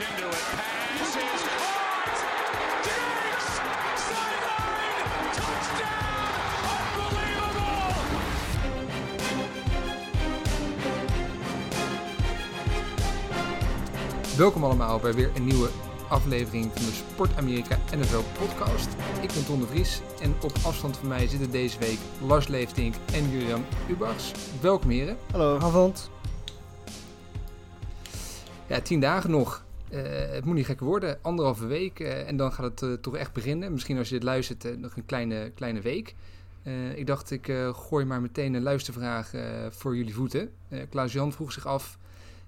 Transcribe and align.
into 0.00 0.28
it. 0.28 0.44
Pass 0.98 1.16
is 1.16 1.42
caught. 1.58 2.18
Diggs! 2.86 3.46
Sideline! 4.06 5.06
Touchdown! 5.36 6.30
Unbelievable! 7.00 7.96
Welkom 14.36 14.64
allemaal 14.64 14.98
bij 14.98 15.14
weer 15.14 15.30
een 15.34 15.44
nieuwe 15.44 15.68
aflevering 16.08 16.70
van 16.74 16.84
de 16.84 16.92
Sport 16.92 17.36
Amerika 17.36 17.78
NFL 17.96 18.22
podcast. 18.38 18.88
Ik 19.20 19.32
ben 19.32 19.46
Ton 19.46 19.60
de 19.60 19.66
Vries 19.66 20.00
en 20.20 20.34
op 20.42 20.52
afstand 20.62 20.96
van 20.96 21.08
mij 21.08 21.26
zitten 21.26 21.50
deze 21.50 21.78
week 21.78 21.98
Lars 22.26 22.46
Leeftink 22.46 22.94
en 23.12 23.30
Julian 23.30 23.64
Ubachs. 23.88 24.32
Welkom 24.60 24.90
heren. 24.90 25.16
Hallo. 25.30 25.58
Avond. 25.58 26.10
Ja, 28.66 28.80
tien 28.80 29.00
dagen 29.00 29.30
nog. 29.30 29.68
Eh, 29.90 30.02
het 30.30 30.44
moet 30.44 30.54
niet 30.54 30.66
gekker 30.66 30.86
worden. 30.86 31.18
Anderhalve 31.22 31.66
week 31.66 32.00
eh, 32.00 32.28
en 32.28 32.36
dan 32.36 32.52
gaat 32.52 32.64
het 32.64 32.82
eh, 32.82 32.92
toch 32.92 33.16
echt 33.16 33.32
beginnen. 33.32 33.72
Misschien 33.72 33.98
als 33.98 34.08
je 34.08 34.14
dit 34.14 34.22
luistert 34.22 34.80
nog 34.80 34.96
een 34.96 35.06
kleine, 35.06 35.50
kleine 35.54 35.80
week. 35.80 36.14
Ik 36.94 37.06
dacht 37.06 37.30
ik 37.30 37.52
gooi 37.72 38.04
maar 38.04 38.20
meteen 38.20 38.54
een 38.54 38.62
luistervraag 38.62 39.32
voor 39.70 39.96
jullie 39.96 40.14
voeten. 40.14 40.50
Klaas-Jan 40.90 41.32
vroeg 41.32 41.52
zich 41.52 41.66
af, 41.66 41.98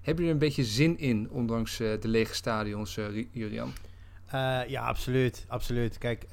hebben 0.01 0.23
jullie 0.23 0.25
er 0.25 0.31
een 0.31 0.37
beetje 0.37 0.63
zin 0.63 0.99
in, 0.99 1.29
ondanks 1.29 1.77
de 1.77 1.99
lege 2.01 2.35
stadions? 2.35 2.97
Eh, 2.97 4.61
ja, 4.67 4.85
absoluut. 4.85 5.45
absoluut. 5.47 5.97
Kijk, 5.97 6.25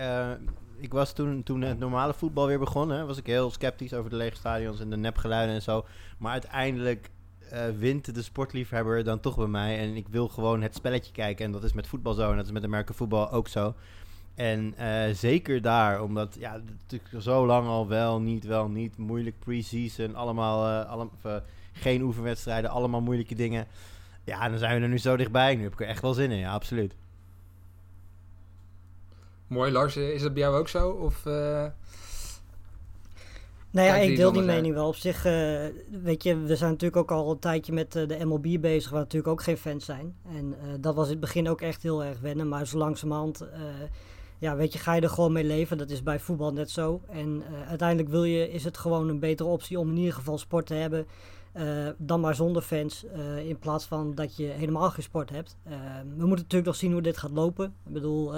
ik 0.77 0.93
was 0.93 1.13
toen, 1.13 1.43
toen 1.43 1.61
het 1.61 1.79
normale 1.79 2.15
voetbal 2.15 2.47
weer 2.47 2.59
begon, 2.59 3.07
was 3.07 3.19
ik 3.19 3.27
heel 3.27 3.51
sceptisch 3.51 3.95
over 3.95 4.11
de 4.11 4.17
lege 4.17 4.37
stadions 4.37 4.81
en 4.81 4.91
de 4.91 4.97
nepgeluiden 4.97 5.55
en 5.55 5.63
zo. 5.63 5.85
Maar 6.19 6.33
uiteindelijk 6.33 7.11
eh, 7.51 7.69
wint 7.79 8.15
de 8.15 8.23
sportliefhebber 8.23 9.05
dan 9.05 9.21
toch 9.21 9.37
bij 9.37 9.47
mij. 9.47 9.79
En 9.79 9.97
ik 9.97 10.09
wil 10.09 10.29
gewoon 10.29 10.63
het 10.63 10.75
spelletje 10.75 11.13
kijken. 11.13 11.45
En 11.45 11.53
dat 11.53 11.65
is 11.65 11.73
met 11.73 11.87
voetbal 11.87 12.15
zo 12.15 12.31
en 12.31 12.37
dat 12.37 12.47
is 12.47 12.53
met 12.53 12.65
Amerika 12.65 12.93
voetbal 12.93 13.31
ook 13.31 13.49
zo. 13.49 13.75
En 14.35 14.75
eh, 14.77 15.15
zeker 15.15 15.63
daar, 15.63 16.03
omdat 16.03 16.37
ja, 16.39 16.61
natuurlijk 16.81 17.23
zo 17.23 17.47
lang 17.47 17.67
al 17.67 17.89
wel, 17.89 18.21
niet, 18.21 18.45
wel, 18.45 18.69
niet, 18.69 18.97
moeilijk 18.97 19.39
pre-season, 19.39 20.15
allemaal, 20.15 20.67
eh, 20.67 20.91
alle, 20.91 21.09
geen 21.73 22.03
oefenwedstrijden, 22.03 22.71
allemaal 22.71 23.01
moeilijke 23.01 23.35
dingen. 23.35 23.67
Ja, 24.25 24.49
dan 24.49 24.59
zijn 24.59 24.77
we 24.77 24.83
er 24.83 24.89
nu 24.89 24.99
zo 24.99 25.17
dichtbij. 25.17 25.55
Nu 25.55 25.63
heb 25.63 25.73
ik 25.73 25.81
er 25.81 25.87
echt 25.87 26.03
wel 26.03 26.15
zin 26.15 26.31
in, 26.31 26.39
ja, 26.39 26.53
absoluut. 26.53 26.95
Mooi, 29.47 29.73
Lars. 29.73 29.97
Is 29.97 30.23
dat 30.23 30.35
bij 30.35 30.43
jou 30.43 30.57
ook 30.57 30.69
zo? 30.69 30.89
Of, 30.91 31.23
Nou 33.71 33.87
ja, 33.87 33.97
ik 33.97 34.17
deel 34.17 34.33
die 34.33 34.43
mening 34.43 34.75
wel. 34.75 34.89
Op 34.89 34.97
zich, 34.97 35.25
eh, 35.25 35.65
weet 36.03 36.23
je, 36.23 36.37
we 36.39 36.57
zijn 36.57 36.71
natuurlijk 36.71 37.01
ook 37.01 37.11
al 37.19 37.31
een 37.31 37.39
tijdje 37.39 37.73
met 37.73 37.97
eh, 37.97 38.09
de 38.09 38.25
MLB 38.25 38.61
bezig, 38.61 38.91
waar 38.91 39.01
natuurlijk 39.01 39.33
ook 39.33 39.43
geen 39.43 39.57
fans 39.57 39.85
zijn. 39.85 40.17
En 40.35 40.55
eh, 40.61 40.69
dat 40.81 40.95
was 40.95 41.05
in 41.05 41.11
het 41.11 41.21
begin 41.21 41.49
ook 41.49 41.61
echt 41.61 41.83
heel 41.83 42.05
erg 42.05 42.21
wennen. 42.21 42.49
Maar 42.49 42.67
zo 42.67 42.79
langzamerhand, 42.79 43.45
ja, 44.39 44.57
weet 44.57 44.73
je, 44.73 44.79
ga 44.79 44.95
je 44.95 45.01
er 45.01 45.09
gewoon 45.09 45.33
mee 45.33 45.45
leven. 45.45 45.79
Dat 45.79 45.91
is 45.91 46.03
bij 46.03 46.21
voetbal 46.21 46.53
net 46.53 46.71
zo. 46.71 47.01
En 47.09 47.43
uiteindelijk 47.69 48.09
wil 48.09 48.25
je, 48.25 48.51
is 48.51 48.65
het 48.65 48.79
gewoon 48.79 49.09
een 49.09 49.19
betere 49.19 49.49
optie 49.49 49.79
om 49.79 49.89
in 49.89 49.97
ieder 49.97 50.15
geval 50.15 50.39
sport 50.39 50.67
te 50.67 50.75
hebben. 50.75 51.07
dan 51.97 52.21
maar 52.21 52.35
zonder 52.35 52.63
fans, 52.63 53.05
in 53.45 53.59
plaats 53.59 53.85
van 53.85 54.15
dat 54.15 54.37
je 54.37 54.45
helemaal 54.45 54.91
geen 54.91 55.03
sport 55.03 55.31
hebt. 55.31 55.57
We 56.17 56.27
moeten 56.27 56.29
natuurlijk 56.29 56.67
nog 56.67 56.77
zien 56.77 56.93
hoe 56.93 57.03
dit 57.03 57.17
gaat 57.17 57.31
lopen. 57.31 57.75
Ik 57.87 57.93
bedoel, 57.93 58.35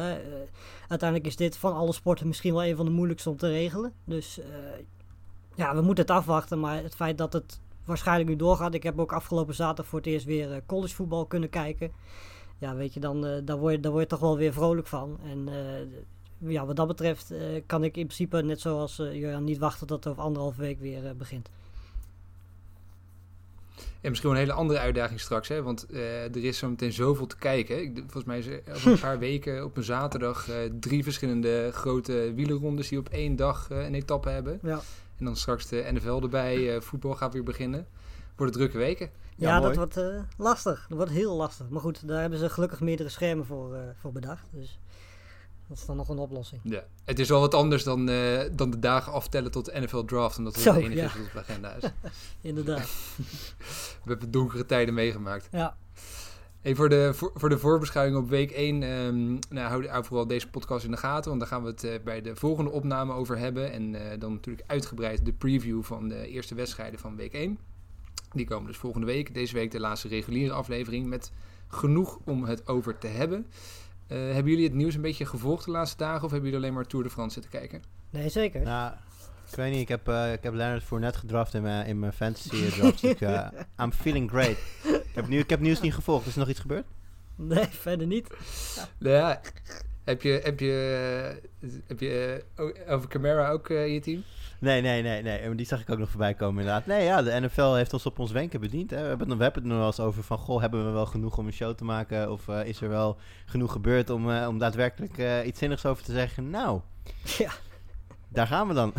uiteindelijk 0.88 1.26
is 1.26 1.36
dit 1.36 1.56
van 1.56 1.74
alle 1.74 1.92
sporten 1.92 2.26
misschien 2.26 2.52
wel 2.52 2.64
een 2.64 2.76
van 2.76 2.84
de 2.84 2.92
moeilijkste 2.92 3.30
om 3.30 3.36
te 3.36 3.48
regelen. 3.48 3.92
Dus 4.04 4.40
ja, 5.54 5.74
we 5.74 5.80
moeten 5.80 6.04
het 6.04 6.14
afwachten. 6.14 6.60
Maar 6.60 6.82
het 6.82 6.94
feit 6.94 7.18
dat 7.18 7.32
het 7.32 7.60
waarschijnlijk 7.84 8.28
nu 8.28 8.36
doorgaat. 8.36 8.74
Ik 8.74 8.82
heb 8.82 8.98
ook 8.98 9.12
afgelopen 9.12 9.54
zaterdag 9.54 9.86
voor 9.86 9.98
het 9.98 10.08
eerst 10.08 10.26
weer 10.26 10.52
eh, 10.52 10.60
collegevoetbal 10.66 11.26
kunnen 11.26 11.50
kijken. 11.50 11.92
Ja, 12.58 12.74
weet 12.74 12.94
je, 12.94 13.00
dan, 13.00 13.26
eh 13.26 13.40
daar, 13.44 13.58
word 13.58 13.74
je, 13.74 13.80
daar 13.80 13.90
word 13.90 14.02
je 14.02 14.08
toch 14.08 14.20
wel 14.20 14.36
weer 14.36 14.52
vrolijk 14.52 14.86
van. 14.86 15.18
En 15.24 15.48
eh, 15.48 16.50
ja, 16.50 16.66
wat 16.66 16.76
dat 16.76 16.86
betreft 16.86 17.34
kan 17.66 17.84
ik 17.84 17.96
in 17.96 18.06
principe, 18.06 18.42
net 18.42 18.60
zoals 18.60 18.96
Jurjan, 18.96 19.44
niet 19.44 19.58
wachten 19.58 19.86
tot 19.86 20.04
het 20.04 20.12
over 20.12 20.24
anderhalve 20.24 20.60
week 20.60 20.80
weer 20.80 21.16
begint. 21.16 21.50
En 24.00 24.08
misschien 24.08 24.30
wel 24.30 24.38
een 24.38 24.46
hele 24.46 24.58
andere 24.58 24.78
uitdaging 24.78 25.20
straks, 25.20 25.48
hè? 25.48 25.62
want 25.62 25.86
er 25.92 26.44
is 26.44 26.58
zo 26.58 26.68
meteen 26.68 26.92
zoveel 26.92 27.26
te 27.26 27.36
kijken. 27.36 27.82
Ik, 27.82 27.96
volgens 27.96 28.24
mij 28.24 28.38
is 28.38 28.46
er 28.46 28.62
over 28.74 28.92
een 28.92 28.98
paar 28.98 29.18
weken 29.18 29.64
op 29.64 29.76
een 29.76 29.82
zaterdag 29.82 30.48
drie 30.80 31.02
verschillende 31.02 31.70
grote 31.72 32.32
wielerrondes 32.34 32.88
die 32.88 32.98
op 32.98 33.08
één 33.08 33.36
dag 33.36 33.70
eh, 33.70 33.84
een 33.84 33.94
etappe 33.94 34.28
hebben. 34.28 34.58
Ja, 34.62 34.80
En 35.22 35.28
dan 35.28 35.36
straks 35.36 35.66
de 35.66 35.88
NFL 35.92 36.20
erbij, 36.22 36.74
eh, 36.74 36.80
voetbal 36.80 37.14
gaat 37.14 37.32
weer 37.32 37.42
beginnen. 37.42 37.86
Worden 38.36 38.54
drukke 38.54 38.78
weken. 38.78 39.10
Ja, 39.36 39.48
ja, 39.48 39.60
dat 39.60 39.76
wordt 39.76 39.96
eh, 39.96 40.20
lastig. 40.36 40.86
Dat 40.88 40.96
wordt 40.98 41.12
heel 41.12 41.36
lastig. 41.36 41.68
Maar 41.68 41.80
goed, 41.80 42.08
daar 42.08 42.20
hebben 42.20 42.38
ze 42.38 42.48
gelukkig 42.48 42.80
meerdere 42.80 43.08
schermen 43.08 43.46
voor, 43.46 43.74
eh, 43.74 43.80
voor 44.00 44.12
bedacht. 44.12 44.48
Dus 44.52 44.78
dat 45.68 45.78
is 45.78 45.86
dan 45.86 45.96
nog 45.96 46.08
een 46.08 46.18
oplossing. 46.18 46.60
Ja. 46.64 46.84
Het 47.04 47.18
is 47.18 47.28
wel 47.28 47.40
wat 47.40 47.54
anders 47.54 47.84
dan, 47.84 48.08
eh, 48.08 48.40
dan 48.52 48.70
de 48.70 48.78
dagen 48.78 49.12
aftellen 49.12 49.50
tot 49.50 49.64
de 49.64 49.80
NFL 49.80 50.04
draft, 50.04 50.38
omdat 50.38 50.54
dat 50.54 50.62
Zo, 50.62 50.72
het 50.72 50.82
enige 50.82 50.96
ja. 50.96 51.06
is 51.06 51.12
wat 51.12 51.26
op 51.26 51.32
de 51.32 51.38
agenda 51.38 51.72
is. 51.72 51.82
Inderdaad. 52.50 52.88
We 54.04 54.10
hebben 54.10 54.30
donkere 54.30 54.66
tijden 54.66 54.94
meegemaakt. 54.94 55.48
Ja, 55.52 55.76
Hey, 56.62 56.74
voor, 56.74 56.88
de, 56.88 57.14
voor, 57.14 57.30
voor 57.34 57.48
de 57.48 57.58
voorbeschouwing 57.58 58.16
op 58.16 58.28
week 58.28 58.50
1, 58.50 58.82
ehm, 58.82 59.32
nou, 59.32 59.68
hou, 59.68 59.88
hou 59.88 60.04
vooral 60.04 60.26
deze 60.26 60.48
podcast 60.48 60.84
in 60.84 60.90
de 60.90 60.96
gaten, 60.96 61.28
want 61.28 61.40
daar 61.40 61.48
gaan 61.48 61.62
we 61.62 61.68
het 61.68 61.84
eh, 61.84 61.92
bij 62.04 62.20
de 62.20 62.36
volgende 62.36 62.70
opname 62.70 63.12
over 63.12 63.38
hebben. 63.38 63.72
En 63.72 63.94
eh, 63.94 64.20
dan 64.20 64.32
natuurlijk 64.32 64.70
uitgebreid 64.70 65.24
de 65.24 65.32
preview 65.32 65.82
van 65.82 66.08
de 66.08 66.26
eerste 66.26 66.54
wedstrijden 66.54 67.00
van 67.00 67.16
week 67.16 67.32
1. 67.32 67.58
Die 68.32 68.46
komen 68.46 68.66
dus 68.66 68.76
volgende 68.76 69.06
week. 69.06 69.34
Deze 69.34 69.54
week 69.54 69.70
de 69.70 69.80
laatste 69.80 70.08
reguliere 70.08 70.52
aflevering 70.52 71.06
met 71.06 71.32
genoeg 71.68 72.18
om 72.24 72.44
het 72.44 72.68
over 72.68 72.98
te 72.98 73.06
hebben. 73.06 73.46
Eh, 74.06 74.18
hebben 74.18 74.52
jullie 74.52 74.66
het 74.66 74.74
nieuws 74.74 74.94
een 74.94 75.00
beetje 75.00 75.26
gevolgd 75.26 75.64
de 75.64 75.70
laatste 75.70 75.96
dagen 75.96 76.24
of 76.24 76.30
hebben 76.30 76.50
jullie 76.50 76.64
alleen 76.64 76.74
maar 76.74 76.86
Tour 76.86 77.04
de 77.04 77.10
France 77.10 77.40
zitten 77.40 77.60
kijken? 77.60 77.82
nee, 78.10 78.28
zeker. 78.28 78.62
Nou, 78.62 78.92
ik 79.50 79.56
weet 79.56 79.72
niet, 79.72 79.80
ik 79.80 79.88
heb, 79.88 80.08
eh 80.08 80.32
ik 80.32 80.42
heb 80.42 80.54
Leonard 80.54 80.82
Fournette 80.82 81.18
gedraft 81.18 81.54
in 81.54 81.62
mijn, 81.62 81.86
in 81.86 81.98
mijn 81.98 82.12
fantasy 82.12 82.48
draft. 82.48 83.00
dus 83.00 83.10
ik, 83.10 83.20
eh, 83.20 83.46
I'm 83.82 83.92
feeling 83.92 84.30
great. 84.30 84.56
Ik 85.12 85.18
heb, 85.18 85.28
nu, 85.28 85.38
ik 85.38 85.50
heb 85.50 85.60
nieuws 85.60 85.80
niet 85.80 85.94
gevolgd. 85.94 86.26
Is 86.26 86.32
er 86.32 86.38
nog 86.38 86.48
iets 86.48 86.60
gebeurd? 86.60 86.86
Nee, 87.36 87.66
verder 87.70 88.06
niet. 88.06 88.26
Nou 88.98 89.16
Ja, 89.16 89.40
heb 90.04 90.22
je, 90.22 90.40
heb 90.44 90.60
je, 90.60 91.40
heb 91.86 92.00
je 92.00 92.44
eh, 92.54 92.92
over 92.94 93.08
Camara 93.08 93.50
ook 93.50 93.68
eh, 93.68 93.86
in 93.86 93.92
je 93.92 94.00
team? 94.00 94.22
Nee, 94.58 94.80
nee, 94.80 95.02
nee, 95.02 95.22
nee. 95.22 95.38
En 95.38 95.56
Die 95.56 95.66
zag 95.66 95.80
ik 95.80 95.90
ook 95.90 95.98
nog 95.98 96.08
voorbij 96.08 96.34
komen 96.34 96.60
inderdaad. 96.60 96.86
Nee, 96.86 97.04
ja, 97.04 97.22
de 97.22 97.40
NFL 97.40 97.72
heeft 97.74 97.92
ons 97.92 98.06
op 98.06 98.18
ons 98.18 98.30
wenken 98.32 98.60
bediend. 98.60 98.90
Hè. 98.90 99.00
We, 99.02 99.06
hebben 99.08 99.28
het, 99.28 99.36
we 99.38 99.42
hebben 99.42 99.62
het 99.62 99.70
nog 99.70 99.78
wel 99.80 99.86
eens 99.88 100.00
over 100.00 100.22
van... 100.22 100.38
Goh, 100.38 100.60
hebben 100.60 100.84
we 100.86 100.90
wel 100.90 101.06
genoeg 101.06 101.38
om 101.38 101.46
een 101.46 101.52
show 101.52 101.74
te 101.74 101.84
maken? 101.84 102.30
Of 102.32 102.48
eh, 102.48 102.64
is 102.66 102.80
er 102.80 102.88
wel 102.88 103.16
genoeg 103.46 103.72
gebeurd 103.72 104.10
om, 104.10 104.30
eh, 104.30 104.48
om 104.48 104.58
daadwerkelijk 104.58 105.18
eh, 105.18 105.46
iets 105.46 105.58
zinnigs 105.58 105.86
over 105.86 106.04
te 106.04 106.12
zeggen? 106.12 106.50
Nou, 106.50 106.80
Ja. 107.38 107.52
daar 108.28 108.46
gaan 108.46 108.68
we 108.68 108.74
dan. 108.74 108.92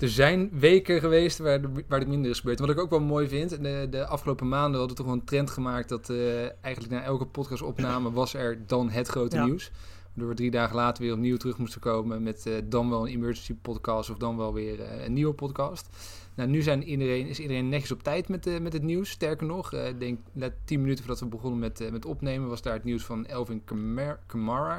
Er 0.00 0.08
zijn 0.08 0.50
weken 0.52 1.00
geweest 1.00 1.38
waar, 1.38 1.60
de- 1.62 1.84
waar 1.88 1.98
het 1.98 2.08
minder 2.08 2.30
is 2.30 2.38
gebeurd. 2.38 2.58
Wat 2.58 2.70
ik 2.70 2.78
ook 2.78 2.90
wel 2.90 3.00
mooi 3.00 3.28
vind, 3.28 3.50
de, 3.62 3.86
de 3.90 4.06
afgelopen 4.06 4.48
maanden 4.48 4.78
hadden 4.78 4.88
we 4.88 4.94
toch 5.02 5.06
wel 5.06 5.14
een 5.14 5.24
trend 5.24 5.50
gemaakt 5.50 5.88
dat 5.88 6.10
eh, 6.10 6.40
eigenlijk 6.64 6.90
na 6.94 7.02
elke 7.02 7.26
podcastopname 7.26 8.10
was 8.20 8.34
er 8.34 8.58
dan 8.66 8.90
het 8.90 9.08
grote 9.08 9.36
Ja. 9.36 9.44
nieuws. 9.44 9.70
Waardoor 10.08 10.28
we 10.28 10.34
drie 10.34 10.50
dagen 10.50 10.76
later 10.76 11.02
weer 11.04 11.12
opnieuw 11.12 11.36
terug 11.36 11.58
moesten 11.58 11.80
komen 11.80 12.22
met 12.22 12.46
eh, 12.46 12.52
dan 12.64 12.90
wel 12.90 13.06
een 13.06 13.12
emergency 13.12 13.54
podcast 13.62 14.10
of 14.10 14.16
dan 14.16 14.36
wel 14.36 14.52
weer 14.52 14.80
eh, 14.80 15.04
een 15.04 15.12
nieuwe 15.12 15.32
podcast. 15.34 15.88
Nou, 16.34 16.48
nu 16.48 16.62
zijn 16.62 16.82
iedereen, 16.82 17.26
is 17.26 17.40
iedereen 17.40 17.68
netjes 17.68 17.92
op 17.92 18.02
tijd 18.02 18.28
met, 18.28 18.60
met 18.60 18.72
het 18.72 18.82
nieuws. 18.82 19.10
Sterker 19.10 19.46
nog, 19.46 19.72
ik 19.72 20.00
denk 20.00 20.18
net 20.32 20.52
tien 20.64 20.80
minuten 20.80 21.04
voordat 21.04 21.22
we 21.22 21.26
begonnen 21.28 21.58
met, 21.58 21.88
met 21.92 22.04
opnemen 22.04 22.48
was 22.48 22.62
daar 22.62 22.72
het 22.74 22.84
nieuws 22.84 23.04
van 23.04 23.26
Elvin 23.26 23.62
Kamara. 23.64 24.20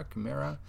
Kamara, 0.08 0.60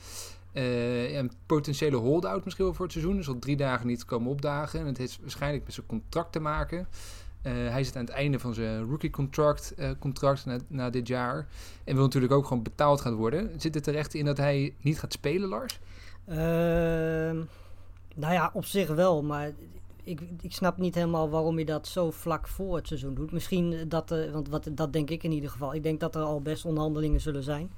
Eh, 0.53 1.17
een 1.17 1.31
potentiële 1.47 1.97
holdout 1.97 2.45
misschien 2.45 2.65
wel 2.65 2.75
voor 2.75 2.85
het 2.85 2.95
seizoen. 2.95 3.17
Dus 3.17 3.29
al 3.29 3.39
drie 3.39 3.57
dagen 3.57 3.87
niet 3.87 4.05
komen 4.05 4.31
opdagen. 4.31 4.81
En 4.81 4.87
het 4.87 4.99
heeft 4.99 5.19
waarschijnlijk 5.21 5.65
met 5.65 5.75
zijn 5.75 5.87
contract 5.87 6.33
te 6.33 6.41
maken. 6.41 6.89
Eh, 7.43 7.53
hij 7.53 7.85
zit 7.85 7.97
aan 7.97 8.05
het 8.05 8.15
einde 8.15 8.39
van 8.39 8.55
zijn 8.55 8.85
rookie 8.85 9.11
contract, 9.11 9.75
eh, 9.75 9.91
contract 9.99 10.47
na, 10.69 10.91
dit 10.91 11.09
jaar. 11.09 11.49
En 11.85 11.95
wil 11.95 12.05
natuurlijk 12.05 12.33
ook 12.33 12.47
gewoon 12.47 12.63
betaald 12.63 13.01
gaan 13.01 13.15
worden. 13.15 13.51
Zit 13.61 13.75
het 13.75 13.85
terecht 13.85 14.15
in 14.15 14.25
dat 14.25 14.37
hij 14.37 14.75
niet 14.81 14.99
gaat 14.99 15.13
spelen, 15.13 15.49
Lars? 15.49 15.81
Ehm, 16.25 17.37
nou 18.15 18.33
ja, 18.33 18.51
op 18.53 18.65
zich 18.65 18.89
wel, 18.89 19.23
maar 19.23 19.51
ik, 20.03 20.21
ik 20.41 20.53
snap 20.53 20.79
niet 20.79 20.95
helemaal 20.95 21.31
waarom 21.31 21.59
je 21.59 21.65
dat 21.65 21.87
zo 21.87 22.11
vlak 22.11 22.49
voor 22.49 22.77
het 22.77 22.87
seizoen 22.87 23.15
doet. 23.15 23.33
Misschien 23.33 23.89
dat, 23.89 24.15
want 24.33 24.49
wat, 24.49 24.69
dat 24.73 24.93
denk 24.93 25.11
ik 25.11 25.23
in 25.23 25.33
ieder 25.33 25.51
geval. 25.51 25.75
Ik 25.75 25.83
denk 25.83 26.01
dat 26.01 26.15
er 26.15 26.23
al 26.23 26.41
best 26.41 26.65
onderhandelingen 26.65 27.21
zullen 27.21 27.43
zijn. 27.43 27.71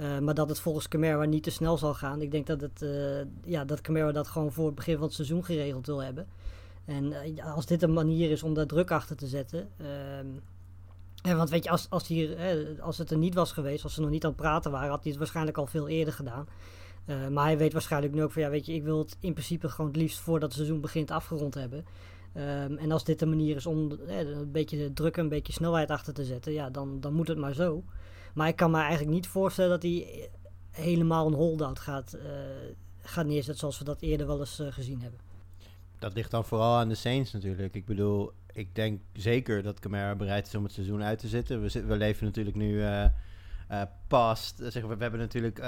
Eh, 0.00 0.18
maar 0.18 0.34
dat 0.34 0.48
het 0.48 0.60
volgens 0.60 0.88
Camara 0.88 1.24
niet 1.24 1.42
te 1.42 1.50
snel 1.50 1.78
zal 1.78 1.94
gaan. 1.94 2.20
Ik 2.20 2.30
denk 2.30 2.46
dat, 2.46 2.60
het, 2.60 2.82
eh, 2.82 3.26
ja, 3.44 3.64
dat 3.64 3.80
Camara 3.80 4.12
dat 4.12 4.28
gewoon 4.28 4.52
voor 4.52 4.66
het 4.66 4.74
begin 4.74 4.94
van 4.94 5.04
het 5.04 5.14
seizoen 5.14 5.44
geregeld 5.44 5.86
wil 5.86 6.02
hebben. 6.02 6.26
En 6.84 7.12
eh, 7.12 7.54
als 7.54 7.66
dit 7.66 7.82
een 7.82 7.92
manier 7.92 8.30
is 8.30 8.42
om 8.42 8.54
daar 8.54 8.66
druk 8.66 8.90
achter 8.90 9.16
te 9.16 9.26
zetten. 9.26 9.68
ehm, 9.76 10.26
en 11.22 11.36
want 11.36 11.50
weet 11.50 11.64
je, 11.64 11.70
als, 11.70 11.86
als, 11.90 12.06
hier, 12.08 12.36
als 12.80 12.98
het 12.98 13.10
er 13.10 13.18
niet 13.18 13.34
was 13.34 13.52
geweest, 13.52 13.84
als 13.84 13.94
ze 13.94 14.00
nog 14.00 14.10
niet 14.10 14.24
aan 14.24 14.30
het 14.30 14.40
praten 14.40 14.70
waren, 14.70 14.90
had 14.90 15.02
hij 15.02 15.10
het 15.10 15.18
waarschijnlijk 15.20 15.56
al 15.56 15.66
veel 15.66 15.88
eerder 15.88 16.14
gedaan. 16.14 16.48
Maar 17.30 17.44
hij 17.44 17.58
weet 17.58 17.72
waarschijnlijk 17.72 18.14
nu 18.14 18.22
ook 18.22 18.32
van 18.32 18.42
ja, 18.42 18.50
weet 18.50 18.66
je, 18.66 18.72
ik 18.72 18.82
wil 18.82 18.98
het 18.98 19.16
in 19.20 19.32
principe 19.32 19.68
gewoon 19.68 19.90
het 19.90 20.00
liefst 20.00 20.18
voordat 20.18 20.48
het 20.48 20.58
seizoen 20.58 20.80
begint 20.80 21.10
afgerond 21.10 21.54
hebben. 21.54 21.84
Ehm, 22.32 22.76
en 22.76 22.92
als 22.92 23.04
dit 23.04 23.18
de 23.18 23.26
manier 23.26 23.56
is 23.56 23.66
om 23.66 23.90
een 24.06 24.50
beetje 24.52 24.92
druk, 24.92 25.16
een 25.16 25.28
beetje 25.28 25.52
snelheid 25.52 25.90
achter 25.90 26.14
te 26.14 26.24
zetten, 26.24 26.52
ja, 26.52 26.70
dan, 26.70 27.00
dan 27.00 27.12
moet 27.12 27.28
het 27.28 27.38
maar 27.38 27.54
zo. 27.54 27.84
Maar 28.34 28.48
ik 28.48 28.56
kan 28.56 28.70
me 28.70 28.78
eigenlijk 28.78 29.10
niet 29.10 29.26
voorstellen 29.26 29.70
dat 29.70 29.82
hij 29.82 30.30
helemaal 30.70 31.26
een 31.26 31.34
holdout 31.34 31.78
gaat, 31.78 32.16
uh, 32.16 32.22
gaat 33.02 33.26
neerzetten 33.26 33.56
zoals 33.56 33.78
we 33.78 33.84
dat 33.84 34.00
eerder 34.00 34.26
wel 34.26 34.40
eens 34.40 34.60
uh, 34.60 34.72
gezien 34.72 35.00
hebben. 35.00 35.20
Dat 35.98 36.14
ligt 36.14 36.30
dan 36.30 36.44
vooral 36.44 36.76
aan 36.76 36.88
de 36.88 36.94
Saints 36.94 37.32
natuurlijk. 37.32 37.74
Ik 37.74 37.86
bedoel, 37.86 38.32
ik 38.52 38.74
denk 38.74 39.00
zeker 39.12 39.62
dat 39.62 39.78
Camara 39.78 40.14
bereid 40.14 40.46
is 40.46 40.54
om 40.54 40.64
het 40.64 40.72
seizoen 40.72 41.02
uit 41.02 41.18
te 41.18 41.28
zitten. 41.28 41.62
We, 41.62 41.86
we 41.86 41.96
leven 41.96 42.24
natuurlijk 42.24 42.56
nu 42.56 42.80
uh, 42.80 43.04
past. 44.06 44.56
Zeg, 44.56 44.82
we, 44.82 44.96
we, 44.96 45.02
hebben 45.02 45.20
natuurlijk 45.20 45.58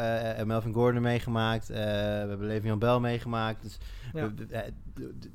Melvin 0.44 0.72
Gordon 0.72 1.02
meegemaakt. 1.02 1.68
we 1.68 1.74
hebben 1.74 2.46
Le'Veon 2.46 2.78
Bell 2.78 2.98
meegemaakt. 2.98 3.62
Dus 3.62 3.78
ja. 4.12 4.32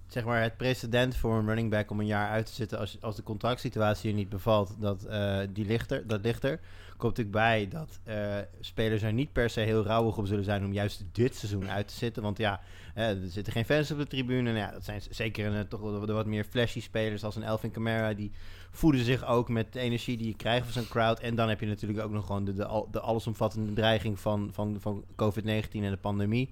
zeg 0.07 0.25
maar 0.25 0.41
het 0.41 0.57
precedent 0.57 1.15
voor 1.15 1.38
een 1.38 1.45
running 1.45 1.69
back 1.69 1.91
om 1.91 2.00
een 2.00 2.06
jaar 2.06 2.29
uit 2.29 2.45
te 2.45 2.53
zitten 2.53 2.79
als, 2.79 3.01
als 3.01 3.15
de 3.15 3.24
contractsituatie 3.24 4.09
je 4.09 4.15
niet 4.15 4.29
bevalt, 4.29 4.75
dat, 4.79 5.07
die 5.53 5.65
ligt 5.65 5.91
er, 5.91 6.07
dat 6.07 6.21
ligt 6.21 6.44
er 6.44 6.59
komt 6.97 7.17
natuurlijk 7.17 7.45
bij 7.45 7.67
dat 7.67 7.99
uh, 8.07 8.38
spelers 8.59 9.01
er 9.01 9.13
niet 9.13 9.31
per 9.31 9.49
se 9.49 9.59
heel 9.59 9.83
rauwig 9.83 10.17
op 10.17 10.27
zullen 10.27 10.44
zijn 10.44 10.65
om 10.65 10.73
juist 10.73 11.03
dit 11.11 11.35
seizoen 11.35 11.69
uit 11.69 11.88
te 11.88 11.94
zitten. 11.94 12.23
Want 12.23 12.38
ja, 12.38 12.61
uh, 12.95 13.09
er 13.09 13.29
zitten 13.29 13.53
geen 13.53 13.65
fans 13.65 13.91
op 13.91 13.97
de 13.97 14.07
tribune. 14.07 14.41
Nou 14.41 14.57
ja, 14.57 14.71
dat 14.71 14.83
zijn 14.83 15.01
zeker 15.09 15.45
een, 15.45 15.55
eh, 15.55 15.61
toch 15.61 16.05
de 16.05 16.13
wat 16.13 16.25
meer 16.25 16.44
flashy 16.44 16.81
spelers 16.81 17.23
als 17.23 17.35
een 17.35 17.44
Elvin 17.44 17.71
Kamara. 17.71 18.13
Die 18.13 18.31
voeden 18.71 19.03
zich 19.03 19.25
ook 19.25 19.49
met 19.49 19.73
de 19.73 19.79
energie 19.79 20.17
die 20.17 20.27
je 20.27 20.35
krijgt 20.35 20.63
van 20.63 20.73
zo'n 20.73 20.91
crowd. 20.91 21.19
En 21.19 21.35
dan 21.35 21.49
heb 21.49 21.59
je 21.59 21.65
natuurlijk 21.65 21.99
ook 21.99 22.11
nog 22.11 22.25
gewoon 22.25 22.45
de, 22.45 22.53
de, 22.53 22.85
de 22.91 23.00
allesomvattende 23.00 23.73
dreiging 23.73 24.19
van, 24.19 24.50
van, 24.53 24.77
van 24.79 25.05
COVID-19 25.11 25.71
en 25.71 25.91
de 25.91 25.97
pandemie. 26.01 26.50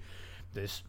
Dus 0.51 0.83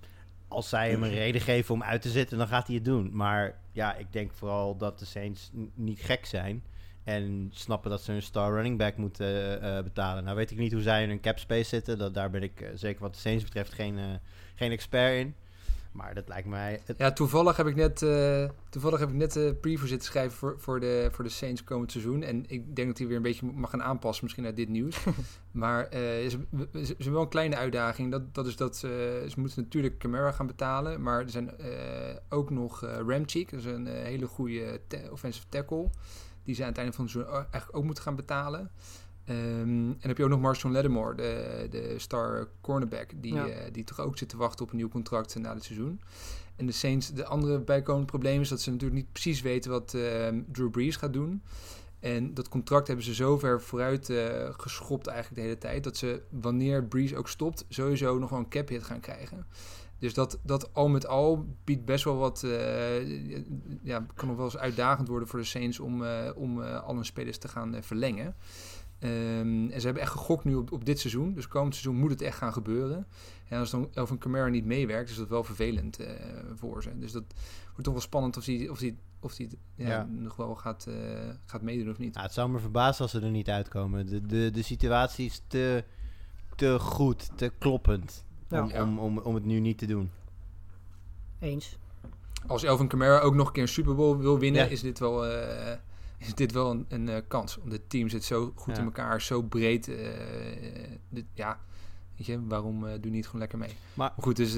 als 0.48 0.68
zij 0.68 0.90
hem 0.90 1.02
een 1.02 1.14
reden 1.14 1.40
geven 1.40 1.74
om 1.74 1.82
uit 1.82 2.02
te 2.02 2.10
zitten, 2.10 2.38
dan 2.38 2.48
gaat 2.48 2.66
hij 2.66 2.76
het 2.76 2.84
doen. 2.84 3.10
Maar 3.12 3.58
ja, 3.72 3.94
ik 3.94 4.12
denk 4.12 4.32
vooral 4.32 4.76
dat 4.76 4.98
de 4.98 5.04
Saints 5.04 5.50
niet 5.74 6.00
gek 6.00 6.26
zijn. 6.26 6.62
En 7.06 7.50
snappen 7.52 7.90
dat 7.90 8.02
ze 8.02 8.12
een 8.12 8.22
star 8.22 8.52
running 8.52 8.78
back 8.78 8.96
moeten 8.96 9.62
uh, 9.62 9.82
betalen. 9.82 10.24
Nou 10.24 10.36
weet 10.36 10.50
ik 10.50 10.58
niet 10.58 10.72
hoe 10.72 10.82
zij 10.82 11.02
in 11.02 11.10
een 11.10 11.20
cap 11.20 11.38
space 11.38 11.68
zitten. 11.68 11.98
Dat, 11.98 12.14
daar 12.14 12.30
ben 12.30 12.42
ik 12.42 12.60
uh, 12.60 12.68
zeker 12.74 13.02
wat 13.02 13.14
de 13.14 13.20
Saints 13.20 13.44
betreft 13.44 13.72
geen, 13.72 13.98
uh, 13.98 14.04
geen 14.54 14.70
expert 14.70 15.14
in. 15.14 15.34
Maar 15.92 16.14
dat 16.14 16.28
lijkt 16.28 16.48
mij... 16.48 16.80
Het... 16.84 16.98
Ja, 16.98 17.12
toevallig 17.12 17.56
heb 17.56 17.66
ik 17.66 17.74
net, 17.74 17.98
toevallig 18.68 18.98
heb 18.98 19.08
ik 19.08 19.14
net 19.14 19.32
de 19.32 19.56
preview 19.60 19.88
zitten 19.88 20.08
schrijven 20.08 20.38
voor, 20.38 20.54
voor, 20.58 20.80
de, 20.80 21.08
voor 21.12 21.24
de 21.24 21.30
Saints 21.30 21.64
komend 21.64 21.92
seizoen. 21.92 22.22
En 22.22 22.44
ik 22.46 22.76
denk 22.76 22.88
dat 22.88 22.98
hij 22.98 23.06
weer 23.06 23.16
een 23.16 23.22
beetje 23.22 23.46
mag 23.46 23.70
gaan 23.70 23.82
aanpassen 23.82 24.24
misschien 24.24 24.44
naar 24.44 24.54
dit 24.54 24.68
nieuws. 24.68 25.04
maar 25.50 25.86
ze, 25.90 26.38
ze, 26.72 26.86
hebben 26.86 27.12
wel 27.12 27.22
een 27.22 27.28
kleine 27.28 27.56
uitdaging. 27.56 28.10
Dat, 28.10 28.34
dat 28.34 28.46
is 28.46 28.56
dat 28.56 28.76
ze, 28.76 29.24
ze 29.28 29.40
moeten 29.40 29.62
natuurlijk 29.62 29.98
Camara 29.98 30.32
gaan 30.32 30.46
betalen. 30.46 31.02
Maar 31.02 31.20
er 31.20 31.30
zijn 31.30 31.50
ook 32.28 32.50
nog 32.50 32.80
Ramchick. 32.80 33.50
Dat 33.50 33.60
is 33.60 33.66
een 33.66 33.86
hele 33.86 34.26
goede 34.26 34.80
offensive 35.10 35.46
tackle 35.48 35.88
die 36.46 36.54
ze 36.54 36.62
aan 36.62 36.68
het 36.68 36.78
einde 36.78 36.92
van 36.92 37.04
het 37.04 37.12
seizoen 37.12 37.34
eigenlijk 37.34 37.76
ook 37.76 37.84
moeten 37.84 38.02
gaan 38.02 38.16
betalen. 38.16 38.70
Um, 39.28 39.34
en 39.34 39.96
dan 40.00 40.08
heb 40.08 40.16
je 40.16 40.24
ook 40.24 40.30
nog 40.30 40.40
Marshawn 40.40 40.74
Lattimore, 40.74 41.14
de, 41.14 41.66
de 41.70 41.94
star 41.98 42.48
cornerback, 42.60 43.10
die, 43.16 43.34
ja. 43.34 43.46
uh, 43.46 43.54
die 43.72 43.84
toch 43.84 44.00
ook 44.00 44.18
zit 44.18 44.28
te 44.28 44.36
wachten 44.36 44.64
op 44.64 44.70
een 44.70 44.76
nieuw 44.76 44.88
contract 44.88 45.38
na 45.38 45.54
het 45.54 45.64
seizoen. 45.64 46.00
En 46.56 46.66
de 46.66 46.72
Saints, 46.72 47.12
de 47.12 47.24
andere 47.24 47.60
bijkomende 47.60 48.06
probleem 48.06 48.40
is 48.40 48.48
dat 48.48 48.60
ze 48.60 48.70
natuurlijk 48.70 49.00
niet 49.00 49.12
precies 49.12 49.40
weten 49.40 49.70
wat 49.70 49.92
uh, 49.96 50.28
Drew 50.52 50.70
Brees 50.70 50.96
gaat 50.96 51.12
doen. 51.12 51.42
En 52.00 52.34
dat 52.34 52.48
contract 52.48 52.86
hebben 52.86 53.04
ze 53.04 53.14
zo 53.14 53.38
ver 53.38 53.62
vooruit 53.62 54.08
uh, 54.08 54.48
geschopt 54.50 55.06
eigenlijk 55.06 55.36
de 55.36 55.46
hele 55.46 55.58
tijd, 55.58 55.84
dat 55.84 55.96
ze 55.96 56.22
wanneer 56.30 56.84
Brees 56.84 57.14
ook 57.14 57.28
stopt, 57.28 57.64
sowieso 57.68 58.18
nog 58.18 58.30
wel 58.30 58.38
een 58.38 58.48
cap 58.48 58.68
hit 58.68 58.84
gaan 58.84 59.00
krijgen. 59.00 59.46
Dus 59.98 60.14
dat, 60.14 60.38
dat 60.42 60.74
al 60.74 60.88
met 60.88 61.06
al 61.06 61.46
biedt 61.64 61.84
best 61.84 62.04
wel 62.04 62.16
wat. 62.16 62.42
Uh, 62.44 63.06
ja, 63.82 64.06
kan 64.14 64.28
nog 64.28 64.36
wel 64.36 64.44
eens 64.44 64.56
uitdagend 64.56 65.08
worden 65.08 65.28
voor 65.28 65.38
de 65.38 65.44
Saints 65.44 65.80
om, 65.80 66.02
uh, 66.02 66.30
om 66.34 66.60
uh, 66.60 66.82
al 66.82 66.94
hun 66.94 67.04
spelers 67.04 67.38
te 67.38 67.48
gaan 67.48 67.76
verlengen. 67.80 68.34
Um, 69.00 69.70
en 69.70 69.80
ze 69.80 69.84
hebben 69.84 70.02
echt 70.02 70.12
gegokt 70.12 70.44
nu 70.44 70.54
op, 70.54 70.72
op 70.72 70.84
dit 70.84 71.00
seizoen. 71.00 71.34
Dus 71.34 71.48
komend 71.48 71.74
seizoen 71.74 72.00
moet 72.00 72.10
het 72.10 72.22
echt 72.22 72.38
gaan 72.38 72.52
gebeuren. 72.52 73.06
En 73.48 73.58
als 73.58 73.70
dan 73.70 73.88
Elvin 73.94 74.18
Kamara 74.18 74.48
niet 74.48 74.64
meewerkt, 74.64 75.10
is 75.10 75.16
dat 75.16 75.28
wel 75.28 75.44
vervelend 75.44 75.98
voor 76.54 76.82
ze. 76.82 76.98
Dus 76.98 77.12
dat 77.12 77.24
wordt 77.68 77.84
toch 77.84 77.92
wel 77.92 78.02
spannend 78.02 78.36
of 78.36 78.44
hij 78.44 78.68
of 78.68 78.78
die, 78.78 78.98
of 79.20 79.34
die, 79.34 79.58
ja, 79.74 79.88
ja. 79.88 80.04
nog 80.04 80.36
wel 80.36 80.54
gaat, 80.54 80.88
gaat 81.46 81.62
meedoen 81.62 81.90
of 81.90 81.98
niet. 81.98 82.14
Ja, 82.14 82.22
het 82.22 82.32
zou 82.32 82.50
me 82.50 82.58
verbazen 82.58 83.02
als 83.02 83.10
ze 83.10 83.20
er 83.20 83.30
niet 83.30 83.48
uitkomen. 83.48 84.06
De, 84.06 84.26
de, 84.26 84.50
de 84.50 84.62
situatie 84.62 85.26
is 85.26 85.42
te, 85.46 85.84
te 86.56 86.78
goed, 86.78 87.30
te 87.36 87.52
kloppend. 87.58 88.24
Om, 88.50 88.68
ja. 88.68 88.82
om, 88.82 88.98
om, 88.98 89.18
om 89.18 89.34
het 89.34 89.44
nu 89.44 89.60
niet 89.60 89.78
te 89.78 89.86
doen. 89.86 90.10
Eens. 91.38 91.76
Als 92.46 92.62
Elvin 92.62 92.88
Kamara 92.88 93.18
ook 93.18 93.34
nog 93.34 93.46
een 93.46 93.52
keer 93.52 93.62
een 93.62 93.68
Super 93.68 93.94
Bowl 93.94 94.18
wil 94.18 94.38
winnen, 94.38 94.62
ja. 94.64 94.68
is 94.68 94.80
dit 94.80 94.98
wel, 94.98 95.26
uh, 95.30 95.72
is 96.18 96.34
dit 96.34 96.52
wel 96.52 96.70
een, 96.70 96.86
een 96.88 97.08
uh, 97.08 97.16
kans. 97.28 97.56
Want 97.56 97.72
het 97.72 97.90
team 97.90 98.08
zit 98.08 98.24
zo 98.24 98.52
goed 98.54 98.74
ja. 98.74 98.80
in 98.80 98.84
elkaar, 98.84 99.22
zo 99.22 99.42
breed. 99.42 99.88
Uh, 99.88 99.96
dit, 101.08 101.24
ja, 101.34 101.60
weet 102.16 102.26
je, 102.26 102.46
waarom 102.46 102.80
doe 102.80 102.98
je 103.00 103.10
niet 103.10 103.24
gewoon 103.24 103.40
lekker 103.40 103.58
mee? 103.58 103.68
Maar, 103.94 104.12
maar 104.14 104.24
goed, 104.24 104.36
dus... 104.36 104.56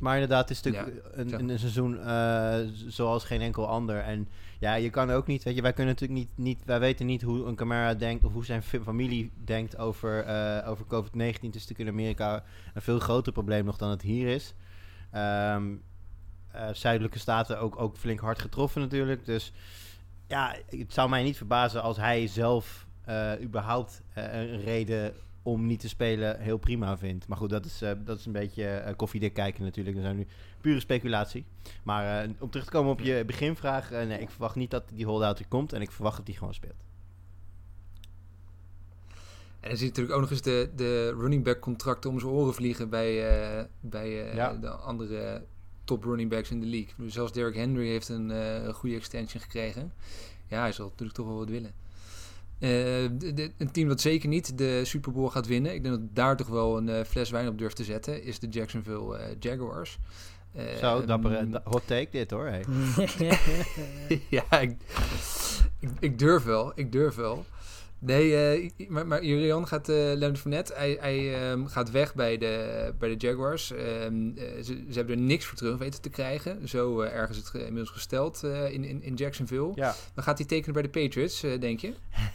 maar 0.00 0.14
inderdaad, 0.14 0.48
het 0.48 0.58
is 0.58 0.62
natuurlijk 0.62 1.02
een, 1.12 1.48
een, 1.48 1.58
seizoen 1.58 1.98
zoals 2.90 3.24
geen 3.24 3.40
enkel 3.40 3.68
ander. 3.68 3.98
En 3.98 4.28
ja, 4.58 4.74
je 4.74 4.90
kan 4.90 5.10
ook 5.10 5.26
niet, 5.26 5.42
weet 5.42 5.54
je, 5.54 5.62
wij 5.62 5.72
kunnen 5.72 5.94
natuurlijk 5.94 6.20
niet, 6.20 6.30
niet 6.34 6.64
wij 6.64 6.80
weten 6.80 7.06
niet 7.06 7.22
hoe 7.22 7.44
een 7.44 7.54
camera 7.54 7.94
denkt 7.94 8.24
of 8.24 8.32
hoe 8.32 8.44
zijn 8.44 8.62
familie 8.62 9.32
denkt 9.44 9.78
over, 9.78 10.26
uh, 10.26 10.68
over 10.68 10.84
COVID-19. 10.84 11.16
Het 11.16 11.54
is 11.54 11.66
natuurlijk 11.66 11.78
in 11.78 11.88
Amerika 11.88 12.44
een 12.74 12.82
veel 12.82 12.98
groter 12.98 13.32
probleem 13.32 13.64
nog 13.64 13.76
dan 13.76 13.90
het 13.90 14.02
hier 14.02 14.28
is. 14.28 14.54
Um, 15.14 15.82
uh, 16.54 16.68
zuidelijke 16.72 17.18
staten 17.18 17.60
ook, 17.60 17.80
ook 17.80 17.96
flink 17.96 18.20
hard 18.20 18.38
getroffen 18.38 18.80
natuurlijk. 18.80 19.24
Dus 19.24 19.52
ja, 20.26 20.56
het 20.66 20.92
zou 20.92 21.08
mij 21.08 21.22
niet 21.22 21.36
verbazen 21.36 21.82
als 21.82 21.96
hij 21.96 22.26
zelf 22.26 22.86
uh, 23.08 23.32
überhaupt 23.42 24.02
een 24.14 24.60
reden 24.60 25.14
om 25.46 25.66
niet 25.66 25.80
te 25.80 25.88
spelen 25.88 26.40
heel 26.40 26.56
prima 26.58 26.98
vindt. 26.98 27.28
Maar 27.28 27.38
goed, 27.38 27.50
dat 27.50 27.64
is, 27.64 27.82
uh, 27.82 27.90
dat 28.04 28.18
is 28.18 28.26
een 28.26 28.32
beetje 28.32 28.84
uh, 28.86 28.94
koffiedik 28.96 29.34
kijken 29.34 29.64
natuurlijk. 29.64 29.96
Dat 29.96 30.04
is 30.04 30.12
nu 30.12 30.26
pure 30.60 30.80
speculatie. 30.80 31.44
Maar 31.82 32.26
uh, 32.26 32.32
om 32.38 32.50
terug 32.50 32.66
te 32.66 32.70
komen 32.72 32.90
op 32.90 33.00
je 33.00 33.24
beginvraag. 33.26 33.90
nee, 33.90 34.20
ik 34.20 34.30
verwacht 34.30 34.54
niet 34.54 34.70
dat 34.70 34.82
die 34.92 35.04
holdout 35.04 35.38
er 35.38 35.48
komt. 35.48 35.72
En 35.72 35.80
ik 35.80 35.90
verwacht 35.90 36.16
dat 36.16 36.26
hij 36.26 36.36
gewoon 36.36 36.54
speelt. 36.54 36.84
En 39.60 39.68
dan 39.68 39.76
zie 39.76 39.86
je 39.86 39.92
natuurlijk 39.92 40.14
ook 40.14 40.20
nog 40.20 40.30
eens 40.30 40.42
de, 40.42 40.70
de 40.76 41.14
running 41.18 41.44
back 41.44 41.60
contracten 41.60 42.10
om 42.10 42.20
zijn 42.20 42.32
oren 42.32 42.54
vliegen 42.54 42.88
bij, 42.90 43.68
bij 43.80 44.34
ja. 44.34 44.52
de 44.52 44.70
andere 44.70 45.44
top 45.84 46.04
running 46.04 46.30
backs 46.30 46.50
in 46.50 46.60
de 46.60 46.66
league. 46.66 46.92
Dus 46.96 47.12
zelfs 47.12 47.32
Derrick 47.32 47.54
Henry 47.54 47.88
heeft 47.88 48.08
een 48.08 48.74
goede 48.74 48.96
extension 48.96 49.42
gekregen. 49.42 49.92
Ja, 50.46 50.60
hij 50.60 50.72
zal 50.72 50.88
natuurlijk 50.88 51.18
toch 51.18 51.26
wel 51.26 51.36
wat 51.36 51.48
willen. 51.48 51.72
Uh, 52.58 52.70
de, 53.12 53.32
de, 53.34 53.52
een 53.58 53.70
team 53.70 53.88
dat 53.88 54.00
zeker 54.00 54.28
niet 54.28 54.58
de 54.58 54.84
Super 54.84 55.12
Bowl 55.12 55.28
gaat 55.28 55.46
winnen, 55.46 55.74
ik 55.74 55.82
denk 55.82 55.94
dat 55.94 56.14
daar 56.14 56.36
toch 56.36 56.48
wel 56.48 56.76
een 56.76 56.88
uh, 56.88 57.00
fles 57.00 57.30
wijn 57.30 57.48
op 57.48 57.58
durft 57.58 57.76
te 57.76 57.84
zetten, 57.84 58.22
is 58.22 58.38
de 58.38 58.48
Jacksonville 58.48 59.18
uh, 59.18 59.24
Jaguars. 59.38 59.98
Zo, 60.80 61.04
dapper 61.04 61.60
hot 61.64 61.86
take 61.86 62.08
dit 62.10 62.30
hoor. 62.30 62.46
Hey. 62.46 62.64
ja, 64.36 64.60
ik, 64.60 64.76
ik, 65.80 65.90
ik, 66.00 66.18
durf 66.18 66.44
wel, 66.44 66.72
ik 66.74 66.92
durf 66.92 67.14
wel. 67.14 67.44
Nee, 67.98 68.58
uh, 68.58 68.88
maar, 68.88 69.06
maar 69.06 69.24
Jurian 69.24 69.66
gaat, 69.66 69.88
uh, 69.88 69.96
Leonard 69.96 70.38
Fournette, 70.38 70.74
hij, 70.74 70.96
hij 71.00 71.50
um, 71.50 71.66
gaat 71.66 71.90
weg 71.90 72.14
bij 72.14 72.38
de, 72.38 72.94
bij 72.98 73.08
de 73.08 73.26
Jaguars. 73.26 73.70
Um, 73.70 74.34
uh, 74.36 74.44
ze, 74.62 74.84
ze, 74.90 74.98
hebben 74.98 75.16
er 75.16 75.22
niks 75.22 75.44
voor 75.44 75.58
terug 75.58 75.78
weten 75.78 76.00
te 76.00 76.10
krijgen. 76.10 76.68
Zo 76.68 77.00
ergens 77.00 77.36
het 77.38 77.54
inmiddels 77.54 77.90
gesteld 77.90 78.42
in, 78.42 78.84
in, 78.84 79.02
in 79.02 79.14
Jacksonville. 79.14 79.72
Ja. 79.74 79.94
Dan 80.14 80.24
gaat 80.24 80.38
hij 80.38 80.46
tekenen 80.46 80.72
bij 80.72 80.82
de 80.82 80.88
Patriots, 80.88 81.40
denk 81.40 81.80
je? 81.80 81.92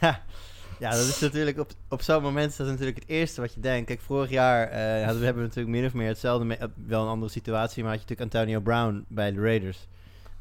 ja, 0.78 0.90
dat 0.90 1.06
is 1.06 1.20
natuurlijk 1.20 1.58
op, 1.58 1.70
op 1.88 2.02
zo'n 2.02 2.22
moment 2.22 2.50
is 2.50 2.56
dat 2.56 2.66
natuurlijk 2.66 2.98
het 2.98 3.08
eerste 3.08 3.40
wat 3.40 3.54
je 3.54 3.60
denkt. 3.60 3.86
Kijk, 3.86 4.00
vorig 4.00 4.30
jaar 4.30 4.60
hadden 5.02 5.18
we 5.18 5.24
hebben 5.24 5.42
natuurlijk 5.42 5.76
min 5.76 5.86
of 5.86 5.94
meer 5.94 6.08
hetzelfde, 6.08 6.44
mee, 6.44 6.58
wel 6.86 7.02
een 7.02 7.08
andere 7.08 7.32
situatie, 7.32 7.82
maar 7.82 7.92
had 7.92 8.02
je 8.02 8.06
natuurlijk 8.08 8.36
Antonio 8.36 8.60
Brown 8.60 9.04
bij 9.08 9.32
de 9.32 9.40
Raiders. 9.40 9.88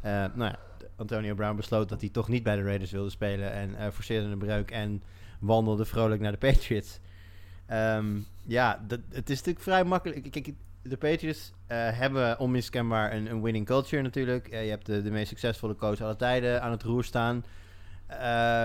nou 0.02 0.44
ja, 0.44 0.60
Antonio 1.02 1.36
Brown 1.36 1.56
besloot 1.56 1.90
dat 1.90 2.02
hij 2.02 2.10
toch 2.10 2.28
niet 2.28 2.44
bij 2.44 2.56
de 2.56 2.64
Raiders 2.64 2.92
wilde 2.92 3.10
spelen 3.10 3.52
en 3.52 3.70
uh, 3.70 3.88
forceerde 3.94 4.28
een 4.28 4.38
breuk 4.38 4.72
en 4.72 5.04
wandelde 5.40 5.86
vrolijk 5.86 6.22
naar 6.22 6.32
de 6.32 6.38
Patriots. 6.38 7.00
Um, 7.72 8.26
ja, 8.46 8.86
het 8.88 9.30
is 9.30 9.38
natuurlijk 9.38 9.60
vrij 9.60 9.84
makkelijk. 9.84 10.32
Kijk, 10.32 10.54
de 10.82 10.98
Patriots 10.98 11.52
uh, 11.52 11.78
hebben 11.78 12.40
onmiskenbaar 12.40 13.14
een, 13.14 13.32
een, 13.32 13.42
winning 13.42 13.66
culture 13.66 14.02
natuurlijk. 14.02 14.54
Uh, 14.54 14.64
je 14.64 14.70
hebt 14.70 14.86
de, 14.86 15.12
meest 15.12 15.28
succesvolle 15.28 15.76
coach 15.76 16.02
aller 16.02 16.18
tijden 16.18 16.62
aan 16.62 16.72
het 16.72 16.84
roer 16.84 17.04
staan. 17.04 17.46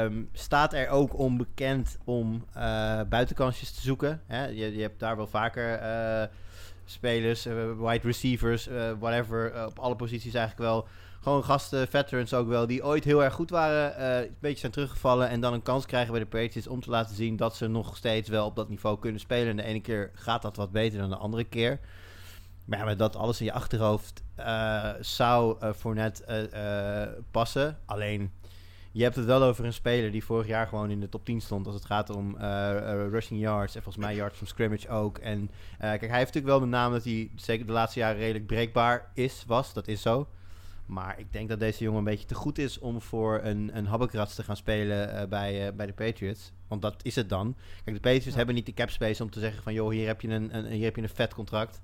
Um, 0.01 0.29
staat 0.33 0.73
er 0.73 0.89
ook 0.89 1.19
onbekend 1.19 1.99
om 2.05 2.45
buitenkansjes 3.09 3.73
te 3.73 3.81
zoeken. 3.81 4.23
Hè? 4.27 4.47
Je, 4.47 4.77
je, 4.77 4.83
hebt 4.83 5.01
daar 5.01 5.17
wel 5.17 5.27
vaker 5.27 5.81
spelers, 6.85 7.45
wide 7.79 8.01
receivers, 8.03 8.69
whatever, 8.99 9.67
op 9.67 9.79
alle 9.79 9.97
posities 9.97 10.35
eigenlijk 10.35 10.71
wel 10.71 10.89
gewoon 11.27 11.45
gasten, 11.45 11.89
veterans 11.89 12.35
ook 12.35 12.49
wel, 12.49 12.67
die 12.67 12.85
ooit 12.85 13.05
heel 13.05 13.25
erg 13.25 13.35
goed 13.35 13.51
waren, 13.51 14.01
uh, 14.01 14.27
een 14.27 14.37
beetje 14.41 14.59
zijn 14.59 14.73
teruggevallen 14.73 15.29
en 15.29 15.41
dan 15.41 15.53
een 15.53 15.63
kans 15.63 15.87
krijgen 15.87 16.11
bij 16.11 16.21
de 16.21 16.27
Patriots 16.27 16.67
om 16.67 16.81
te 16.81 16.91
laten 16.91 17.17
zien 17.17 17.37
dat 17.37 17.57
ze 17.57 17.67
nog 17.67 17.97
steeds 17.97 18.29
wel 18.29 18.47
op 18.47 18.57
dat 18.57 18.69
niveau 18.69 18.99
kunnen 18.99 19.21
spelen. 19.21 19.49
En 19.49 19.57
de 19.57 19.63
ene 19.63 19.81
keer 19.81 20.11
gaat 20.15 20.43
dat 20.43 20.57
wat 20.57 20.73
beter 20.73 20.99
dan 20.99 21.11
de 21.11 21.17
andere 21.17 21.45
keer. 21.45 21.81
Maar 22.65 22.79
ja, 22.79 22.85
met 22.85 22.99
dat 22.99 23.17
alles 23.17 23.41
in 23.41 23.47
je 23.47 23.53
achterhoofd 23.53 24.23
uh, 24.39 24.91
zou 25.01 25.57
uh, 25.63 25.73
voor 25.73 25.95
net 25.95 26.25
passen. 27.31 27.79
Alleen, 27.87 28.31
je 28.97 29.03
hebt 29.03 29.17
het 29.17 29.25
wel 29.25 29.43
over 29.43 29.65
een 29.65 29.73
speler 29.73 30.11
die 30.11 30.25
vorig 30.25 30.47
jaar 30.47 30.67
gewoon 30.67 30.91
in 30.91 31.01
de 31.01 31.09
top 31.09 31.25
10 31.25 31.41
stond 31.41 31.67
als 31.67 31.75
het 31.75 31.85
gaat 31.85 32.11
om 32.11 32.37
eh, 32.37 32.77
eh, 32.77 33.09
rushing 33.11 33.41
yards 33.41 33.75
en 33.75 33.83
volgens 33.83 34.05
mij 34.05 34.15
yards 34.15 34.37
from 34.37 34.47
scrimmage 34.47 34.89
ook. 34.89 35.19
En 35.19 35.51
eh, 35.73 35.79
kijk, 35.79 36.01
hij 36.01 36.19
heeft 36.19 36.35
natuurlijk 36.35 36.47
wel 36.47 36.61
de 36.61 36.67
naam 36.67 36.93
dat 36.93 37.05
hij 37.05 37.31
zeker 37.35 37.67
de 37.67 37.73
laatste 37.73 37.99
jaren 37.99 38.19
redelijk 38.19 38.47
breekbaar 38.47 39.11
is, 39.15 39.45
was. 39.47 39.73
Dat 39.73 39.89
is 39.89 40.03
zo. 40.03 40.27
Maar 40.87 41.19
ik 41.19 41.33
denk 41.33 41.49
dat 41.49 41.59
deze 41.59 41.85
jongen 41.85 41.99
een 41.99 42.05
beetje 42.05 42.27
te 42.27 42.35
goed 42.35 42.59
is 42.59 42.79
om 42.79 43.01
voor 43.03 43.41
een, 43.43 43.71
een 43.77 43.87
habbekrats 43.87 44.35
te 44.35 44.43
gaan 44.43 44.57
spelen 44.57 45.13
eh, 45.13 45.29
bij, 45.29 45.67
eh, 45.67 45.73
bij 45.73 45.87
de 45.87 45.93
Patriots. 45.93 46.53
Want 46.69 46.83
dat 46.83 46.95
is 47.03 47.15
het 47.15 47.29
dan. 47.29 47.57
Kijk, 47.85 47.97
de 47.97 48.03
Patriots 48.03 48.25
Ja. 48.27 48.37
hebben 48.37 48.55
niet 48.55 48.67
de 48.67 48.75
cap 48.75 48.91
space 48.91 49.23
om 49.23 49.31
te 49.31 49.41
zeggen 49.41 49.63
van... 49.63 49.73
joh, 49.73 49.91
hier 49.91 50.07
heb 50.07 50.21
je 50.21 50.29
een, 50.29 50.57
een, 50.57 50.67
hier 50.67 50.85
heb 50.85 50.97
je 50.97 51.03
een 51.03 51.09
vet 51.09 51.35
contract. 51.35 51.81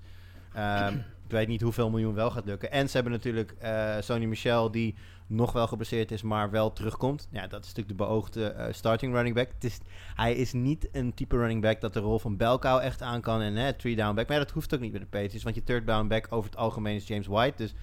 Ehm, 0.53 0.95
ik 1.27 1.31
weet 1.31 1.49
niet 1.49 1.61
hoeveel 1.61 1.91
miljoen 1.91 2.15
wel 2.15 2.31
gaat 2.31 2.45
lukken. 2.45 2.71
En 2.71 2.89
ze 2.89 2.95
hebben 2.95 3.13
natuurlijk 3.13 3.55
eh 3.59 3.97
Sony 4.01 4.25
Michel 4.25 4.71
die 4.71 4.95
nog 5.27 5.53
wel 5.53 5.67
geblesseerd 5.67 6.11
is, 6.11 6.23
maar 6.23 6.51
wel 6.51 6.73
terugkomt. 6.73 7.29
Ja, 7.31 7.47
dat 7.47 7.61
is 7.65 7.69
natuurlijk 7.69 7.99
de 7.99 8.05
beoogde 8.05 8.69
starting 8.71 9.15
running 9.15 9.35
back. 9.35 9.49
Het 9.55 9.65
is, 9.65 9.79
hij 10.15 10.35
is 10.35 10.53
niet 10.53 10.89
een 10.93 11.15
type 11.15 11.37
running 11.37 11.63
back 11.63 11.81
dat 11.81 11.93
de 11.93 12.01
rol 12.01 12.19
van 12.19 12.37
Belkou 12.37 12.83
echt 12.83 13.03
aan 13.03 13.21
kan. 13.21 13.41
En 13.41 13.57
hè, 13.57 13.73
three 13.73 13.97
down 13.97 14.15
back. 14.15 14.29
Maar 14.29 14.37
ja, 14.37 14.43
dat 14.43 14.53
hoeft 14.53 14.75
ook 14.75 14.81
niet 14.81 14.91
bij 14.91 15.01
de 15.01 15.07
Patriots. 15.07 15.43
Want 15.43 15.55
je 15.55 15.63
third 15.63 15.87
down 15.87 16.07
back 16.09 16.27
over 16.31 16.51
het 16.51 16.59
algemeen 16.59 16.97
is 16.97 17.07
James 17.07 17.27
White. 17.27 17.57
Dus 17.57 17.75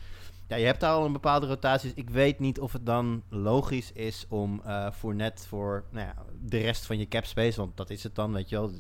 ja, 0.50 0.56
je 0.56 0.66
hebt 0.66 0.80
daar 0.80 0.94
al 0.94 1.06
een 1.06 1.12
bepaalde 1.12 1.48
rotaties. 1.48 1.94
Ik 1.94 2.10
weet 2.10 2.40
niet 2.40 2.60
of 2.60 2.74
het 2.74 2.86
dan 2.86 3.24
logisch 3.30 3.92
is 3.92 4.26
om 4.30 4.62
eh 4.66 4.92
voor 4.92 5.16
net 5.16 5.46
voor 5.48 5.84
nou 5.92 6.06
ja, 6.06 6.16
de 6.42 6.58
rest 6.58 6.86
van 6.86 6.98
je 6.98 7.08
cap 7.08 7.26
space, 7.26 7.60
want 7.60 7.78
dat 7.78 7.90
is 7.90 8.04
het 8.04 8.16
dan, 8.16 8.34
weet 8.34 8.50
je 8.50 8.56
wel. 8.56 8.72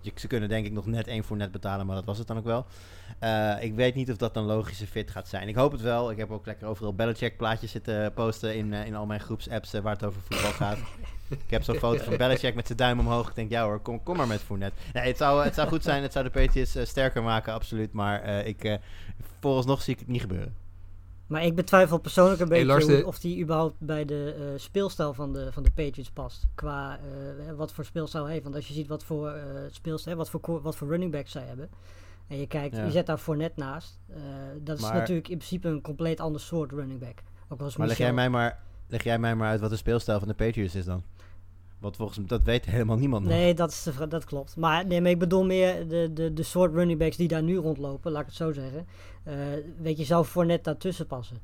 Je, 0.00 0.12
ze 0.14 0.26
kunnen 0.26 0.48
denk 0.48 0.66
ik 0.66 0.72
nog 0.72 0.86
net 0.86 1.06
één 1.06 1.24
voor 1.24 1.36
net 1.36 1.52
betalen, 1.52 1.86
maar 1.86 1.96
dat 1.96 2.04
was 2.04 2.18
het 2.18 2.26
dan 2.26 2.36
ook 2.36 2.44
wel. 2.44 2.66
Eh, 3.18 3.54
ik 3.60 3.74
weet 3.74 3.94
niet 3.94 4.10
of 4.10 4.16
dat 4.16 4.36
een 4.36 4.44
logische 4.44 4.86
fit 4.86 5.10
gaat 5.10 5.28
zijn. 5.28 5.48
Ik 5.48 5.54
hoop 5.54 5.72
het 5.72 5.80
wel. 5.80 6.10
Ik 6.10 6.16
heb 6.16 6.30
ook 6.30 6.46
lekker 6.46 6.66
overal 6.66 6.94
Belichick 6.94 7.36
plaatjes 7.36 7.70
zitten 7.70 8.12
posten 8.12 8.56
in, 8.56 8.72
eh, 8.72 8.86
in 8.86 8.94
al 8.94 9.06
mijn 9.06 9.20
groepsapps 9.20 9.72
waar 9.72 9.92
het 9.92 10.04
over 10.04 10.20
voetbal 10.28 10.52
gaat. 10.52 10.78
ik 11.28 11.50
heb 11.50 11.62
zo'n 11.62 11.76
foto 11.76 12.04
van 12.04 12.16
Belichick 12.16 12.54
met 12.54 12.66
zijn 12.66 12.78
duim 12.78 12.98
omhoog. 12.98 13.28
Ik 13.28 13.34
denk, 13.34 13.50
ja 13.50 13.64
hoor, 13.64 13.80
kom, 13.80 14.02
kom 14.02 14.16
maar 14.16 14.26
met 14.26 14.42
Fournette. 14.42 14.76
Nee, 14.92 15.06
het 15.06 15.16
zou, 15.16 15.44
het 15.44 15.54
zou 15.54 15.68
goed 15.68 15.82
zijn. 15.82 16.02
Het 16.02 16.12
zou 16.12 16.30
de 16.30 16.50
eh, 16.74 16.84
sterker 16.84 17.22
maken, 17.22 17.52
absoluut. 17.52 17.92
Maar 17.92 18.46
ik, 18.46 18.64
eh 18.64 18.74
vooralsnog 19.40 19.82
zie 19.82 19.92
ik 19.92 19.98
het 19.98 20.08
niet 20.08 20.20
gebeuren. 20.20 20.65
Maar 21.26 21.44
ik 21.44 21.54
betwijfel 21.54 21.98
persoonlijk 21.98 22.40
een 22.40 22.48
Hey, 22.48 22.56
beetje 22.56 22.72
Lars, 22.72 22.84
hoe- 22.86 22.96
de- 22.96 23.06
of 23.06 23.18
die 23.18 23.42
überhaupt 23.42 23.74
bij 23.78 24.04
de 24.04 24.34
eh, 24.38 24.44
speelstijl 24.60 25.14
van 25.14 25.32
de, 25.32 25.52
van 25.52 25.62
de 25.62 25.70
Patriots 25.70 26.10
past. 26.10 26.46
Qua 26.54 26.98
eh, 26.98 27.52
wat 27.56 27.72
voor 27.72 27.84
speelstijl 27.84 28.22
hij 28.24 28.32
heeft. 28.32 28.44
Want 28.44 28.56
als 28.56 28.68
je 28.68 28.74
ziet 28.74 28.86
wat 28.88 29.04
voor 29.04 29.28
uh, 29.36 29.42
speelstijl, 29.70 30.16
wat 30.16 30.30
voor, 30.30 30.60
wat 30.62 30.76
voor 30.76 30.88
running 30.88 31.12
backs 31.12 31.30
zij 31.32 31.42
hebben. 31.42 31.68
En 32.28 32.38
je 32.38 32.46
kijkt, 32.46 32.76
Ja. 32.76 32.84
je 32.84 32.90
zet 32.90 33.06
daar 33.06 33.18
voor 33.18 33.36
net 33.36 33.56
naast. 33.56 33.98
dat 34.62 34.76
is 34.76 34.82
Maar- 34.82 34.94
natuurlijk 34.94 35.28
in 35.28 35.36
principe 35.36 35.68
een 35.68 35.80
compleet 35.82 36.20
ander 36.20 36.40
soort 36.40 36.72
running 36.72 37.00
back. 37.00 37.22
Ook 37.48 37.76
Maar 37.76 37.86
leg 37.86 37.96
jij, 37.98 38.12
mij 38.12 38.30
maar, 38.30 38.62
leg 38.88 39.02
jij 39.02 39.18
mij 39.18 39.34
maar 39.36 39.48
uit 39.48 39.60
wat 39.60 39.70
de 39.70 39.76
speelstijl 39.76 40.18
van 40.18 40.28
de 40.28 40.34
Patriots 40.34 40.74
is 40.74 40.84
dan? 40.84 41.02
Want 41.86 41.98
volgens 41.98 42.18
mij, 42.18 42.26
dat 42.28 42.42
weet 42.42 42.64
helemaal 42.64 42.96
niemand 42.96 43.22
nog. 43.24 43.32
Nee, 43.32 43.54
dat, 43.54 43.70
is 43.70 43.82
de 43.82 44.08
dat 44.08 44.24
klopt. 44.24 44.56
Maar, 44.56 44.86
nee, 44.86 45.00
maar 45.00 45.10
ik 45.10 45.18
bedoel 45.18 45.44
meer 45.44 45.88
de, 45.88 46.10
de, 46.14 46.32
de 46.32 46.42
soort 46.42 46.74
running 46.74 46.98
backs 46.98 47.16
die 47.16 47.28
daar 47.28 47.42
nu 47.42 47.56
rondlopen, 47.56 48.12
laat 48.12 48.20
ik 48.20 48.26
het 48.26 48.36
zo 48.36 48.52
zeggen. 48.52 48.86
Eh, 49.22 49.34
weet 49.82 49.98
je, 49.98 50.04
zou 50.04 50.24
voor 50.24 50.46
net 50.46 50.64
daartussen 50.64 51.06
passen. 51.06 51.36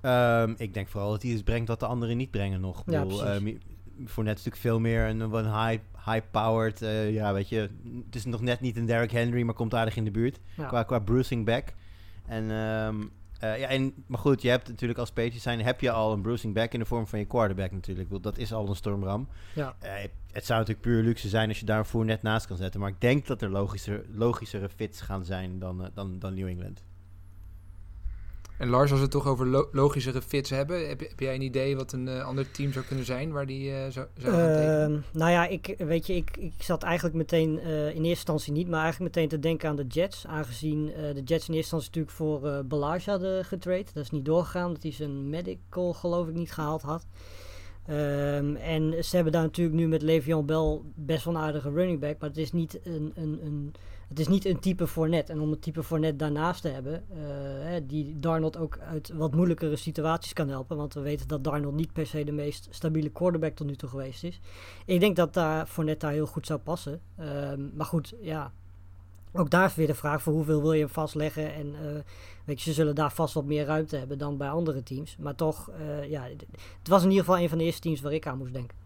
Ehm, 0.00 0.54
ik 0.56 0.74
denk 0.74 0.88
vooral 0.88 1.10
dat 1.10 1.22
hij 1.22 1.30
iets 1.30 1.42
brengt 1.42 1.68
wat 1.68 1.80
de 1.80 1.86
anderen 1.86 2.16
niet 2.16 2.30
brengen 2.30 2.60
nog. 2.60 2.80
Ik 2.86 2.92
Ja, 2.92 3.02
bedoel, 3.02 3.18
precies. 3.18 3.36
ehm, 3.46 3.56
voor 4.06 4.24
net 4.24 4.32
natuurlijk 4.34 4.62
veel 4.62 4.80
meer 4.80 5.08
een, 5.08 5.20
een 5.20 5.66
high, 5.66 5.82
high-powered, 6.04 6.82
eh, 6.82 7.12
ja 7.12 7.32
weet 7.32 7.48
je, 7.48 7.68
het 8.06 8.14
is 8.14 8.24
nog 8.24 8.40
net 8.40 8.60
niet 8.60 8.76
een 8.76 8.86
Derrick 8.86 9.10
Henry, 9.10 9.42
maar 9.42 9.54
komt 9.54 9.74
aardig 9.74 9.96
in 9.96 10.04
de 10.04 10.10
buurt 10.10 10.40
Ja. 10.56 10.66
qua, 10.66 10.82
qua 10.82 10.98
bruising 10.98 11.44
back. 11.44 11.74
En, 12.26 12.50
ehm, 12.50 12.96
eh, 13.40 13.58
ja, 13.58 13.68
en, 13.68 13.94
maar 14.06 14.18
goed, 14.18 14.42
je 14.42 14.48
hebt 14.48 14.68
natuurlijk 14.68 14.98
als 14.98 15.10
Patriots 15.10 15.42
zijn, 15.42 15.64
heb 15.64 15.80
je 15.80 15.90
al 15.90 16.12
een 16.12 16.22
bruising 16.22 16.54
back 16.54 16.72
in 16.72 16.78
de 16.78 16.84
vorm 16.84 17.06
van 17.06 17.18
je 17.18 17.24
quarterback 17.24 17.70
natuurlijk. 17.70 18.08
Bedoel, 18.08 18.22
Dat 18.22 18.38
is 18.38 18.52
al 18.52 18.68
een 18.68 18.76
stormram. 18.76 19.28
Ja. 19.54 19.76
Eh, 19.78 19.92
het 20.32 20.46
zou 20.46 20.58
natuurlijk 20.58 20.86
puur 20.86 21.02
luxe 21.02 21.28
zijn 21.28 21.48
als 21.48 21.60
je 21.60 21.66
daar 21.66 21.78
een 21.78 21.84
voor 21.84 22.04
net 22.04 22.22
naast 22.22 22.46
kan 22.46 22.56
zetten, 22.56 22.80
maar 22.80 22.88
ik 22.88 23.00
denk 23.00 23.26
dat 23.26 23.42
er 23.42 23.50
logischer, 23.50 24.04
logischere 24.10 24.68
fits 24.68 25.00
gaan 25.00 25.24
zijn 25.24 25.58
dan, 25.58 25.84
eh, 25.84 25.90
dan, 25.94 26.18
dan 26.18 26.34
New 26.34 26.48
England. 26.48 26.82
En 28.58 28.68
Lars, 28.68 28.90
als 28.90 28.98
we 28.98 29.04
het 29.04 29.14
toch 29.14 29.26
over 29.26 29.46
lo- 29.46 29.68
logischere 29.72 30.22
fits 30.22 30.50
hebben, 30.50 30.88
heb, 30.88 31.00
heb 31.00 31.20
jij 31.20 31.34
een 31.34 31.42
idee 31.42 31.76
wat 31.76 31.92
een 31.92 32.08
eh, 32.08 32.24
ander 32.24 32.50
team 32.50 32.72
zou 32.72 32.84
kunnen 32.84 33.04
zijn 33.04 33.32
waar 33.32 33.46
die 33.46 33.72
eh, 33.72 33.90
zou, 33.90 34.06
zou 34.16 34.34
gaan 34.34 34.52
tekenen? 34.52 35.04
Ehm, 35.12 35.18
nou 35.18 35.30
ja, 35.30 35.46
ik, 35.46 35.74
weet 35.78 36.06
je, 36.06 36.14
ik, 36.14 36.36
ik 36.36 36.52
zat 36.58 36.82
eigenlijk 36.82 37.16
meteen 37.16 37.58
eh, 37.58 37.66
in 37.66 37.84
eerste 37.84 38.08
instantie 38.08 38.52
niet, 38.52 38.68
maar 38.68 38.82
eigenlijk 38.82 39.14
meteen 39.14 39.28
te 39.30 39.38
denken 39.38 39.68
aan 39.68 39.76
de 39.76 39.86
Jets. 39.86 40.26
Aangezien 40.26 40.86
de 40.86 41.22
Jets 41.24 41.48
in 41.48 41.54
eerste 41.54 41.74
instantie 41.76 41.88
natuurlijk 41.88 42.16
voor 42.16 42.46
eh 42.48 42.58
Balage 42.64 43.10
hadden 43.10 43.44
getrade. 43.44 43.84
Dat 43.94 44.04
is 44.04 44.10
niet 44.10 44.24
doorgegaan, 44.24 44.66
omdat 44.66 44.82
hij 44.82 44.92
zijn 44.92 45.28
medical 45.28 45.92
geloof 45.92 46.28
ik 46.28 46.34
niet 46.34 46.52
gehaald 46.52 46.82
had. 46.82 47.06
Ehm, 47.86 48.54
en 48.54 49.04
ze 49.04 49.14
hebben 49.14 49.32
daar 49.32 49.42
natuurlijk 49.42 49.76
nu 49.76 49.88
met 49.88 50.02
Le'Veon 50.02 50.46
Bell 50.46 50.80
best 50.94 51.24
wel 51.24 51.34
een 51.34 51.40
aardige 51.40 51.70
running 51.70 52.00
back, 52.00 52.18
maar 52.18 52.28
het 52.28 52.38
is 52.38 52.52
niet 52.52 52.80
een, 52.84 53.12
een, 53.14 53.38
een, 53.44 53.74
het 54.08 54.18
is 54.18 54.28
niet 54.28 54.44
een 54.44 54.58
type 54.58 54.86
Fournette. 54.86 55.32
En 55.32 55.40
om 55.40 55.52
een 55.52 55.58
type 55.58 55.82
Fournette 55.82 56.16
daarnaast 56.16 56.62
te 56.62 56.68
hebben, 56.68 57.04
eh, 57.10 57.80
die 57.82 58.20
Darnold 58.20 58.56
ook 58.56 58.78
uit 58.78 59.12
wat 59.14 59.34
moeilijkere 59.34 59.76
situaties 59.76 60.32
kan 60.32 60.48
helpen. 60.48 60.76
Want 60.76 60.94
we 60.94 61.00
weten 61.00 61.28
dat 61.28 61.44
Darnold 61.44 61.74
niet 61.74 61.92
per 61.92 62.06
se 62.06 62.24
de 62.24 62.32
meest 62.32 62.68
stabiele 62.70 63.10
quarterback 63.10 63.54
tot 63.54 63.66
nu 63.66 63.76
toe 63.76 63.88
geweest 63.88 64.24
is. 64.24 64.40
Ik 64.86 65.00
denk 65.00 65.16
dat 65.16 65.34
daar 65.34 65.66
Fournette 65.66 66.06
daar 66.06 66.14
heel 66.14 66.26
goed 66.26 66.46
zou 66.46 66.60
passen. 66.60 67.00
Ehm, 67.16 67.76
maar 67.76 67.86
goed, 67.86 68.14
ja. 68.20 68.52
Ook 69.32 69.50
daar 69.50 69.66
is 69.66 69.74
weer 69.74 69.86
de 69.86 69.94
vraag 69.94 70.22
voor 70.22 70.32
hoeveel 70.32 70.62
wil 70.62 70.72
je 70.72 70.80
hem 70.80 70.88
vastleggen. 70.88 71.54
En 71.54 71.74
eh, 71.74 72.02
weet 72.44 72.62
je, 72.62 72.70
ze 72.70 72.72
zullen 72.72 72.94
daar 72.94 73.12
vast 73.12 73.34
wat 73.34 73.44
meer 73.44 73.64
ruimte 73.64 73.96
hebben 73.96 74.18
dan 74.18 74.36
bij 74.36 74.50
andere 74.50 74.82
teams. 74.82 75.16
Maar 75.16 75.34
toch, 75.34 75.70
eh, 75.70 76.10
ja, 76.10 76.22
het 76.78 76.88
was 76.88 77.02
in 77.02 77.08
ieder 77.08 77.24
geval 77.24 77.40
een 77.40 77.48
van 77.48 77.58
de 77.58 77.64
eerste 77.64 77.80
teams 77.80 78.00
waar 78.00 78.12
ik 78.12 78.26
aan 78.26 78.38
moest 78.38 78.52
denken. 78.52 78.83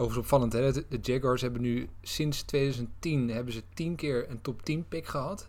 Overigens 0.00 0.18
opvallend, 0.18 0.52
hè? 0.52 0.72
De, 0.72 0.98
Jaguars 1.02 1.42
hebben 1.42 1.60
nu 1.60 1.88
sinds 2.02 2.42
2010 2.42 3.28
hebben 3.30 3.52
ze 3.52 3.62
10 3.74 3.94
keer 3.94 4.30
een 4.30 4.40
top 4.42 4.62
10 4.62 4.88
pick 4.88 5.06
gehad. 5.06 5.48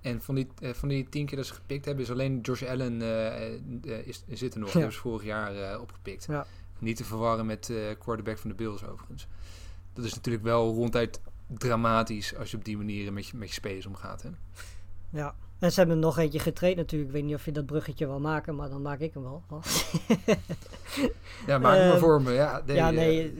En 0.00 0.22
van 0.22 0.34
die, 0.34 0.46
eh, 0.60 0.72
van 0.72 0.88
die 0.88 1.08
10 1.08 1.26
keer 1.26 1.36
dat 1.36 1.46
ze 1.46 1.54
gepikt 1.54 1.84
hebben, 1.84 2.04
is 2.04 2.10
alleen 2.10 2.40
Josh 2.40 2.62
Allen 2.62 3.02
eh, 3.02 4.06
is, 4.06 4.22
zit 4.28 4.54
er 4.54 4.60
nog. 4.60 4.68
Die 4.72 4.78
Ja. 4.78 4.84
hebben 4.86 4.92
ze 4.92 4.98
vorig 5.00 5.24
jaar 5.24 5.80
opgepikt. 5.80 6.24
Ja. 6.28 6.46
Niet 6.78 6.96
te 6.96 7.04
verwarren 7.04 7.46
met 7.46 7.70
eh 7.70 7.76
quarterback 7.98 8.38
van 8.38 8.50
de 8.50 8.56
Bills 8.56 8.84
overigens. 8.84 9.26
Dat 9.92 10.04
is 10.04 10.14
natuurlijk 10.14 10.44
wel 10.44 10.74
ronduit 10.74 11.20
dramatisch 11.46 12.36
als 12.36 12.50
je 12.50 12.56
op 12.56 12.64
die 12.64 12.76
manier 12.76 13.12
met 13.12 13.26
je, 13.26 13.36
met 13.36 13.48
je 13.48 13.54
spelers 13.54 13.86
omgaat. 13.86 14.22
Hè? 14.22 14.28
Ja. 15.10 15.34
En 15.58 15.72
ze 15.72 15.78
hebben 15.80 15.98
nog 15.98 16.18
eentje 16.18 16.38
getraind 16.38 16.76
natuurlijk. 16.76 17.10
Ik 17.10 17.16
weet 17.16 17.24
niet 17.24 17.34
of 17.34 17.44
je 17.44 17.52
dat 17.52 17.66
bruggetje 17.66 18.06
wil 18.06 18.20
maken, 18.20 18.54
maar 18.56 18.68
dan 18.68 18.82
maak 18.82 19.00
ik 19.00 19.14
hem 19.14 19.22
wel. 19.22 19.42
Ja, 21.46 21.58
maak 21.58 21.72
het 21.76 21.80
maar 21.82 21.90
Ehm, 21.90 21.98
voor 21.98 22.22
me. 22.22 22.32
Ja, 22.32 22.62
nee, 22.66 22.76
ja, 22.76 22.88
eh, 22.88 22.94
nee. 22.96 23.32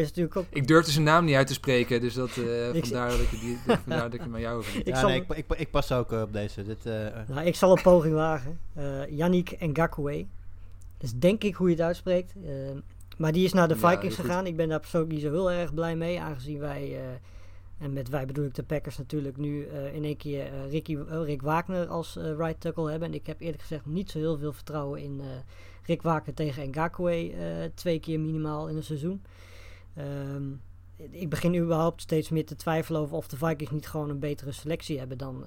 Is 0.00 0.06
natuurlijk 0.06 0.36
ook... 0.36 0.44
ik 0.50 0.66
durfde 0.66 0.90
zijn 0.90 1.04
naam 1.04 1.24
niet 1.24 1.34
uit 1.34 1.46
te 1.46 1.52
spreken, 1.52 2.00
dus 2.00 2.14
dat, 2.14 2.36
eh, 2.36 2.74
Ik- 2.74 2.84
vandaar, 2.86 3.10
dat 3.10 3.20
ik 3.20 3.30
die, 3.40 3.58
vandaar 3.66 4.02
dat 4.02 4.14
ik 4.14 4.20
hem 4.20 4.34
aan 4.34 4.40
jou 4.40 4.62
vind. 4.64 4.86
Ik 4.88 4.94
ja, 4.94 5.00
zal- 5.00 5.08
nee, 5.08 5.20
ik, 5.28 5.36
ik, 5.36 5.58
ik 5.58 5.70
pas 5.70 5.92
ook 5.92 6.12
eh, 6.12 6.20
op 6.22 6.32
deze. 6.32 6.62
Dit, 6.62 6.86
eh, 6.86 7.06
Nou, 7.28 7.46
ik 7.46 7.54
zal 7.54 7.76
een 7.76 7.82
poging 7.82 8.14
wagen. 8.14 8.58
Eh 8.74 9.06
Yannick 9.10 9.56
Ngakwe. 9.66 10.26
Dat 10.98 11.08
is 11.10 11.12
denk 11.14 11.42
ik 11.44 11.54
hoe 11.54 11.68
je 11.68 11.74
het 11.74 11.84
uitspreekt. 11.84 12.34
Maar 13.16 13.32
die 13.32 13.44
is 13.44 13.52
naar 13.52 13.68
de 13.68 13.76
Vikings 13.76 14.14
gegaan. 14.14 14.46
Ik 14.46 14.56
ben 14.56 14.68
daar 14.68 14.80
persoonlijk 14.80 15.12
niet 15.12 15.22
zo 15.22 15.30
heel 15.30 15.50
erg 15.50 15.74
blij 15.74 15.96
mee. 15.96 16.20
Aangezien 16.20 16.58
wij, 16.58 16.96
eh, 16.96 17.02
en 17.80 17.92
met 17.92 18.08
wij 18.08 18.26
bedoel 18.26 18.44
ik 18.44 18.54
de 18.54 18.62
Packers 18.62 18.98
natuurlijk, 18.98 19.36
nu 19.36 19.66
eh, 19.66 19.94
in 19.94 20.04
één 20.04 20.16
keer 20.16 20.46
eh, 20.46 20.70
Ricky, 20.70 20.96
eh, 20.96 21.22
Rick 21.24 21.42
Wagner 21.42 21.86
als 21.86 22.14
right 22.14 22.60
tackle 22.60 22.90
hebben. 22.90 23.08
En 23.08 23.14
ik 23.14 23.26
heb 23.26 23.40
eerlijk 23.40 23.60
gezegd 23.60 23.86
niet 23.86 24.10
zo 24.10 24.18
heel 24.18 24.38
veel 24.38 24.52
vertrouwen 24.52 25.00
in 25.00 25.20
Rick 25.82 26.02
Wagner 26.02 26.34
tegen 26.34 26.70
Ngakwe. 26.70 27.70
twee 27.74 28.00
keer 28.00 28.20
minimaal 28.20 28.68
in 28.68 28.76
een 28.76 28.82
seizoen. 28.82 29.22
Ehm, 29.94 30.52
ik 30.96 31.28
begin 31.28 31.56
überhaupt 31.56 32.00
steeds 32.00 32.28
meer 32.28 32.46
te 32.46 32.56
twijfelen 32.56 33.00
over 33.00 33.16
of 33.16 33.28
de 33.28 33.36
Vikings 33.36 33.72
niet 33.72 33.88
gewoon 33.88 34.10
een 34.10 34.18
betere 34.18 34.52
selectie 34.52 34.98
hebben 34.98 35.18
dan, 35.18 35.44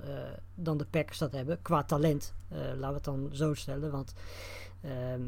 dan 0.56 0.78
de 0.78 0.86
Packers 0.86 1.18
dat 1.18 1.32
hebben. 1.32 1.62
Qua 1.62 1.84
talent, 1.84 2.34
laten 2.50 2.88
we 2.88 2.94
het 2.94 3.04
dan 3.04 3.30
zo 3.32 3.54
stellen. 3.54 3.92
Want 3.92 4.14
ehm, 4.82 5.22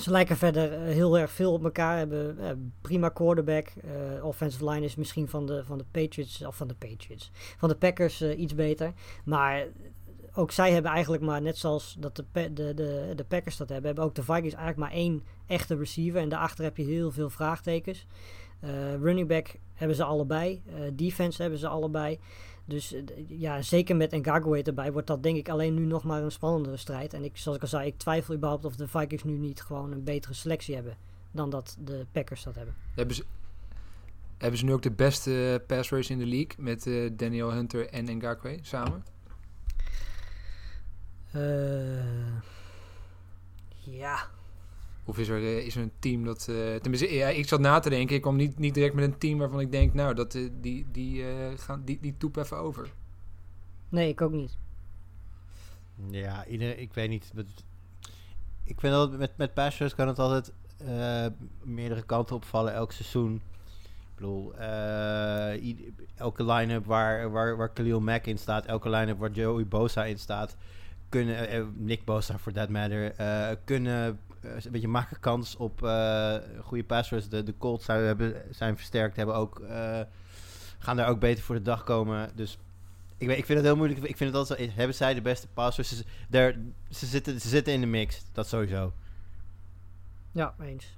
ze 0.00 0.10
lijken 0.10 0.36
verder 0.36 0.72
eh, 0.72 0.80
heel 0.80 1.18
erg 1.18 1.30
veel 1.30 1.52
op 1.52 1.64
elkaar. 1.64 1.98
Hebben 1.98 2.38
eh, 2.38 2.50
prima 2.80 3.08
quarterback. 3.08 3.66
eh, 3.66 4.24
offensive 4.24 4.70
line 4.70 4.84
is 4.84 4.94
misschien 4.94 5.28
van 5.28 5.46
de, 5.46 5.64
van 5.64 5.78
de 5.78 5.84
Patriots, 5.90 6.44
of 6.44 6.56
van 6.56 6.68
de 6.68 6.74
Patriots, 6.74 7.30
van 7.58 7.68
de 7.68 7.74
Packers 7.74 8.22
iets 8.22 8.54
beter. 8.54 8.92
Maar 9.24 9.66
ook 10.34 10.50
zij 10.50 10.72
hebben 10.72 10.90
eigenlijk 10.90 11.22
maar, 11.22 11.42
net 11.42 11.58
zoals 11.58 11.96
dat 11.98 12.16
de, 12.16 12.24
de, 12.32 12.74
de, 12.74 13.12
de 13.16 13.24
Packers 13.24 13.56
dat 13.56 13.68
hebben, 13.68 13.86
hebben 13.86 14.04
ook 14.04 14.14
de 14.14 14.22
Vikings 14.22 14.54
eigenlijk 14.54 14.76
maar 14.76 14.98
één 14.98 15.22
echte 15.46 15.76
receiver. 15.76 16.20
En 16.20 16.28
daarachter 16.28 16.64
heb 16.64 16.76
je 16.76 16.84
heel 16.84 17.10
veel 17.10 17.30
vraagtekens. 17.30 18.06
Running 19.00 19.28
back 19.28 19.56
hebben 19.74 19.96
ze 19.96 20.04
allebei. 20.04 20.62
Defense 20.92 21.42
hebben 21.42 21.58
ze 21.58 21.68
allebei. 21.68 22.18
Dus 22.72 22.92
eh, 22.92 23.02
ja, 23.28 23.62
zeker 23.62 23.96
met 23.96 24.10
Ngagwe 24.12 24.62
erbij 24.62 24.92
wordt 24.92 25.06
dat 25.06 25.22
denk 25.22 25.36
ik 25.36 25.48
alleen 25.48 25.74
nu 25.74 25.84
nog 25.84 26.04
maar 26.04 26.22
een 26.22 26.32
spannendere 26.32 26.76
strijd. 26.76 27.14
En 27.14 27.24
ik, 27.24 27.36
zoals 27.36 27.56
ik 27.56 27.62
al 27.62 27.68
zei, 27.68 27.86
ik 27.86 27.98
twijfel 27.98 28.34
überhaupt 28.34 28.64
of 28.64 28.76
de 28.76 28.88
Vikings 28.88 29.24
nu 29.24 29.36
niet 29.36 29.62
gewoon 29.62 29.92
een 29.92 30.04
betere 30.04 30.34
selectie 30.34 30.74
hebben 30.74 30.96
dan 31.30 31.50
dat 31.50 31.76
de 31.80 32.06
Packers 32.12 32.42
dat 32.42 32.54
hebben. 32.54 32.74
Hebben 32.94 33.14
ze, 33.14 33.24
hebben 34.38 34.58
ze 34.58 34.64
nu 34.64 34.72
ook 34.72 34.82
de 34.82 34.90
beste 34.90 35.62
pass 35.66 35.90
race 35.90 36.12
in 36.12 36.18
de 36.18 36.26
league 36.26 36.54
met 36.58 36.86
eh, 36.86 37.10
Daniel 37.12 37.52
Hunter 37.52 37.88
en 37.88 38.16
Ngakwe 38.16 38.58
samen? 38.62 39.04
Eh, 41.32 42.40
Ja, 43.78 44.28
Of 45.12 45.18
is 45.18 45.28
er, 45.28 45.36
eh, 45.42 45.66
is 45.66 45.76
er 45.76 45.82
een 45.82 45.92
team 45.98 46.24
dat... 46.24 46.38
eh, 46.48 46.74
tenminste, 46.74 47.14
ja, 47.14 47.28
ik 47.28 47.48
zat 47.48 47.60
na 47.60 47.78
te 47.78 47.90
denken. 47.90 48.16
Ik 48.16 48.22
kwam 48.22 48.36
niet, 48.36 48.58
niet 48.58 48.74
direct 48.74 48.94
met 48.94 49.04
een 49.04 49.18
team 49.18 49.38
waarvan 49.38 49.60
ik 49.60 49.70
denk... 49.72 49.94
Nou, 49.94 50.14
dat, 50.14 50.34
eh, 50.34 50.48
die, 50.60 50.86
die, 50.92 51.22
eh, 51.28 51.58
gaan, 51.58 51.82
die, 51.84 51.98
die 52.00 52.14
toep 52.16 52.36
even 52.36 52.56
over. 52.56 52.88
nee, 53.88 54.08
ik 54.08 54.20
ook 54.20 54.32
niet. 54.32 54.56
Ja, 56.10 56.46
iedereen, 56.46 56.80
ik 56.80 56.94
weet 56.94 57.08
niet. 57.08 57.30
met- 57.34 57.64
ik 58.64 58.80
vind 58.80 58.92
dat 58.92 59.18
met, 59.18 59.36
met 59.36 59.54
passers 59.54 59.94
kan 59.94 60.08
het 60.08 60.18
altijd 60.18 60.52
eh, 60.86 61.26
meerdere 61.62 62.02
kanten 62.02 62.36
opvallen 62.36 62.72
elk 62.74 62.92
seizoen. 62.92 63.34
Ik 63.34 64.14
bedoel, 64.14 64.54
eh, 64.54 65.74
elke 66.16 66.44
line-up 66.44 66.84
waar, 66.86 67.30
waar, 67.30 67.56
waar 67.56 67.72
Khalil 67.72 68.00
Mack 68.00 68.26
in 68.26 68.38
staat, 68.38 68.66
elke 68.66 68.90
line-up 68.90 69.18
waar 69.18 69.30
Joey 69.30 69.66
Bosa 69.66 70.04
in 70.04 70.18
staat, 70.18 70.56
kunnen, 71.08 71.72
Nick 71.76 72.04
Bosa 72.04 72.38
for 72.38 72.52
that 72.52 72.68
matter, 72.68 73.12
eh, 73.14 73.48
kunnen 73.64 74.18
een 74.42 74.70
beetje 74.72 74.88
maken 74.88 75.20
kans 75.20 75.56
op 75.56 75.82
eh, 75.82 76.34
goede 76.60 76.84
passers. 76.84 77.28
De, 77.28 77.42
de 77.42 77.54
Colts 77.58 77.84
zijn, 77.84 78.02
hebben, 78.04 78.42
zijn 78.50 78.76
versterkt, 78.76 79.16
hebben 79.16 79.34
ook, 79.34 79.60
eh, 79.60 80.00
gaan 80.78 80.96
daar 80.96 81.08
ook 81.08 81.20
beter 81.20 81.44
voor 81.44 81.54
de 81.54 81.62
dag 81.62 81.84
komen. 81.84 82.30
Dus 82.34 82.58
ik, 83.16 83.26
weet, 83.26 83.38
ik 83.38 83.44
vind 83.44 83.58
het 83.58 83.66
heel 83.66 83.76
moeilijk. 83.76 84.00
Ik 84.00 84.16
vind 84.16 84.30
het 84.30 84.38
altijd 84.38 84.70
zo, 84.70 84.76
hebben 84.76 84.96
zij 84.96 85.14
de 85.14 85.22
beste 85.22 85.48
passers? 85.48 85.96
Ze, 85.96 86.04
daar- 86.28 86.56
ze, 86.90 87.06
zitten, 87.06 87.40
ze 87.40 87.48
zitten 87.48 87.72
in 87.72 87.80
de 87.80 87.86
mix, 87.86 88.22
dat 88.32 88.48
sowieso. 88.48 88.92
Ja, 90.32 90.54
eens. 90.60 90.96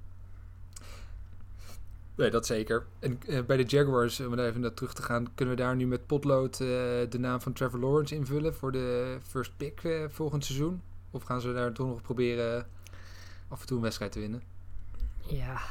Nee, 2.15 2.29
dat 2.29 2.45
zeker. 2.45 2.85
En 2.99 3.19
eh, 3.27 3.43
bij 3.43 3.57
de 3.57 3.63
Jaguars, 3.63 4.19
om 4.19 4.35
daar 4.35 4.47
even 4.47 4.61
naar 4.61 4.73
terug 4.73 4.93
te 4.93 5.01
gaan... 5.01 5.33
kunnen 5.35 5.55
we 5.55 5.61
daar 5.61 5.75
nu 5.75 5.87
met 5.87 6.05
potlood 6.05 6.53
eh, 6.53 6.67
de 7.09 7.17
naam 7.19 7.41
van 7.41 7.53
Trevor 7.53 7.79
Lawrence 7.79 8.15
invullen... 8.15 8.55
voor 8.55 8.71
de 8.71 9.17
first 9.23 9.51
pick 9.57 9.83
eh, 9.83 10.03
volgend 10.09 10.45
seizoen? 10.45 10.81
Of 11.11 11.23
gaan 11.23 11.41
ze 11.41 11.53
daar 11.53 11.73
toch 11.73 11.87
nog 11.87 12.01
proberen 12.01 12.67
af 13.47 13.61
en 13.61 13.67
toe 13.67 13.77
een 13.77 13.83
wedstrijd 13.83 14.11
te 14.11 14.19
winnen? 14.19 14.41
Ja, 15.27 15.61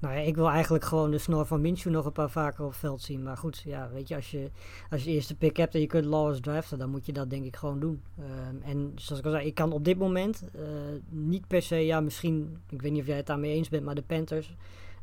nou 0.00 0.14
ja, 0.14 0.20
ik 0.20 0.34
wil 0.34 0.48
eigenlijk 0.48 0.84
gewoon 0.84 1.10
de 1.10 1.18
snor 1.18 1.46
van 1.46 1.60
Minshew 1.60 1.92
nog 1.92 2.04
een 2.04 2.12
paar 2.12 2.30
vaker 2.30 2.64
op 2.64 2.74
veld 2.74 3.02
zien. 3.02 3.22
Maar 3.22 3.36
goed, 3.36 3.62
ja, 3.64 3.90
weet 3.92 4.08
je, 4.08 4.14
als 4.14 4.30
je, 4.30 4.50
als 4.90 5.04
je 5.04 5.10
eerste 5.10 5.34
pick 5.34 5.56
hebt 5.56 5.74
en 5.74 5.80
je 5.80 5.86
kunt 5.86 6.04
Lawrence 6.04 6.40
draften, 6.40 6.78
dan 6.78 6.90
moet 6.90 7.06
je 7.06 7.12
dat 7.12 7.30
denk 7.30 7.44
ik 7.44 7.56
gewoon 7.56 7.80
doen. 7.80 8.02
Ehm, 8.18 8.62
en 8.62 8.92
zoals 8.94 9.20
ik 9.20 9.26
al 9.26 9.32
zei, 9.32 9.46
ik 9.46 9.54
kan 9.54 9.72
op 9.72 9.84
dit 9.84 9.98
moment 9.98 10.44
eh, 10.54 10.62
niet 11.08 11.46
per 11.46 11.62
se, 11.62 11.76
ja, 11.76 12.00
misschien, 12.00 12.58
ik 12.68 12.82
weet 12.82 12.92
niet 12.92 13.00
of 13.00 13.06
jij 13.06 13.16
het 13.16 13.26
daarmee 13.26 13.54
eens 13.54 13.68
bent, 13.68 13.84
maar 13.84 13.94
de 13.94 14.02
Panthers 14.02 14.54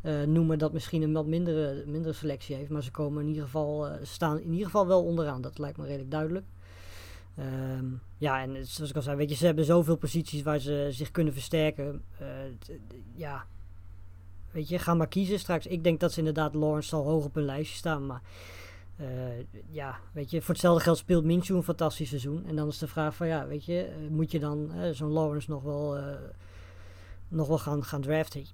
eh, 0.02 0.24
noemen 0.24 0.58
dat 0.60 0.74
misschien 0.74 1.02
een 1.02 1.14
wat 1.14 1.26
mindere, 1.26 1.84
mindere 1.88 2.14
selectie 2.14 2.56
heeft. 2.56 2.70
Maar 2.70 2.84
ze 2.84 2.92
komen 2.92 3.22
in 3.22 3.28
ieder 3.28 3.44
geval, 3.44 3.88
eh, 3.88 3.96
staan 4.02 4.40
in 4.40 4.52
ieder 4.52 4.66
geval 4.66 4.88
wel 4.88 5.04
onderaan. 5.04 5.42
Dat 5.42 5.58
lijkt 5.58 5.78
me 5.78 5.84
redelijk 5.86 6.12
duidelijk. 6.12 6.46
Ehm, 7.36 7.86
ja, 8.18 8.42
en 8.42 8.66
zoals 8.68 8.90
ik 8.90 8.96
al 8.96 9.02
zei, 9.02 9.18
weet 9.18 9.30
je, 9.30 9.36
ze 9.36 9.46
hebben 9.46 9.66
zoveel 9.66 9.96
posities 9.96 10.42
waar 10.42 10.60
ze 10.60 10.88
zich 10.90 11.12
kunnen 11.12 11.34
versterken. 11.34 12.04
Eh, 12.20 12.28
ja, 13.16 13.46
weet 14.52 14.70
je, 14.70 14.80
ga 14.80 14.94
maar 14.94 15.08
kiezen 15.08 15.40
straks. 15.40 15.68
Ik 15.68 15.84
denk 15.84 16.00
dat 16.00 16.12
ze 16.12 16.20
inderdaad 16.20 16.54
Lawrence 16.56 16.90
zal 16.90 17.04
hoog 17.04 17.26
op 17.26 17.36
hun 17.36 17.46
lijstje 17.46 17.78
staan, 17.78 18.06
maar 18.06 18.22
eh, 18.96 19.08
ja, 19.70 20.00
weet 20.12 20.32
je, 20.32 20.42
voor 20.42 20.54
hetzelfde 20.54 20.84
geld 20.84 20.98
speelt 20.98 21.24
Minshew 21.24 21.56
een 21.56 21.64
fantastisch 21.64 22.10
seizoen. 22.10 22.46
En 22.46 22.56
dan 22.56 22.68
is 22.68 22.78
de 22.78 22.88
vraag 22.88 23.16
van, 23.16 23.28
ja, 23.28 23.48
weet 23.48 23.66
je, 23.66 23.82
eh, 23.82 23.96
moet 24.10 24.32
je 24.32 24.40
dan 24.40 24.72
zo'n 24.92 25.12
Lawrence 25.12 25.50
nog 25.50 25.64
wel, 25.64 25.98
nog 27.28 27.48
wel 27.48 27.60
gaan, 27.60 27.84
gaan 27.84 28.02
draften? 28.02 28.46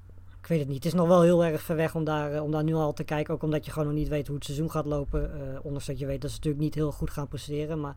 Ik 0.42 0.48
weet 0.48 0.60
het 0.60 0.68
niet. 0.68 0.84
Het 0.84 0.86
is 0.86 0.94
nog 0.94 1.08
wel 1.08 1.22
heel 1.22 1.44
erg 1.46 1.62
ver 1.62 1.76
weg 1.76 1.96
om 1.96 2.04
daar, 2.04 2.34
eh, 2.34 2.44
om 2.44 2.52
daar 2.52 2.64
nu 2.64 2.74
al 2.74 2.94
te 2.94 3.04
kijken. 3.04 3.34
Ook 3.34 3.44
omdat 3.44 3.66
je 3.66 3.72
gewoon 3.72 3.88
nog 3.88 3.98
niet 3.98 4.08
weet 4.08 4.28
hoe 4.28 4.36
het 4.36 4.46
seizoen 4.46 4.72
gaat 4.72 4.86
lopen. 4.86 5.34
eh 5.34 5.60
ondanks 5.64 5.86
dat 5.86 6.00
je 6.00 6.06
weet 6.06 6.22
dat 6.22 6.30
ze 6.30 6.36
natuurlijk 6.36 6.64
niet 6.64 6.76
heel 6.76 6.92
goed 6.92 7.10
gaan 7.10 7.28
presteren. 7.28 7.80
Maar 7.80 7.96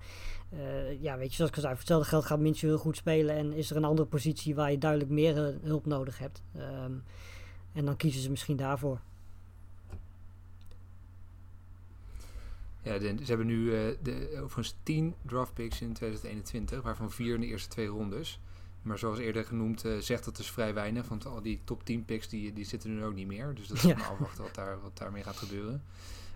eh, 0.50 1.02
ja, 1.02 1.18
weet 1.18 1.30
je, 1.30 1.34
zoals 1.34 1.50
ik 1.50 1.56
al 1.56 1.62
zei, 1.62 1.72
voor 1.74 1.82
hetzelfde 1.82 2.08
geld 2.08 2.24
gaat 2.24 2.38
Minshew 2.38 2.68
heel 2.68 2.78
goed 2.78 2.96
spelen. 2.96 3.36
En 3.36 3.52
is 3.52 3.70
er 3.70 3.76
een 3.76 3.84
andere 3.84 4.08
positie 4.08 4.54
waar 4.54 4.70
je 4.70 4.78
duidelijk 4.78 5.10
meer 5.10 5.58
hulp 5.62 5.86
nodig 5.86 6.18
hebt. 6.18 6.42
Ehm, 6.56 6.92
en 7.72 7.84
dan 7.84 7.96
kiezen 7.96 8.22
ze 8.22 8.30
misschien 8.30 8.56
daarvoor. 8.56 9.00
Ja, 12.82 13.00
ze 13.00 13.24
hebben 13.24 13.46
nu 13.46 13.70
de, 14.02 14.28
overigens 14.32 14.76
10 14.82 15.14
draft 15.22 15.54
picks 15.54 15.80
in 15.80 15.92
2021, 15.92 16.82
waarvan 16.82 17.10
vier 17.10 17.34
in 17.34 17.40
de 17.40 17.46
eerste 17.46 17.68
twee 17.68 17.86
rondes. 17.86 18.40
Maar 18.84 18.98
zoals 18.98 19.18
eerder 19.18 19.44
genoemd, 19.44 19.84
eh, 19.84 19.92
zegt 19.98 20.24
dat 20.24 20.36
dus 20.36 20.50
vrij 20.50 20.74
weinig. 20.74 21.08
Want 21.08 21.26
al 21.26 21.42
die 21.42 21.60
top 21.64 21.84
10 21.84 22.04
picks 22.04 22.28
die, 22.28 22.52
die 22.52 22.64
zitten 22.64 22.90
er 22.90 22.96
nu 22.96 23.04
ook 23.04 23.14
niet 23.14 23.26
meer. 23.26 23.54
Dus 23.54 23.66
dat 23.66 23.76
is 23.76 23.82
Ja. 23.82 23.96
maar 23.96 24.08
afwachten 24.08 24.42
wat, 24.42 24.54
daar, 24.54 24.80
wat 24.82 24.98
daarmee 24.98 25.22
gaat 25.22 25.36
gebeuren. 25.36 25.82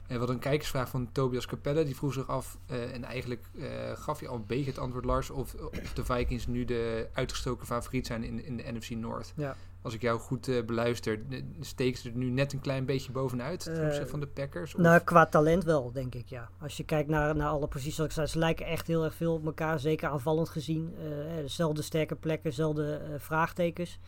En 0.06 0.18
wat 0.18 0.28
een 0.28 0.38
kijkersvraag 0.38 0.88
van 0.88 1.08
Tobias 1.12 1.46
Capelle. 1.46 1.84
Die 1.84 1.96
vroeg 1.96 2.12
zich 2.12 2.28
af, 2.28 2.58
eh, 2.66 2.94
en 2.94 3.04
eigenlijk 3.04 3.44
eh, 3.58 3.92
gaf 3.94 4.20
je 4.20 4.28
al 4.28 4.36
een 4.36 4.46
beetje 4.46 4.70
het 4.70 4.78
antwoord 4.78 5.04
Lars... 5.04 5.30
Of, 5.30 5.54
of 5.54 5.92
de 5.92 6.04
Vikings 6.04 6.46
nu 6.46 6.64
de 6.64 7.08
uitgestoken 7.12 7.66
favoriet 7.66 8.06
zijn 8.06 8.22
in, 8.22 8.44
in 8.44 8.56
de 8.56 8.72
NFC 8.72 8.90
North. 8.90 9.32
Ja. 9.36 9.56
Als 9.82 9.94
ik 9.94 10.02
jou 10.02 10.18
goed 10.20 10.48
eh, 10.48 10.64
beluister, 10.64 11.20
steken 11.60 12.00
ze 12.00 12.08
er 12.10 12.16
nu 12.16 12.30
net 12.30 12.52
een 12.52 12.60
klein 12.60 12.84
beetje 12.84 13.12
bovenuit... 13.12 13.66
Eh, 13.66 14.04
van 14.06 14.20
de 14.20 14.26
Packers? 14.26 14.74
Of- 14.74 14.80
Nou, 14.80 15.00
qua 15.00 15.26
talent 15.26 15.64
wel, 15.64 15.92
denk 15.92 16.14
ik, 16.14 16.28
ja. 16.28 16.48
Als 16.60 16.76
je 16.76 16.84
kijkt 16.84 17.08
naar, 17.08 17.36
naar 17.36 17.48
alle 17.48 17.66
posities, 17.66 17.94
zoals 17.94 18.10
ik 18.10 18.16
zei, 18.16 18.26
ze 18.26 18.38
lijken 18.38 18.66
echt 18.66 18.86
heel 18.86 19.04
erg 19.04 19.14
veel 19.14 19.34
op 19.34 19.46
elkaar. 19.46 19.78
Zeker 19.80 20.08
aanvallend 20.08 20.48
gezien. 20.48 20.94
Eh, 20.98 21.36
dezelfde 21.36 21.82
sterke 21.82 22.14
plekken, 22.14 22.50
dezelfde 22.50 23.00
vraagtekens. 23.18 23.98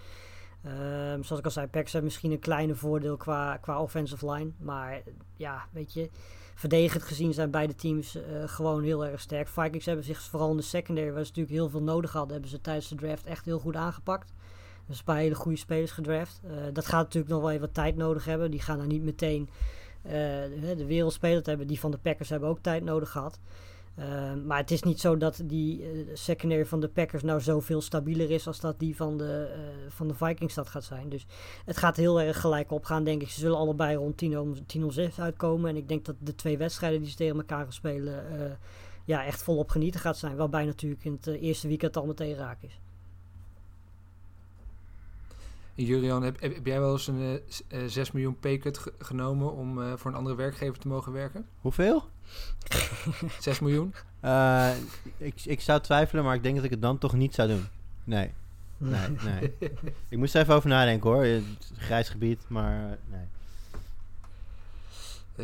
Ehm, 0.65 1.23
zoals 1.23 1.39
ik 1.39 1.45
al 1.45 1.51
zei, 1.51 1.67
Packers 1.67 1.93
hebben 1.93 2.11
misschien 2.11 2.33
een 2.33 2.39
kleine 2.39 2.75
voordeel 2.75 3.17
qua, 3.17 3.57
qua 3.57 3.81
offensive 3.83 4.31
line. 4.33 4.51
Maar 4.59 5.03
ja, 5.37 5.67
weet 5.73 5.93
je, 5.93 6.11
verdedigend 6.55 7.03
gezien 7.03 7.33
zijn 7.35 7.51
beide 7.51 7.75
teams 7.75 8.19
gewoon 8.47 8.83
heel 8.83 9.07
erg 9.07 9.21
sterk. 9.21 9.49
Vikings 9.49 9.87
hebben 9.87 10.05
zich 10.05 10.21
vooral 10.23 10.51
in 10.51 10.57
de 10.57 10.63
secondary, 10.63 11.07
waar 11.13 11.23
ze 11.25 11.29
natuurlijk 11.29 11.55
heel 11.55 11.69
veel 11.69 11.83
nodig 11.83 12.13
hadden, 12.13 12.33
hebben 12.33 12.51
ze 12.51 12.61
tijdens 12.61 12.89
de 12.89 12.95
draft 12.95 13.25
echt 13.25 13.45
heel 13.45 13.59
goed 13.59 13.77
aangepakt. 13.77 14.33
Dus 14.91 14.99
een 14.99 15.05
paar 15.05 15.17
hele 15.17 15.35
goede 15.35 15.59
spelers 15.59 15.91
gedraft. 15.91 16.41
Eh, 16.45 16.51
dat 16.73 16.87
gaat 16.87 17.03
natuurlijk 17.03 17.33
nog 17.33 17.41
wel 17.41 17.51
even 17.51 17.63
wat 17.63 17.75
tijd 17.75 17.97
nodig 17.97 18.25
hebben. 18.25 18.51
Die 18.51 18.61
gaan 18.61 18.79
dan 18.79 18.89
niet 18.89 19.03
meteen 19.03 19.49
eh, 20.03 20.13
de, 20.61 20.75
de 20.77 20.87
wereldspeler 20.87 21.43
te 21.43 21.49
hebben. 21.49 21.67
Die 21.67 21.81
van 21.81 21.91
de 21.91 21.99
Packers 21.99 22.29
hebben 22.29 22.49
ook 22.49 22.59
tijd 22.61 22.85
nodig 22.85 23.11
gehad. 23.11 23.39
Eh, 23.95 24.35
maar 24.47 24.59
het 24.59 24.71
is 24.71 24.83
niet 24.83 25.01
zo 25.01 25.17
dat 25.17 25.43
die 25.45 25.85
secondary 26.13 26.67
van 26.67 26.81
de 26.81 26.89
Packers 26.89 27.23
nou 27.23 27.41
zoveel 27.41 27.81
stabieler 27.81 28.31
is 28.31 28.47
als 28.47 28.61
dat 28.61 28.79
die 28.79 28.97
van 28.97 29.17
de, 29.17 29.49
van 29.89 30.09
de 30.09 30.15
Vikings 30.15 30.55
dat 30.55 30.69
gaat 30.69 30.85
zijn. 30.85 31.09
Dus 31.09 31.27
het 31.65 31.77
gaat 31.77 31.97
heel 31.97 32.21
erg 32.21 32.41
gelijk 32.41 32.71
opgaan, 32.71 33.05
denk 33.05 33.23
ik. 33.23 33.31
Ze 33.31 33.41
zullen 33.41 33.59
allebei 33.59 33.97
rond 33.97 34.17
10 34.17 34.39
om 34.39 34.67
10 34.67 34.85
om 34.85 34.91
6 34.91 35.21
uitkomen. 35.21 35.71
En 35.71 35.77
ik 35.77 35.89
denk 35.89 36.05
dat 36.05 36.17
de 36.19 36.35
twee 36.35 36.59
wedstrijden 36.59 37.01
die 37.01 37.11
ze 37.11 37.17
tegen 37.17 37.37
elkaar 37.37 37.63
gaan 37.63 37.73
spelen, 37.73 38.25
ja, 39.05 39.25
echt 39.25 39.43
volop 39.43 39.71
genieten 39.71 40.01
gaat 40.01 40.17
zijn. 40.17 40.37
Waarbij 40.37 40.65
natuurlijk 40.65 41.05
in 41.05 41.13
het 41.21 41.27
eerste 41.27 41.69
weekend 41.69 41.97
al 41.97 42.07
meteen 42.07 42.35
raak 42.35 42.63
is. 42.63 42.81
En 45.75 45.85
Jurian, 45.85 46.23
heb, 46.23 46.37
jij 46.67 46.81
wel 46.81 46.93
eens 46.93 47.07
een 47.07 47.21
eh, 47.23 47.43
s- 47.49 47.63
eh, 47.69 47.81
6 47.87 48.13
miljoen 48.13 48.39
paycut 48.39 48.79
ge- 48.79 48.93
genomen 48.99 49.53
om 49.53 49.83
eh, 49.83 49.93
voor 49.97 50.11
een 50.11 50.17
andere 50.17 50.37
werkgever 50.37 50.79
te 50.79 50.89
mogen 50.89 51.13
werken? 51.13 51.47
Hoeveel? 51.61 52.09
6 53.41 53.61
miljoen? 53.61 53.95
Eh, 54.21 54.71
ik, 55.17 55.35
ik 55.45 55.61
zou 55.61 55.81
twijfelen, 55.81 56.25
maar 56.25 56.35
ik 56.35 56.43
denk 56.43 56.55
dat 56.57 56.65
ik 56.65 56.71
het 56.71 56.83
dan 56.83 56.99
toch 56.99 57.13
niet 57.15 57.35
zou 57.35 57.49
doen. 57.49 57.65
Nee, 58.05 58.31
nee, 58.79 59.09
nee. 59.25 59.55
ik 60.09 60.19
moest 60.19 60.35
er 60.35 60.41
even 60.43 60.55
over 60.55 60.69
nadenken 60.69 61.11
hoor. 61.11 61.23
Het 61.25 61.43
is 61.61 61.71
een 61.71 61.77
grijs 61.83 62.09
gebied, 62.09 62.41
maar 62.49 62.91
eh, 62.91 62.97
nee. 63.11 63.25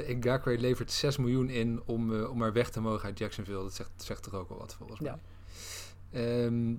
Uh, 0.09 0.17
Ngakwe 0.17 0.59
levert 0.59 0.93
6 0.93 1.17
miljoen 1.17 1.49
in 1.51 1.81
om, 1.85 2.15
eh, 2.15 2.31
om 2.31 2.39
maar 2.39 2.53
weg 2.53 2.71
te 2.71 2.81
mogen 2.81 3.05
uit 3.05 3.19
Jacksonville. 3.19 3.63
Dat 3.63 3.75
zegt, 3.75 3.91
zegt 3.97 4.23
toch 4.23 4.35
ook 4.35 4.49
wel 4.49 4.59
wat 4.59 4.75
volgens 4.75 5.01
mij. 5.01 5.15
Ehm, 6.13 6.71
eh, 6.71 6.77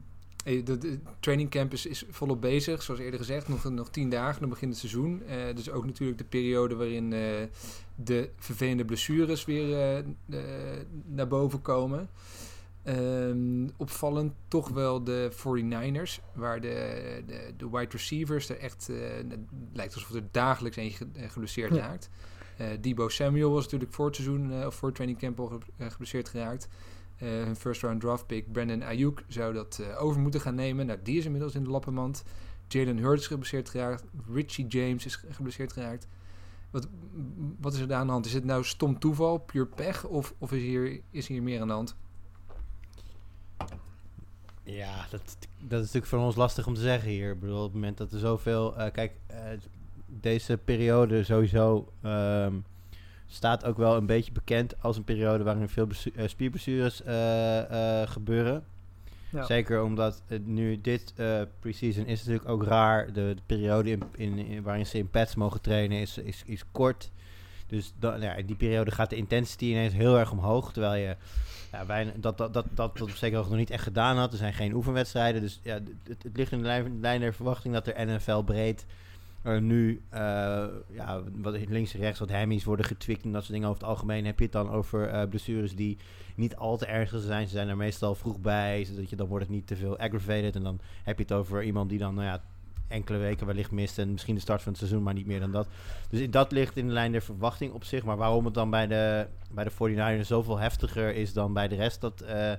de, 0.64 0.78
de 0.78 1.00
training 1.20 1.50
camp 1.50 1.74
is, 1.74 1.86
is 1.86 2.04
volop 2.10 2.42
bezig, 2.42 2.84
zoals 2.84 3.00
eerder 3.00 3.20
gezegd. 3.20 3.48
Nog, 3.48 3.64
nog 3.64 3.90
tien 3.90 4.10
dagen, 4.10 4.40
dan 4.40 4.50
begint 4.50 4.72
het 4.72 4.80
seizoen. 4.80 5.24
Eh, 5.28 5.56
dus 5.56 5.70
ook 5.70 5.86
natuurlijk 5.86 6.18
de 6.18 6.24
periode 6.24 6.76
waarin 6.76 7.14
eh, 7.14 7.20
de 7.96 8.30
vervelende 8.38 8.86
blessures 8.86 9.46
weer 9.46 9.74
eh, 9.74 9.98
eh, 9.98 10.06
naar 11.06 11.28
boven 11.28 11.62
komen. 11.62 12.10
Ehm, 12.84 13.68
opvallend 13.78 14.34
toch 14.48 14.70
wel 14.70 15.04
de 15.04 15.30
49ers, 15.32 16.22
waar 16.34 16.62
de, 16.62 17.24
de, 17.28 17.54
de 17.58 17.70
wide 17.70 17.92
receivers 17.92 18.50
er 18.50 18.58
echt... 18.60 18.90
eh, 18.90 18.96
het 19.30 19.40
lijkt 19.74 19.94
alsof 19.94 20.14
er 20.14 20.24
dagelijks 20.32 20.78
een 20.78 20.92
ge- 20.92 21.08
eh, 21.16 21.30
geblesseerd 21.30 21.76
Ja. 21.76 21.80
raakt. 21.80 22.10
Eh 22.58 22.68
Debo 22.82 23.10
Samuel 23.10 23.52
was 23.52 23.64
natuurlijk 23.64 23.94
voor 23.94 24.06
het 24.06 24.16
seizoen 24.16 24.52
eh, 24.52 24.66
of 24.66 24.76
voor 24.76 24.88
het 24.88 24.96
training 24.96 25.20
camp 25.22 25.40
al 25.40 25.48
ge- 25.48 25.58
eh, 25.78 25.90
geblesseerd 25.90 26.30
geraakt. 26.30 26.68
Eh, 27.18 27.28
hun 27.28 27.56
first 27.56 27.82
round 27.82 28.02
draft 28.02 28.26
pick 28.28 28.52
Brandon 28.52 28.84
Ayuk 28.84 29.24
zou 29.28 29.54
dat 29.54 29.80
eh, 29.82 30.04
over 30.04 30.22
moeten 30.22 30.42
gaan 30.42 30.56
nemen. 30.56 30.86
Nou, 30.86 31.00
die 31.04 31.18
is 31.18 31.26
inmiddels 31.26 31.56
in 31.56 31.64
de 31.64 31.70
lappenmand. 31.70 32.24
Jalen 32.68 32.98
Hurts 32.98 33.22
is 33.22 33.28
geblesseerd 33.28 33.70
geraakt. 33.70 34.04
Richie 34.34 34.68
James 34.68 35.06
is 35.06 35.16
ge- 35.16 35.28
geblesseerd 35.34 35.74
geraakt. 35.74 36.08
Wat, 36.72 36.88
wat 37.60 37.74
is 37.74 37.80
er 37.80 37.88
daar 37.88 38.00
aan 38.00 38.06
de 38.06 38.12
hand? 38.12 38.26
Is 38.26 38.34
het 38.34 38.44
nou 38.46 38.64
stom 38.64 39.00
toeval, 39.00 39.38
puur 39.38 39.68
pech? 39.68 40.06
Of, 40.06 40.34
of 40.38 40.52
is, 40.52 40.62
hier, 40.62 41.00
is 41.12 41.28
hier 41.28 41.44
meer 41.44 41.62
aan 41.62 41.68
de 41.68 41.74
hand? 41.74 41.96
Ja, 44.64 45.06
dat, 45.10 45.38
dat 45.60 45.80
is 45.80 45.86
natuurlijk 45.86 46.06
voor 46.06 46.20
ons 46.20 46.36
lastig 46.36 46.68
om 46.68 46.74
te 46.74 46.82
zeggen 46.82 47.10
hier. 47.10 47.32
Ik 47.32 47.40
bedoel, 47.40 47.58
op 47.58 47.64
het 47.64 47.74
moment 47.74 47.98
dat 47.98 48.12
er 48.12 48.20
zoveel... 48.20 48.78
eh, 48.78 48.92
kijk, 48.92 49.12
deze 50.06 50.58
periode 50.58 51.24
sowieso 51.24 51.92
ehm, 52.02 52.54
staat 53.28 53.66
ook 53.66 53.78
wel 53.78 53.96
een 53.96 54.06
beetje 54.06 54.32
bekend 54.32 54.82
als 54.82 54.98
een 54.98 55.04
periode 55.04 55.44
waarin 55.44 55.70
veel 55.70 55.88
eh, 56.16 56.28
spierblessures 56.28 57.04
eh, 57.04 58.02
eh, 58.02 58.10
gebeuren. 58.10 58.64
Ja. 59.30 59.44
Zeker 59.46 59.84
omdat 59.84 60.22
het 60.28 60.48
nu 60.48 60.82
dit 60.82 61.14
eh 61.16 61.42
preseason 61.60 62.06
is 62.06 62.20
natuurlijk 62.20 62.50
ook 62.50 62.64
raar. 62.64 63.06
De, 63.06 63.12
de 63.36 63.42
periode 63.46 63.90
in, 63.92 64.02
in, 64.16 64.38
in- 64.38 64.64
waarin 64.64 64.86
ze 64.86 64.98
in 64.98 65.10
pads 65.10 65.36
mogen 65.36 65.62
trainen 65.62 66.00
is, 66.00 66.18
is, 66.18 66.44
is 66.46 66.64
kort. 66.72 67.12
Dus 67.68 67.94
dan, 68.00 68.22
ja, 68.22 68.34
in 68.34 68.46
die 68.46 68.56
periode 68.56 68.92
gaat 68.92 69.10
de 69.10 69.16
intensity 69.16 69.66
ineens 69.66 69.94
heel 69.94 70.18
erg 70.18 70.32
omhoog. 70.32 70.74
Terwijl 70.74 71.02
je 71.08 71.16
ja, 71.72 71.86
bijna, 71.86 72.12
dat, 72.16 72.38
dat, 72.38 72.54
dat, 72.54 72.66
dat, 72.74 72.98
dat 72.98 73.02
op 73.02 73.10
hoogte 73.10 73.30
nog 73.50 73.56
niet 73.56 73.70
echt 73.70 73.84
gedaan 73.84 74.18
had. 74.18 74.32
Er 74.32 74.38
zijn 74.38 74.54
geen 74.54 74.74
oefenwedstrijden. 74.74 75.42
Dus 75.42 75.60
ja, 75.64 75.74
het, 76.04 76.24
het 76.24 76.38
ligt 76.38 76.52
in 76.52 76.58
de 76.58 76.64
lijn, 76.64 77.00
lijn 77.00 77.20
der 77.20 77.34
verwachting 77.34 77.74
dat 77.74 77.88
er 77.88 78.06
NFL 78.08 78.42
breed 78.42 78.86
er 79.48 79.62
nu 79.62 80.02
eh, 80.10 80.66
ja, 80.92 81.22
wat 81.36 81.58
links 81.68 81.94
en 81.94 82.00
rechts 82.00 82.20
wat 82.20 82.32
hammies 82.32 82.64
worden 82.64 82.86
getwikt 82.86 83.24
en 83.24 83.32
dat 83.32 83.42
soort 83.42 83.54
dingen. 83.54 83.70
Over 83.70 83.82
het 83.82 83.90
algemeen 83.90 84.26
heb 84.26 84.38
je 84.38 84.44
het 84.44 84.54
dan 84.54 84.70
over 84.70 85.10
eh, 85.10 85.28
blessures 85.30 85.76
die 85.76 85.98
niet 86.36 86.56
al 86.56 86.78
te 86.78 86.86
ernstig 86.86 87.22
zijn. 87.22 87.48
Ze 87.48 87.54
zijn 87.54 87.68
er 87.68 87.78
meestal 87.78 88.16
vroeg 88.16 88.40
bij, 88.40 88.84
zodat 88.84 89.10
je 89.10 89.16
dan 89.16 89.28
wordt 89.28 89.46
het 89.46 89.54
niet 89.54 89.68
te 89.68 89.76
veel 89.76 89.98
aggravated. 89.98 90.56
En 90.56 90.64
dan 90.64 90.80
heb 91.04 91.18
je 91.18 91.24
het 91.24 91.34
over 91.34 91.64
iemand 91.64 91.90
die 91.90 92.00
dan 92.00 92.14
nou 92.14 92.28
ja, 92.28 92.42
enkele 92.88 93.18
weken 93.18 93.46
wellicht 93.46 93.72
mist 93.72 93.98
en 93.98 94.12
misschien 94.12 94.36
de 94.36 94.42
start 94.42 94.62
van 94.62 94.72
het 94.72 94.82
seizoen, 94.82 95.04
maar 95.04 95.14
niet 95.14 95.28
meer 95.28 95.40
dan 95.40 95.52
dat. 95.52 95.68
Dus 96.10 96.30
dat 96.30 96.52
ligt 96.52 96.78
in 96.78 96.88
de 96.88 96.94
lijn 96.94 97.12
der 97.12 97.22
verwachting 97.22 97.74
op 97.74 97.84
zich. 97.84 98.04
Maar 98.04 98.18
waarom 98.18 98.46
het 98.46 98.54
dan 98.54 98.70
bij 98.70 98.88
de, 98.88 99.28
bij 99.52 99.64
de 99.64 99.72
49ers 99.72 100.28
zoveel 100.28 100.58
heftiger 100.58 101.16
is 101.16 101.34
dan 101.34 101.54
bij 101.54 101.68
de 101.68 101.76
rest, 101.76 102.02
dat... 102.02 102.22
eh, 102.22 102.54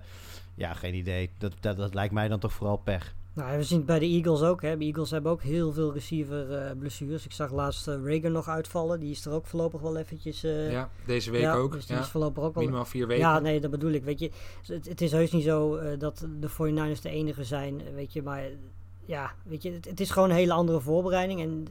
ja, 0.58 0.74
geen 0.74 0.94
idee. 0.94 1.30
Dat, 1.38 1.52
dat, 1.60 1.76
dat 1.76 1.94
lijkt 1.94 2.14
mij 2.14 2.28
dan 2.28 2.38
toch 2.38 2.52
vooral 2.52 2.76
pech. 2.76 3.14
Nou, 3.38 3.56
we 3.56 3.62
zien 3.62 3.78
het 3.78 3.86
bij 3.86 3.98
de 3.98 4.06
Eagles 4.06 4.42
ook. 4.42 4.62
Hè. 4.62 4.76
De 4.76 4.84
Eagles 4.84 5.10
hebben 5.10 5.32
ook 5.32 5.42
heel 5.42 5.72
veel 5.72 5.92
receiver 5.92 6.52
eh, 6.52 6.76
blessures. 6.78 7.24
Ik 7.24 7.32
zag 7.32 7.52
laatst 7.52 7.88
eh, 7.88 8.02
Reagan 8.02 8.32
nog 8.32 8.48
uitvallen. 8.48 9.00
Die 9.00 9.10
is 9.10 9.24
er 9.24 9.32
ook 9.32 9.46
voorlopig 9.46 9.80
wel 9.80 9.96
eventjes... 9.96 10.44
eh, 10.44 10.70
ja, 10.70 10.90
deze 11.06 11.30
week 11.30 11.40
ja, 11.40 11.54
ook. 11.54 11.72
Dus 11.72 11.86
die 11.86 11.96
ja. 11.96 12.02
is 12.02 12.08
voorlopig 12.08 12.42
ook. 12.42 12.54
Minimaal 12.54 12.84
vier 12.84 13.06
weken. 13.06 13.24
Ja, 13.24 13.38
nee, 13.38 13.60
dat 13.60 13.70
bedoel 13.70 13.90
ik. 13.90 14.04
Weet 14.04 14.18
je, 14.18 14.30
het, 14.66 14.88
het 14.88 15.00
is 15.00 15.12
heus 15.12 15.32
niet 15.32 15.44
zo 15.44 15.80
dat 15.96 16.26
de 16.40 16.50
49ers 16.50 17.00
de 17.02 17.10
enige 17.10 17.44
zijn, 17.44 17.82
weet 17.94 18.12
je, 18.12 18.22
maar 18.22 18.44
ja, 19.04 19.34
weet 19.42 19.62
je, 19.62 19.72
het, 19.72 19.84
het 19.84 20.00
is 20.00 20.10
gewoon 20.10 20.30
een 20.30 20.36
hele 20.36 20.52
andere 20.52 20.80
voorbereiding 20.80 21.40
en 21.40 21.64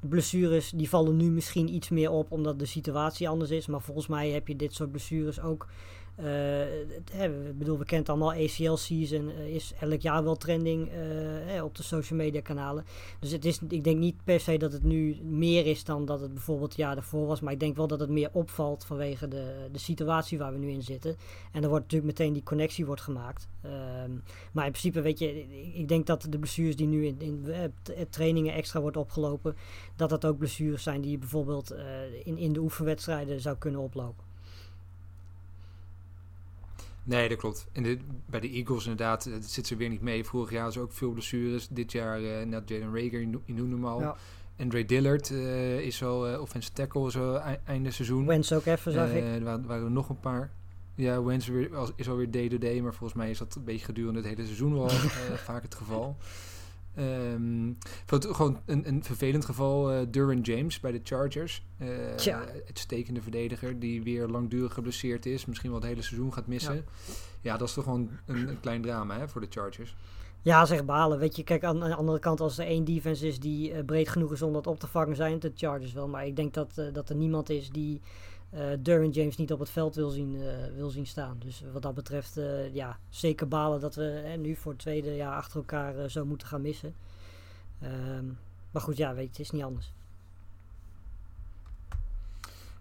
de 0.00 0.08
blessures 0.08 0.70
die 0.70 0.88
vallen 0.88 1.16
nu 1.16 1.30
misschien 1.30 1.74
iets 1.74 1.88
meer 1.88 2.10
op 2.10 2.32
omdat 2.32 2.58
de 2.58 2.66
situatie 2.66 3.28
anders 3.28 3.50
is, 3.50 3.66
maar 3.66 3.80
volgens 3.80 4.06
mij 4.06 4.30
heb 4.30 4.48
je 4.48 4.56
dit 4.56 4.74
soort 4.74 4.90
blessures 4.90 5.40
ook. 5.40 5.66
Eh, 6.14 6.24
hè, 7.12 7.48
ik 7.48 7.58
bedoel, 7.58 7.78
we 7.78 7.84
kennen 7.84 8.08
allemaal, 8.08 8.32
ACL 8.32 8.74
season 8.74 9.30
eh, 9.30 9.54
is 9.54 9.72
elk 9.80 10.00
jaar 10.00 10.24
wel 10.24 10.36
trending 10.36 10.88
eh, 10.88 10.94
hè, 11.46 11.62
op 11.62 11.74
de 11.76 11.82
social 11.82 12.18
media 12.18 12.40
kanalen. 12.40 12.84
Dus 13.20 13.30
het 13.32 13.44
is, 13.44 13.58
ik 13.68 13.84
denk 13.84 13.98
niet 13.98 14.24
per 14.24 14.40
se 14.40 14.56
dat 14.56 14.72
het 14.72 14.82
nu 14.82 15.16
meer 15.22 15.66
is 15.66 15.84
dan 15.84 16.04
dat 16.04 16.20
het 16.20 16.32
bijvoorbeeld 16.32 16.76
jaar 16.76 16.96
ervoor 16.96 17.26
was. 17.26 17.40
Maar 17.40 17.52
ik 17.52 17.60
denk 17.60 17.76
wel 17.76 17.86
dat 17.86 18.00
het 18.00 18.10
meer 18.10 18.30
opvalt 18.32 18.84
vanwege 18.84 19.28
de, 19.28 19.68
de 19.72 19.78
situatie 19.78 20.38
waar 20.38 20.52
we 20.52 20.58
nu 20.58 20.70
in 20.70 20.82
zitten. 20.82 21.16
En 21.52 21.62
er 21.62 21.68
wordt 21.68 21.84
natuurlijk 21.84 22.18
meteen 22.18 22.32
die 22.32 22.42
connectie 22.42 22.86
wordt 22.86 23.00
gemaakt. 23.02 23.48
Ehm, 23.62 24.10
maar 24.52 24.64
in 24.66 24.70
principe, 24.70 25.00
weet 25.00 25.18
je, 25.18 25.40
ik- 25.74 25.88
denk 25.88 26.06
dat 26.06 26.26
de 26.28 26.38
blessures 26.38 26.76
die 26.76 26.86
nu 26.86 27.06
in, 27.06 27.20
in 27.20 27.44
eh, 27.46 27.64
eh, 27.64 27.70
trainingen 28.10 28.54
extra 28.54 28.80
wordt 28.80 28.96
opgelopen, 28.96 29.56
dat 29.96 30.08
dat 30.08 30.24
ook 30.24 30.38
blessures 30.38 30.82
zijn 30.82 31.00
die 31.00 31.10
je 31.10 31.18
bijvoorbeeld 31.18 31.70
eh, 31.70 31.84
in, 32.24 32.38
in 32.38 32.52
de 32.52 32.60
oefenwedstrijden 32.60 33.40
zou 33.40 33.56
kunnen 33.56 33.80
oplopen. 33.80 34.24
Nee, 37.04 37.28
dat 37.28 37.38
klopt. 37.38 37.66
En 37.72 38.00
bij 38.26 38.40
de 38.40 38.50
Eagles 38.50 38.82
inderdaad, 38.82 39.26
eh, 39.26 39.32
zit 39.40 39.66
ze 39.66 39.76
weer 39.76 39.88
niet 39.88 40.00
mee. 40.02 40.24
Vorig 40.24 40.50
jaar 40.50 40.64
was 40.64 40.76
er 40.76 40.82
ook 40.82 40.92
veel 40.92 41.10
blessures. 41.10 41.68
Dit 41.68 41.92
jaar, 41.92 42.22
eh 42.22 42.46
net 42.46 42.68
Jalen 42.68 42.94
Rager, 42.94 43.20
je 43.20 43.26
no- 43.26 43.42
je 43.44 43.52
noemde 43.52 43.74
hem 43.74 43.84
al. 43.86 44.00
Ja. 44.00 44.16
Andre 44.58 44.84
Dillard 44.84 45.30
eh, 45.30 45.78
is 45.80 46.02
al 46.04 46.30
uh, 46.32 46.40
offensive 46.40 46.72
tackle 46.74 47.10
zo 47.10 47.34
ei- 47.34 47.58
einde 47.64 47.90
seizoen. 47.90 48.26
Wens 48.26 48.52
ook 48.52 48.64
even, 48.66 48.92
zag 48.92 49.10
ik. 49.10 49.22
Er 49.22 49.42
waren, 49.44 49.66
waren 49.66 49.84
er 49.84 49.90
nog 49.90 50.08
een 50.08 50.20
paar. 50.20 50.50
Ja, 50.94 51.22
Wens 51.22 51.46
weer, 51.46 51.70
is 51.96 52.08
alweer 52.08 52.30
day-to-day, 52.30 52.80
maar 52.80 52.94
volgens 52.94 53.18
mij 53.18 53.30
is 53.30 53.38
dat 53.38 53.54
een 53.54 53.64
beetje 53.64 53.84
gedurende 53.84 54.18
het 54.20 54.28
hele 54.28 54.44
seizoen 54.44 54.74
wel 54.74 54.88
vaak 55.48 55.62
het 55.62 55.74
geval. 55.74 56.16
Wat 58.06 58.26
gewoon 58.26 58.60
een, 58.66 58.88
een 58.88 59.04
vervelend 59.04 59.44
geval, 59.44 59.90
eh 59.90 60.06
Duran 60.10 60.40
James 60.40 60.80
bij 60.80 60.92
de 60.92 61.00
Chargers. 61.02 61.66
Eh 61.78 61.88
Tja. 62.16 62.44
Uitstekende 62.66 63.22
verdediger 63.22 63.78
die 63.78 64.02
weer 64.02 64.26
langdurig 64.26 64.74
geblesseerd 64.74 65.26
is. 65.26 65.46
Misschien 65.46 65.70
wel 65.70 65.80
het 65.80 65.88
hele 65.88 66.02
seizoen 66.02 66.32
gaat 66.32 66.46
missen. 66.46 66.84
Ja, 67.40 67.56
dat 67.56 67.68
is 67.68 67.74
toch 67.74 67.84
gewoon 67.84 68.10
een, 68.26 68.48
een 68.48 68.60
klein 68.60 68.82
drama 68.82 69.18
hè, 69.18 69.28
voor 69.28 69.40
de 69.40 69.46
Chargers. 69.50 69.96
Ja, 70.42 70.64
zeg 70.64 70.84
balen. 70.84 71.18
Weet 71.18 71.36
je, 71.36 71.44
kijk, 71.44 71.64
aan 71.64 71.80
de 71.80 71.94
andere 71.94 72.18
kant, 72.18 72.40
als 72.40 72.58
er 72.58 72.66
één 72.66 72.84
defense 72.84 73.26
is 73.26 73.40
die 73.40 73.72
eh, 73.72 73.84
breed 73.84 74.08
genoeg 74.08 74.32
is 74.32 74.42
om 74.42 74.52
dat 74.52 74.66
op 74.66 74.78
te 74.78 74.86
vangen, 74.86 75.16
zijn 75.16 75.32
het 75.32 75.42
de 75.42 75.52
Chargers 75.54 75.92
wel. 75.92 76.08
Maar 76.08 76.26
ik 76.26 76.36
denk 76.36 76.54
dat, 76.54 76.78
eh, 76.78 76.92
dat 76.92 77.08
er 77.08 77.16
niemand 77.16 77.50
is 77.50 77.70
die 77.70 78.00
eh 78.52 78.70
Derwin 78.82 79.10
James 79.10 79.36
niet 79.36 79.52
op 79.52 79.58
het 79.58 79.70
veld 79.70 79.94
wil 79.94 80.10
zien, 80.10 80.36
eh, 80.42 80.74
wil 80.74 80.90
zien 80.90 81.06
staan. 81.06 81.36
Dus 81.38 81.62
wat 81.72 81.82
dat 81.82 81.94
betreft, 81.94 82.36
eh, 82.36 82.74
ja, 82.74 82.98
zeker 83.08 83.48
balen 83.48 83.80
dat 83.80 83.94
we 83.94 84.34
nu 84.38 84.56
voor 84.56 84.72
het 84.72 84.80
tweede 84.80 85.16
jaar 85.16 85.36
achter 85.36 85.56
elkaar 85.56 86.10
zo 86.10 86.24
moeten 86.24 86.46
gaan 86.46 86.60
missen. 86.60 86.94
Ehm, 87.80 88.24
maar 88.70 88.82
goed, 88.82 88.96
ja, 88.96 89.14
weet 89.14 89.24
je, 89.24 89.30
het 89.30 89.38
is 89.38 89.50
niet 89.50 89.62
anders. 89.62 89.92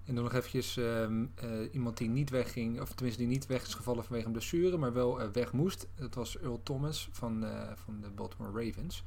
En 0.06 0.16
dan 0.16 0.24
nog 0.24 0.34
eventjes 0.34 0.78
ehm, 0.78 1.26
eh, 1.36 1.74
iemand 1.74 1.98
die 1.98 2.10
niet 2.10 2.30
wegging, 2.30 2.82
of 2.82 2.94
tenminste 2.94 3.22
die 3.22 3.32
niet 3.32 3.46
weg 3.46 3.68
is 3.68 3.74
gevallen 3.74 4.04
vanwege 4.04 4.26
een 4.26 4.32
blessure, 4.32 4.78
maar 4.78 4.94
wel 4.94 5.32
weg 5.32 5.54
moest. 5.54 5.88
Dat 5.96 6.16
was 6.16 6.38
Earl 6.38 6.60
Thomas 6.64 7.10
van, 7.12 7.46
van 7.76 8.02
de 8.02 8.10
Baltimore 8.10 8.66
Ravens. 8.66 9.04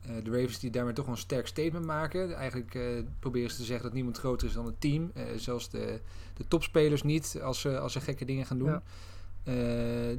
Eh, 0.00 0.24
de 0.24 0.30
Ravens 0.30 0.58
die 0.58 0.70
daarmee 0.70 0.92
toch 0.92 1.04
wel 1.04 1.14
een 1.14 1.20
sterk 1.20 1.46
statement 1.46 1.84
maken. 1.84 2.34
Eigenlijk 2.34 2.74
eh, 2.74 2.82
proberen 3.18 3.50
ze 3.50 3.56
te 3.56 3.64
zeggen 3.64 3.84
dat 3.84 3.94
niemand 3.94 4.18
groter 4.18 4.48
is 4.48 4.54
dan 4.54 4.66
het 4.66 4.80
team. 4.80 5.10
Eh, 5.14 5.24
zelfs 5.36 5.70
de, 5.70 6.00
de 6.34 6.48
topspelers 6.48 7.02
niet, 7.02 7.40
als 7.42 7.60
ze, 7.60 7.78
als 7.78 7.92
ze 7.92 8.00
gekke 8.00 8.24
dingen 8.24 8.46
gaan 8.46 8.58
doen. 8.58 8.80
Ja. 9.44 10.16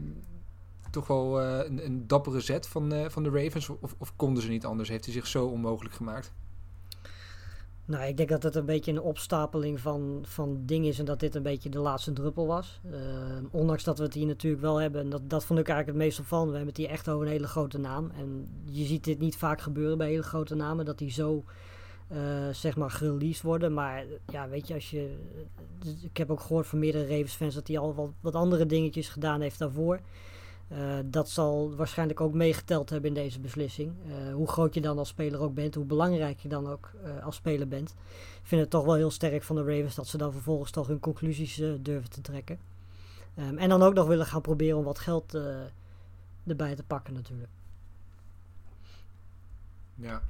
Toch 0.92 1.08
wel 1.08 1.42
een, 1.42 1.86
een 1.86 2.08
dappere 2.08 2.40
zet 2.40 2.68
van, 2.68 2.94
van 3.12 3.24
de 3.24 3.30
Ravens. 3.30 3.70
Of, 3.70 3.96
of 3.98 4.16
konden 4.16 4.44
ze 4.44 4.50
niet 4.50 4.66
anders? 4.66 4.90
Heeft 4.90 5.06
hij 5.06 5.14
zich 5.14 5.28
zo 5.28 5.46
onmogelijk 5.46 5.96
gemaakt? 5.96 6.34
Nou, 7.92 8.04
ik 8.06 8.18
denk 8.18 8.30
dat 8.30 8.44
het 8.44 8.56
een 8.56 8.66
beetje 8.66 8.92
een 8.92 9.02
opstapeling 9.02 9.80
van, 9.80 10.24
van 10.28 10.62
dingen 10.66 10.90
is 10.90 11.00
en 11.00 11.06
dat 11.06 11.20
dit 11.20 11.36
een 11.36 11.44
beetje 11.44 11.70
de 11.70 11.80
laatste 11.80 12.14
druppel 12.14 12.48
was. 12.48 12.82
Ehm, 12.92 13.46
ondanks 13.52 13.84
dat 13.84 13.98
we 13.98 14.04
het 14.04 14.14
hier 14.14 14.26
natuurlijk 14.26 14.62
wel 14.62 14.82
hebben, 14.82 15.02
en 15.02 15.10
dat, 15.10 15.30
dat 15.30 15.46
vond 15.46 15.60
ik 15.60 15.68
eigenlijk 15.68 15.98
het 15.98 16.08
meest 16.08 16.20
opvallend. 16.20 16.50
We 16.50 16.56
hebben 16.56 16.74
het 16.74 16.84
hier 16.84 16.94
echt 16.94 17.10
over 17.10 17.26
een 17.26 17.32
hele 17.32 17.48
grote 17.48 17.78
naam. 17.78 18.12
En 18.18 18.48
je 18.66 18.86
ziet 18.86 19.04
dit 19.04 19.20
niet 19.20 19.36
vaak 19.36 19.62
gebeuren 19.62 19.98
bij 19.98 20.10
hele 20.10 20.24
grote 20.24 20.56
namen, 20.56 20.86
dat 20.86 20.98
die 20.98 21.12
zo, 21.12 21.44
eh, 22.08 22.18
zeg 22.52 22.76
maar, 22.76 22.92
gereleased 22.92 23.44
worden. 23.44 23.74
Maar 23.74 24.06
ja, 24.32 24.50
weet 24.50 24.68
je, 24.68 24.74
als 24.74 24.90
je... 24.90 25.18
Ik 26.02 26.18
heb 26.18 26.32
ook 26.32 26.42
gehoord 26.42 26.68
van 26.68 26.80
meerdere 26.80 27.08
Ravens 27.08 27.34
fans 27.34 27.54
dat 27.54 27.68
hij 27.68 27.78
al 27.78 27.94
wat, 27.94 28.10
wat 28.20 28.36
andere 28.36 28.66
dingetjes 28.66 29.10
gedaan 29.10 29.42
heeft 29.42 29.60
daarvoor. 29.60 30.00
Eh, 30.72 30.98
dat 31.06 31.30
zal 31.30 31.76
waarschijnlijk 31.76 32.22
ook 32.22 32.34
meegeteld 32.34 32.90
hebben 32.90 33.10
in 33.10 33.16
deze 33.24 33.40
beslissing. 33.40 33.94
Eh, 34.08 34.34
hoe 34.34 34.48
groot 34.48 34.74
je 34.74 34.82
dan 34.82 34.98
als 34.98 35.08
speler 35.08 35.40
ook 35.40 35.54
bent, 35.54 35.76
hoe 35.76 35.86
belangrijk 35.86 36.40
je 36.40 36.48
dan 36.48 36.68
ook 36.68 36.92
eh, 37.04 37.26
als 37.26 37.36
speler 37.36 37.68
bent. 37.68 37.90
Ik 38.42 38.48
vind 38.48 38.62
het 38.62 38.70
toch 38.70 38.86
wel 38.86 38.96
heel 38.96 39.12
sterk 39.12 39.44
van 39.44 39.56
de 39.56 39.64
Ravens 39.64 39.96
dat 39.96 40.08
ze 40.08 40.18
dan 40.18 40.32
vervolgens 40.32 40.72
toch 40.72 40.88
hun 40.88 41.00
conclusies 41.00 41.62
durven 41.80 42.10
te 42.10 42.22
trekken. 42.22 42.60
Ehm, 43.36 43.58
en 43.58 43.70
dan 43.70 43.82
ook 43.82 43.94
nog 43.94 44.08
willen 44.08 44.26
gaan 44.26 44.42
proberen 44.42 44.78
om 44.78 44.84
wat 44.84 45.00
geld 45.00 45.38
erbij 46.48 46.76
te 46.76 46.84
pakken 46.84 47.14
natuurlijk. 47.14 47.50
Ja. 49.96 50.22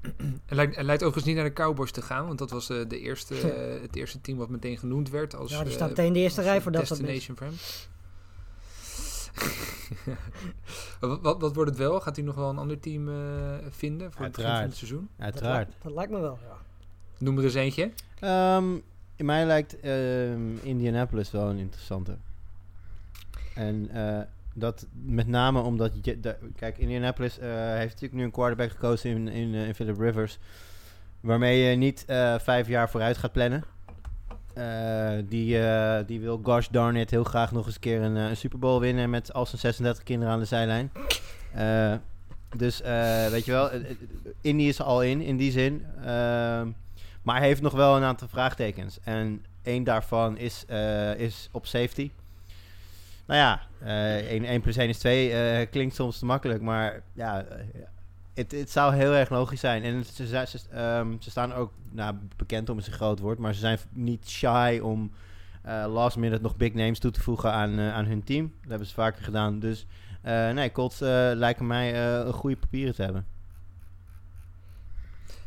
Het 0.46 0.56
lijkt 0.82 1.02
overigens 1.02 1.24
niet 1.24 1.34
naar 1.36 1.44
de 1.44 1.52
Cowboys 1.52 1.90
te 1.90 2.02
gaan, 2.02 2.26
want 2.26 2.38
dat 2.38 2.50
was 2.50 2.66
de 2.66 2.98
eerste, 3.00 3.34
het 3.82 3.96
eerste 3.96 4.20
team 4.20 4.38
wat 4.38 4.48
meteen 4.48 4.78
genoemd 4.78 5.10
werd. 5.10 5.34
Als, 5.34 5.50
Ja, 5.50 5.64
die 5.64 5.72
staat 5.72 5.88
meteen 5.88 6.06
in 6.06 6.12
de 6.12 6.18
eerste 6.18 6.42
rij 6.42 6.60
voor 6.60 6.72
dat 6.72 6.88
Destination 6.88 7.36
for 7.36 7.46
hem. 7.46 7.54
wat, 11.00 11.20
wat, 11.20 11.40
wat 11.40 11.54
wordt 11.54 11.70
het 11.70 11.78
wel? 11.78 12.00
Gaat 12.00 12.16
hij 12.16 12.24
nog 12.24 12.34
wel 12.34 12.48
een 12.50 12.58
ander 12.58 12.80
team 12.80 13.08
eh, 13.08 13.14
vinden 13.70 14.12
voor 14.12 14.24
het 14.24 14.36
begin 14.36 14.50
van 14.50 14.60
het 14.62 14.76
seizoen? 14.76 15.08
Dat, 15.16 15.24
Uiteraard. 15.24 15.68
lijkt- 15.68 15.82
dat 15.82 15.92
lijkt 15.92 16.12
me 16.12 16.20
wel, 16.20 16.38
ja. 16.48 16.56
Noem 17.18 17.38
er 17.38 17.44
eens 17.44 17.54
eentje. 17.54 17.90
Ehm, 18.20 18.74
in 19.16 19.24
mij 19.24 19.46
lijkt 19.46 19.80
ehm, 19.80 20.56
Indianapolis 20.62 21.30
wel 21.30 21.48
een 21.50 21.58
interessante. 21.58 22.16
En 23.54 23.88
eh, 23.90 24.20
dat 24.54 24.86
met 25.04 25.26
name 25.26 25.60
omdat... 25.60 25.92
Je, 26.02 26.36
kijk, 26.56 26.78
Indianapolis 26.78 27.38
eh, 27.38 27.48
heeft 27.50 27.86
natuurlijk 27.92 28.12
nu 28.12 28.22
een 28.24 28.30
quarterback 28.30 28.70
gekozen 28.70 29.10
in, 29.10 29.28
in, 29.28 29.54
in 29.54 29.74
Philip 29.74 29.98
Rivers. 29.98 30.38
Waarmee 31.20 31.58
je 31.70 31.76
niet 31.76 32.04
eh, 32.06 32.38
vijf 32.38 32.68
jaar 32.68 32.90
vooruit 32.90 33.16
gaat 33.16 33.32
plannen. 33.32 33.64
Eh, 34.56 35.22
die, 35.28 35.58
eh, 35.58 36.06
die 36.06 36.20
wil, 36.20 36.40
gosh 36.42 36.68
darn 36.68 36.96
it, 36.96 37.10
heel 37.10 37.24
graag 37.24 37.52
nog 37.52 37.66
eens 37.66 37.74
een 37.74 37.80
keer 37.80 38.02
een, 38.02 38.16
eh, 38.16 38.36
Super 38.36 38.58
Bowl 38.58 38.80
winnen 38.80 39.10
met 39.10 39.32
al 39.32 39.46
zijn 39.46 39.60
36 39.60 40.02
kinderen 40.02 40.34
aan 40.34 40.40
de 40.40 40.44
zijlijn. 40.44 40.92
Dus 42.56 42.80
weet 43.30 43.44
je 43.44 43.52
wel, 43.52 43.70
Indy 44.40 44.62
is 44.62 44.80
al 44.80 45.02
in, 45.02 45.20
in 45.20 45.36
die 45.36 45.50
zin. 45.50 45.84
Ehm, 45.96 46.70
maar 47.22 47.36
hij 47.36 47.46
heeft 47.46 47.62
nog 47.62 47.72
wel 47.72 47.96
een 47.96 48.02
aantal 48.02 48.28
vraagtekens. 48.28 48.98
En 49.04 49.44
één 49.62 49.84
daarvan 49.84 50.38
is, 50.38 50.64
is 51.16 51.48
op 51.52 51.66
safety. 51.66 52.10
Nou 53.26 53.40
ja, 53.40 53.60
eh 53.80 54.30
1, 54.30 54.44
1 54.44 54.60
plus 54.60 54.76
1 54.76 54.88
is 54.88 54.98
2 54.98 55.32
eh, 55.32 55.66
klinkt 55.70 55.94
soms 55.94 56.18
te 56.18 56.24
makkelijk. 56.24 56.62
Maar 56.62 57.02
ja, 57.12 57.44
het, 58.36 58.52
het 58.52 58.70
zou 58.70 58.94
heel 58.94 59.12
erg 59.12 59.30
logisch 59.30 59.60
zijn. 59.60 59.82
En 59.82 60.04
ze, 60.04 60.26
ze, 60.26 60.44
ze, 60.46 60.58
ehm, 60.70 61.14
ze 61.20 61.30
staan 61.30 61.52
ook 61.52 61.72
nou, 61.90 62.14
bekend 62.36 62.68
om 62.68 62.78
is 62.78 62.86
een 62.86 62.92
groot 62.92 63.18
woord. 63.18 63.38
Maar 63.38 63.54
ze 63.54 63.60
zijn 63.60 63.78
niet 63.92 64.28
shy 64.28 64.80
om 64.82 65.12
eh, 65.62 65.84
last 65.88 66.16
minute 66.16 66.42
nog 66.42 66.56
big 66.56 66.74
names 66.74 66.98
toe 66.98 67.10
te 67.10 67.20
voegen 67.20 67.52
aan, 67.52 67.78
eh, 67.78 67.94
aan 67.94 68.04
hun 68.04 68.24
team. 68.24 68.52
Dat 68.60 68.68
hebben 68.68 68.88
ze 68.88 68.94
vaker 68.94 69.24
gedaan. 69.24 69.58
Dus 69.58 69.86
Eh, 70.22 70.50
nee, 70.50 70.72
Colts 70.72 70.98
lijken 71.34 71.66
mij 71.66 72.16
een 72.26 72.32
goede 72.32 72.56
papieren 72.56 72.94
te 72.94 73.02
hebben. 73.02 73.26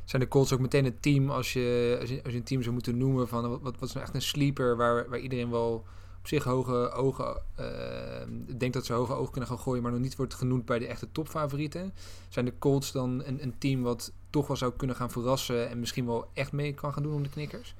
Zijn 0.04 0.22
de 0.22 0.28
Colts 0.28 0.54
ook 0.54 0.60
meteen 0.60 0.86
het 0.86 1.02
team 1.02 1.30
als 1.30 1.54
je, 1.54 1.98
als 2.00 2.10
je, 2.10 2.24
als 2.24 2.32
je 2.32 2.38
een 2.38 2.44
team 2.44 2.62
zou 2.62 2.74
moeten 2.74 2.98
noemen 2.98 3.28
van 3.28 3.50
wat, 3.50 3.62
wat, 3.62 3.82
is 3.82 3.94
nou 3.94 4.06
echt 4.06 4.16
een 4.16 4.22
sleeper 4.22 4.78
waar, 4.78 5.10
waar 5.10 5.20
iedereen 5.20 5.50
wel 5.50 5.86
zich 6.30 6.44
hoge 6.44 6.92
ogen 6.92 7.42
eh, 7.56 7.66
denkt 8.58 8.74
dat 8.74 8.86
ze 8.86 8.94
hoge 8.94 9.14
ogen 9.14 9.32
kunnen 9.32 9.50
gaan 9.50 9.60
gooien, 9.60 9.84
maar 9.84 9.92
nog 9.92 10.02
niet 10.02 10.16
wordt 10.16 10.34
genoemd 10.34 10.66
bij 10.66 10.80
de 10.80 10.88
echte 10.88 11.12
topfavorieten. 11.12 11.94
Zijn 12.30 12.46
de 12.46 12.54
Colts 12.60 12.92
dan 12.92 13.24
een, 13.26 13.44
een 13.44 13.58
team 13.58 13.82
wat 13.82 14.12
toch 14.30 14.48
wel 14.48 14.58
zou 14.58 14.74
kunnen 14.78 14.96
gaan 14.96 15.12
verrassen 15.12 15.70
en 15.70 15.80
misschien 15.80 16.06
wel 16.06 16.30
echt 16.34 16.52
mee 16.52 16.74
kan 16.74 16.94
gaan 16.94 17.04
doen 17.04 17.14
om 17.14 17.24
de 17.24 17.30
knikkers? 17.30 17.76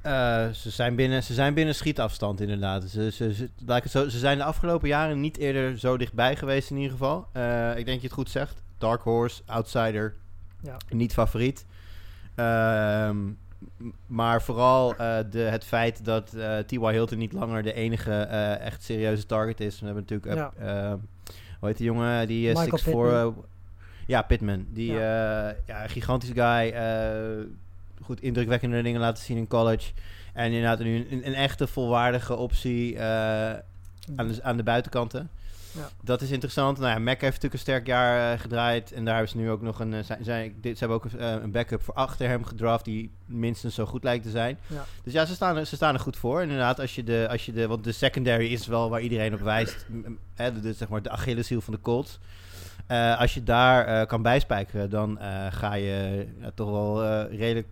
Eh, 0.00 0.48
ze, 0.48 0.70
zijn 0.70 0.94
binnen, 0.94 1.22
ze 1.22 1.34
zijn 1.34 1.54
binnen 1.54 1.74
schietafstand 1.74 2.40
inderdaad. 2.40 2.84
Ze, 2.84 3.10
ze, 3.10 3.34
ze, 3.34 3.50
laat 3.66 3.76
ik 3.76 3.82
het 3.82 3.92
zo, 3.92 4.08
ze 4.08 4.18
zijn 4.18 4.38
de 4.38 4.44
afgelopen 4.44 4.88
jaren 4.88 5.20
niet 5.20 5.36
eerder 5.36 5.78
zo 5.78 5.96
dichtbij 5.96 6.36
geweest 6.36 6.70
in 6.70 6.76
ieder 6.76 6.92
geval. 6.92 7.26
Eh, 7.32 7.68
ik 7.68 7.74
denk 7.74 7.86
dat 7.86 8.00
je 8.00 8.06
het 8.06 8.12
goed 8.12 8.30
zegt. 8.30 8.62
Dark 8.78 9.02
Horse, 9.02 9.42
outsider, 9.46 10.14
Ja. 10.62 10.76
niet 10.90 11.12
favoriet. 11.12 11.66
Ehm, 12.34 13.18
maar 14.06 14.42
vooral 14.42 14.96
eh, 14.96 15.18
de, 15.30 15.38
het 15.38 15.64
feit 15.64 16.04
dat 16.04 16.34
eh 16.34 16.58
T.Y. 16.58 16.90
Hilton 16.90 17.18
niet 17.18 17.32
langer 17.32 17.62
de 17.62 17.72
enige 17.72 18.12
eh, 18.12 18.60
echt 18.60 18.82
serieuze 18.82 19.26
target 19.26 19.60
is. 19.60 19.80
We 19.80 19.86
hebben 19.86 20.04
natuurlijk... 20.08 20.52
eh, 20.58 20.92
hoe 21.58 21.68
heet 21.68 21.76
die 21.76 21.86
jongen? 21.86 22.26
Die 22.26 22.56
6 22.56 22.82
voor 22.82 23.34
ja, 24.06 24.22
Pittman. 24.22 24.66
Die 24.70 24.92
ja. 24.92 25.54
ja, 25.66 25.86
gigantisch 25.86 26.30
guy. 26.34 26.74
goed 28.02 28.20
indrukwekkende 28.20 28.82
dingen 28.82 29.00
laten 29.00 29.24
zien 29.24 29.36
in 29.36 29.46
college. 29.46 29.92
En 30.32 30.44
inderdaad 30.44 30.78
nu 30.78 31.06
een, 31.10 31.26
een 31.26 31.34
echte 31.34 31.66
volwaardige 31.66 32.36
optie 32.36 33.02
aan, 33.02 34.28
de, 34.28 34.38
aan 34.42 34.56
de 34.56 34.62
buitenkanten. 34.62 35.30
Ja. 35.78 35.88
Dat 36.02 36.20
is 36.22 36.30
interessant. 36.30 36.78
Nou 36.78 36.90
ja, 36.90 36.98
Mac 36.98 37.20
heeft 37.20 37.22
natuurlijk 37.22 37.52
een 37.52 37.58
sterk 37.58 37.86
jaar 37.86 38.32
eh, 38.32 38.40
gedraaid. 38.40 38.92
En 38.92 39.04
daar 39.04 39.14
hebben 39.14 39.32
ze 39.32 39.38
nu 39.38 39.50
ook 39.50 39.62
nog 39.62 39.80
een... 39.80 39.94
eh, 39.94 40.04
zijn, 40.04 40.24
zijn, 40.24 40.54
dit, 40.60 40.78
ze 40.78 40.84
hebben 40.86 40.96
ook 40.96 41.12
een, 41.12 41.18
eh, 41.18 41.42
een 41.42 41.50
backup 41.50 41.82
voor 41.82 41.94
achter 41.94 42.28
hem 42.28 42.44
gedraft... 42.44 42.84
die 42.84 43.10
minstens 43.26 43.74
zo 43.74 43.86
goed 43.86 44.04
lijkt 44.04 44.24
te 44.24 44.30
zijn. 44.30 44.58
Ja. 44.66 44.84
Dus 45.04 45.12
ja, 45.12 45.24
ze 45.24 45.34
staan, 45.34 45.56
er, 45.56 45.66
ze 45.66 45.76
staan 45.76 45.94
er 45.94 46.00
goed 46.00 46.16
voor. 46.16 46.42
Inderdaad, 46.42 46.80
als 46.80 46.94
je 46.94 47.04
de, 47.04 47.26
als 47.30 47.46
je 47.46 47.52
de... 47.52 47.66
Want 47.66 47.84
de 47.84 47.92
secondary 47.92 48.46
is 48.46 48.66
wel 48.66 48.90
waar 48.90 49.00
iedereen 49.00 49.34
op 49.34 49.40
wijst. 49.40 49.86
Hè, 50.34 50.52
de, 50.52 50.60
de- 50.60 50.72
zeg 50.72 50.88
maar 50.88 51.02
de 51.02 51.10
Achilleshiel 51.10 51.60
van 51.60 51.74
de 51.74 51.80
Colts. 51.80 52.18
Als 53.18 53.34
je 53.34 53.42
daar 53.42 54.06
kan 54.06 54.22
bijspijkeren... 54.22 54.90
dan 54.90 55.18
ga 55.50 55.74
je 55.74 56.26
toch 56.54 56.70
wel 56.70 57.22
redelijk... 57.26 57.66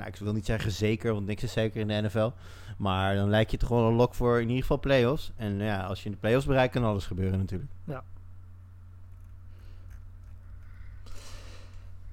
Nou, 0.00 0.12
ik 0.12 0.18
wil 0.18 0.32
niet 0.32 0.46
zeggen 0.46 0.72
zeker, 0.72 1.12
want 1.12 1.26
niks 1.26 1.42
is 1.42 1.52
zeker 1.52 1.80
in 1.80 1.88
de 1.88 2.00
NFL. 2.00 2.30
Maar 2.76 3.14
dan 3.14 3.30
lijkt 3.30 3.50
je 3.50 3.56
toch 3.56 3.68
wel 3.68 3.88
een 3.88 3.94
lock 3.94 4.14
voor 4.14 4.36
in 4.36 4.46
ieder 4.46 4.60
geval 4.60 4.78
playoffs. 4.78 5.32
En 5.36 5.58
ja, 5.58 5.82
als 5.82 5.98
je 5.98 6.04
in 6.04 6.10
de 6.10 6.18
playoffs 6.18 6.46
bereikt, 6.46 6.72
kan 6.72 6.84
alles 6.84 7.06
gebeuren 7.06 7.38
natuurlijk. 7.38 7.70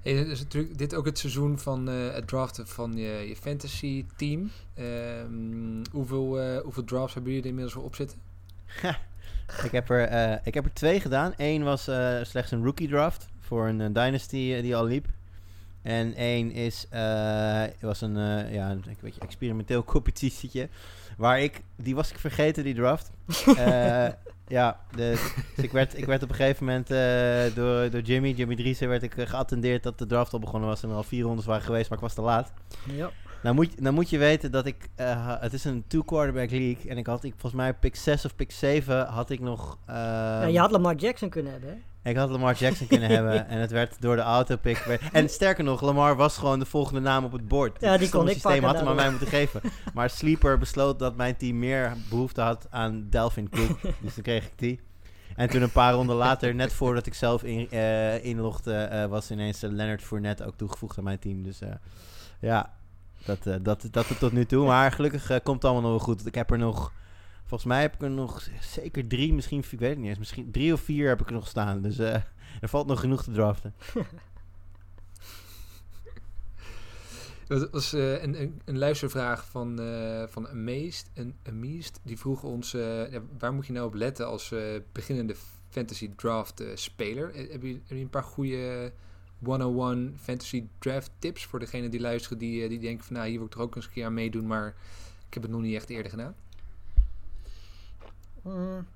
Hey, 0.02 0.12
het 0.12 0.28
is 0.28 0.38
natuurlijk 0.38 0.78
dit 0.78 0.94
ook 0.94 1.04
het 1.04 1.18
seizoen 1.18 1.58
van 1.58 1.88
eh, 1.88 2.12
het 2.12 2.28
draften 2.28 2.66
van 2.66 2.96
je, 2.96 3.28
je 3.28 3.36
fantasy 3.36 4.04
team. 4.16 4.50
Ehm, 4.74 5.84
hoeveel, 5.90 6.40
eh, 6.40 6.60
hoeveel 6.60 6.84
drafts 6.84 7.14
hebben 7.14 7.32
jullie 7.32 7.46
er 7.46 7.50
inmiddels 7.50 7.76
al 7.82 7.88
op 7.88 7.94
zitten? 7.94 8.18
ik, 9.64 9.70
heb 9.70 9.90
er, 9.90 10.04
eh, 10.04 10.38
ik 10.44 10.54
heb 10.54 10.64
er 10.64 10.72
twee 10.72 11.00
gedaan. 11.00 11.32
Eén 11.36 11.62
was 11.62 11.88
eh, 11.88 12.18
slechts 12.22 12.50
een 12.50 12.64
rookie 12.64 12.88
draft 12.88 13.28
voor 13.40 13.68
een 13.68 13.92
dynasty 13.92 14.60
die 14.60 14.76
al 14.76 14.84
liep. 14.84 15.06
En 15.88 16.14
één 16.14 16.52
is, 16.52 16.86
eh, 16.90 17.62
was 17.80 18.00
een, 18.00 18.16
eh, 18.16 18.54
ja, 18.54 18.70
een 18.70 18.84
beetje 19.00 19.20
experimenteel 19.20 19.84
competitietje. 19.94 20.68
Waar 21.16 21.40
ik, 21.40 21.62
die 21.76 21.94
was 21.94 22.10
ik 22.10 22.18
vergeten, 22.18 22.64
die 22.64 22.74
draft. 22.74 23.10
Eh, 23.56 24.08
ja, 24.48 24.80
dus 24.96 25.20
ik, 25.56 25.72
werd, 25.72 25.98
ik 25.98 26.04
werd 26.04 26.22
op 26.22 26.28
een 26.28 26.34
gegeven 26.34 26.64
moment 26.66 26.88
door, 27.54 27.90
door 27.90 28.00
Jimmy, 28.00 28.30
Jimmy 28.30 28.56
Driessen, 28.56 28.88
werd 28.88 29.02
ik 29.02 29.14
geattendeerd 29.18 29.82
dat 29.82 29.98
de 29.98 30.06
draft 30.06 30.32
al 30.32 30.38
begonnen 30.38 30.68
was 30.68 30.82
en 30.82 30.88
er 30.88 30.94
al 30.94 31.02
vier 31.02 31.22
rondes 31.24 31.44
waren 31.44 31.62
geweest, 31.62 31.88
maar 31.88 31.98
ik 31.98 32.04
was 32.04 32.14
te 32.14 32.20
laat. 32.20 32.52
Ja. 32.92 33.10
Nou 33.42 33.54
moet, 33.54 33.72
je- 33.74 33.80
nou 33.82 33.94
moet 33.94 34.10
je 34.10 34.18
weten 34.18 34.50
dat 34.50 34.66
ik... 34.66 34.88
het 35.40 35.52
is 35.52 35.64
een 35.64 35.84
two-quarterback 35.86 36.50
league. 36.50 36.90
En 36.90 36.98
ik 36.98 37.06
had, 37.06 37.24
ik, 37.24 37.32
volgens 37.32 37.62
mij 37.62 37.74
pick 37.74 37.96
6 37.96 38.24
of 38.24 38.36
pick 38.36 38.50
7 38.52 39.06
had 39.06 39.30
ik 39.30 39.40
nog... 39.40 39.78
Ja, 39.86 40.44
je 40.46 40.58
had 40.58 40.70
Lamar 40.70 40.94
Jackson 40.94 41.28
kunnen 41.28 41.52
hebben, 41.52 41.70
hè? 41.70 41.76
Ik 42.08 42.16
had 42.16 42.30
Lamar 42.30 42.54
Jackson 42.54 42.86
kunnen 42.86 43.08
hebben. 43.08 43.48
En 43.48 43.58
het 43.58 43.70
werd 43.70 44.00
door 44.00 44.16
de 44.16 44.22
autopick... 44.22 44.78
werd- 44.78 45.02
En 45.12 45.28
sterker 45.28 45.64
nog, 45.64 45.80
Lamar 45.80 46.16
was 46.16 46.38
gewoon 46.38 46.58
de 46.58 46.64
volgende 46.66 47.00
naam 47.00 47.24
op 47.24 47.32
het 47.32 47.48
bord. 47.48 47.80
Ja, 47.80 47.92
die 47.92 48.06
Het 48.06 48.10
kon 48.16 48.26
ik 48.26 48.32
systeem 48.32 48.50
pakken 48.50 48.68
had 48.68 48.78
hem 48.78 48.88
aan 48.88 48.96
mij 48.96 49.10
moeten 49.10 49.28
geven. 49.28 49.60
Maar 49.94 50.10
Sleeper 50.10 50.58
besloot 50.58 50.98
dat 50.98 51.16
mijn 51.16 51.36
team 51.36 51.58
meer 51.58 51.92
behoefte 52.10 52.40
had 52.40 52.66
aan 52.70 53.06
Delvin 53.10 53.48
Cook. 53.48 53.80
dus 54.00 54.14
dan 54.14 54.22
kreeg 54.22 54.44
ik 54.44 54.52
die. 54.56 54.80
En 55.36 55.48
toen 55.48 55.62
een 55.62 55.72
paar 55.72 55.92
ronden 55.92 56.16
later, 56.16 56.54
net 56.54 56.72
voordat 56.72 57.06
ik 57.06 57.14
zelf 57.14 57.42
in, 57.42 57.70
eh, 57.70 58.24
inlogde, 58.24 58.74
eh, 58.74 59.06
was 59.06 59.30
ineens 59.30 59.60
Leonard 59.60 60.02
Fournette 60.02 60.46
ook 60.46 60.56
toegevoegd 60.56 60.98
aan 60.98 61.04
mijn 61.04 61.18
team. 61.18 61.42
Dus 61.42 61.60
eh, 61.60 61.68
ja, 62.40 62.72
dat, 63.24 63.38
dat, 63.62 63.88
dat 63.90 64.08
het 64.08 64.18
tot 64.18 64.32
nu 64.32 64.44
toe. 64.44 64.66
Maar 64.66 64.92
gelukkig 64.92 65.26
komt 65.26 65.62
het 65.62 65.64
allemaal 65.64 65.82
nog 65.90 65.90
wel 65.90 66.14
goed. 66.14 66.26
Ik 66.26 66.34
heb 66.34 66.50
er 66.50 66.58
nog, 66.58 66.92
volgens 67.48 67.64
mij 67.64 67.80
heb 67.80 67.94
ik 67.94 68.02
er 68.02 68.10
nog 68.10 68.48
zeker 68.60 69.06
drie, 69.06 69.32
misschien, 69.32 69.64
ik 69.70 69.78
weet 69.78 69.90
het 69.90 69.98
niet 69.98 70.08
eens, 70.08 70.18
misschien 70.18 70.50
drie 70.50 70.72
of 70.72 70.80
vier 70.80 71.08
heb 71.08 71.20
ik 71.20 71.26
er 71.26 71.32
nog 71.32 71.48
staan. 71.48 71.82
Dus 71.82 71.98
eh, 71.98 72.14
er 72.60 72.68
valt 72.68 72.86
nog 72.86 73.00
genoeg 73.00 73.22
te 73.22 73.30
draften. 73.32 73.74
Dat 77.48 77.70
was 77.70 77.92
eh, 77.92 78.22
een, 78.22 78.40
een, 78.40 78.60
een 78.64 78.78
luistervraag 78.78 79.44
van, 79.44 79.80
eh 79.80 80.22
van 80.26 80.48
Amazed. 80.48 81.10
En 81.14 81.36
Amazed 81.42 82.00
die 82.02 82.18
vroeg 82.18 82.42
ons, 82.42 82.72
waar 83.38 83.52
moet 83.52 83.66
je 83.66 83.72
nou 83.72 83.86
op 83.86 83.94
letten 83.94 84.26
als 84.26 84.54
beginnende 84.92 85.34
fantasy 85.68 86.10
draft 86.16 86.62
speler? 86.74 87.34
Heb 87.34 87.62
je, 87.62 87.80
een 87.88 88.10
paar 88.10 88.22
goede 88.22 88.92
101 89.44 90.16
fantasy 90.20 90.66
draft 90.78 91.10
tips 91.18 91.44
voor 91.44 91.58
degene 91.58 91.88
die 91.88 92.00
luisteren 92.00 92.38
die, 92.38 92.68
die 92.68 92.78
denken 92.78 93.04
van 93.04 93.16
nou 93.16 93.28
hier 93.28 93.36
wil 93.36 93.46
ik 93.46 93.52
toch 93.52 93.62
ook 93.62 93.76
eens 93.76 93.84
een 93.84 93.92
keer 93.92 94.04
aan 94.04 94.14
meedoen, 94.14 94.46
maar 94.46 94.74
ik 95.26 95.34
heb 95.34 95.42
het 95.42 95.52
nog 95.52 95.60
niet 95.60 95.74
echt 95.74 95.90
eerder 95.90 96.10
gedaan. 96.10 96.34
Mm. 98.42 98.86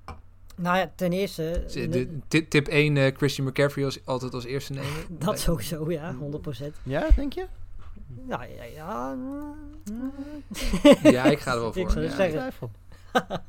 Nou 0.55 0.77
ja, 0.77 0.91
ten 0.95 1.11
eerste... 1.13 1.63
De- 1.73 2.17
tip, 2.27 2.49
tip 2.49 2.67
1, 2.67 2.97
eh, 2.97 3.15
Christian 3.15 3.47
McCaffrey 3.47 3.85
als, 3.85 4.05
altijd 4.05 4.33
als 4.33 4.45
eerste 4.45 4.73
nemen. 4.73 4.89
dat 5.25 5.39
sowieso, 5.39 5.91
ja, 5.91 6.15
100%. 6.61 6.65
Ja, 6.83 7.07
denk 7.15 7.33
je? 7.33 7.45
Ja, 8.27 8.43
ja, 8.43 8.63
ja. 8.63 9.15
Ja, 11.03 11.23
ik 11.23 11.39
ga 11.39 11.53
er 11.53 11.59
wel 11.59 11.67
Ik 11.77 11.89
voor. 11.89 11.91
zou 11.91 12.03
Ja, 12.05 12.11
zeggen. 12.15 12.39
Twijfel. 12.39 12.71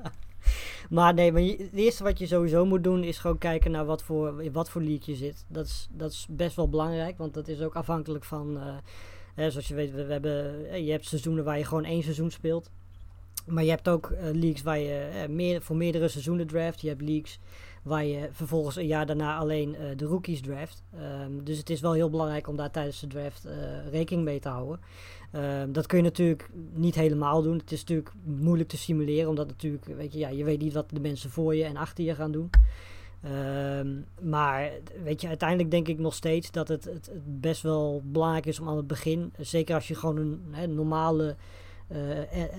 Maar 0.90 1.14
nee, 1.14 1.32
maar 1.32 1.40
je- 1.40 1.56
het 1.56 1.72
eerste 1.74 2.02
wat 2.02 2.18
je 2.18 2.26
sowieso 2.26 2.64
moet 2.66 2.84
doen 2.84 3.02
is 3.04 3.18
gewoon 3.18 3.38
kijken 3.38 3.70
naar 3.70 3.84
wat 3.84 4.02
voor, 4.02 4.50
wat 4.52 4.70
voor 4.70 4.82
league 4.82 5.02
je 5.04 5.14
zit. 5.14 5.44
Dat 5.48 5.66
is, 5.66 5.88
dat 5.90 6.10
is 6.10 6.26
best 6.30 6.56
wel 6.56 6.68
belangrijk, 6.68 7.18
want 7.18 7.34
dat 7.34 7.48
is 7.48 7.60
ook 7.60 7.74
afhankelijk 7.74 8.24
van, 8.24 8.58
eh, 8.58 8.74
hè, 9.34 9.50
zoals 9.50 9.68
je 9.68 9.74
weet, 9.74 9.92
we, 9.92 10.04
we 10.04 10.12
hebben, 10.12 10.68
eh, 10.70 10.84
je 10.86 10.90
hebt 10.90 11.06
seizoenen 11.06 11.44
waar 11.44 11.58
je 11.58 11.64
gewoon 11.64 11.84
één 11.84 12.02
seizoen 12.02 12.30
speelt. 12.30 12.70
Maar 13.44 13.64
je 13.64 13.70
hebt 13.70 13.88
ook 13.88 14.10
eh, 14.10 14.30
leagues 14.32 14.62
waar 14.62 14.78
je 14.78 15.26
eh, 15.28 15.60
voor 15.60 15.76
meerdere 15.76 16.08
seizoenen 16.08 16.46
draft. 16.46 16.80
Je 16.80 16.88
hebt 16.88 17.02
leagues 17.02 17.38
waar 17.82 18.04
je 18.04 18.28
vervolgens 18.32 18.76
een 18.76 18.86
jaar 18.86 19.06
daarna 19.06 19.36
alleen 19.36 19.74
eh, 19.74 19.96
de 19.96 20.04
rookies 20.04 20.40
draft. 20.40 20.82
Ehm, 20.96 21.44
dus 21.44 21.58
het 21.58 21.70
is 21.70 21.80
wel 21.80 21.92
heel 21.92 22.10
belangrijk 22.10 22.48
om 22.48 22.56
daar 22.56 22.70
tijdens 22.70 23.00
de 23.00 23.06
draft 23.06 23.46
rekening 23.90 24.24
mee 24.24 24.40
te 24.40 24.48
houden. 24.48 24.80
Ehm, 25.32 25.72
dat 25.72 25.86
kun 25.86 25.98
je 25.98 26.04
natuurlijk 26.04 26.50
niet 26.72 26.94
helemaal 26.94 27.42
doen. 27.42 27.56
Het 27.56 27.72
is 27.72 27.80
natuurlijk 27.80 28.12
moeilijk 28.24 28.68
te 28.68 28.76
simuleren, 28.76 29.28
omdat 29.28 29.46
natuurlijk, 29.46 29.84
weet 29.84 30.12
je, 30.12 30.18
ja, 30.18 30.28
je 30.28 30.44
weet 30.44 30.60
niet 30.60 30.72
wat 30.72 30.90
de 30.90 31.00
mensen 31.00 31.30
voor 31.30 31.54
je 31.54 31.64
en 31.64 31.76
achter 31.76 32.04
je 32.04 32.14
gaan 32.14 32.32
doen. 32.32 32.50
Ehm, 33.24 33.88
maar 34.20 34.70
weet 35.02 35.20
je, 35.20 35.28
uiteindelijk 35.28 35.70
denk 35.70 35.88
ik 35.88 35.98
nog 35.98 36.14
steeds 36.14 36.50
dat 36.50 36.68
het, 36.68 36.84
het, 36.84 37.10
best 37.24 37.62
wel 37.62 38.02
belangrijk 38.04 38.46
is 38.46 38.60
om 38.60 38.68
aan 38.68 38.76
het 38.76 38.86
begin, 38.86 39.32
zeker 39.38 39.74
als 39.74 39.88
je 39.88 39.94
gewoon 39.94 40.16
een 40.52 40.74
normale, 40.74 41.36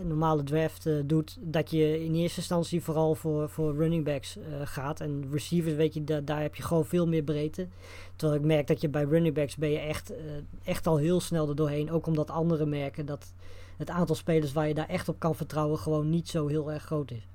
normale 0.04 0.44
draft 0.44 0.86
eh, 0.86 0.94
doet, 1.06 1.38
dat 1.42 1.72
je 1.72 2.04
in 2.06 2.16
eerste 2.16 2.40
instantie 2.40 2.82
vooral 2.84 3.16
voor, 3.16 3.50
voor 3.50 3.76
running 3.76 4.04
backs 4.04 4.38
eh, 4.38 4.44
gaat. 4.64 5.00
En 5.00 5.28
receivers, 5.32 5.76
weet 5.76 5.94
je, 5.94 6.04
da- 6.04 6.22
daar 6.22 6.42
heb 6.42 6.56
je 6.56 6.64
gewoon 6.64 6.86
veel 6.86 7.08
meer 7.08 7.24
breedte. 7.24 7.68
Terwijl 8.16 8.40
ik 8.40 8.46
merk 8.46 8.68
dat 8.68 8.82
je 8.82 8.90
bij 8.90 9.04
running 9.04 9.36
backs 9.36 9.56
ben 9.56 9.70
je 9.70 9.80
echt, 9.80 10.10
eh, 10.10 10.18
echt 10.64 10.88
al 10.88 10.98
heel 10.98 11.20
snel 11.20 11.50
er 11.50 11.56
doorheen. 11.56 11.92
Ook 11.92 12.08
omdat 12.08 12.30
andere 12.30 12.66
merken 12.66 13.06
dat 13.06 13.34
het 13.78 13.90
aantal 13.90 14.16
spelers 14.16 14.54
waar 14.54 14.68
je 14.68 14.74
daar 14.74 14.90
echt 14.90 15.10
op 15.10 15.20
kan 15.20 15.36
vertrouwen 15.36 15.78
gewoon 15.80 16.10
niet 16.10 16.28
zo 16.30 16.48
heel 16.48 16.72
erg 16.72 16.84
groot 16.84 17.12
is. 17.12 17.28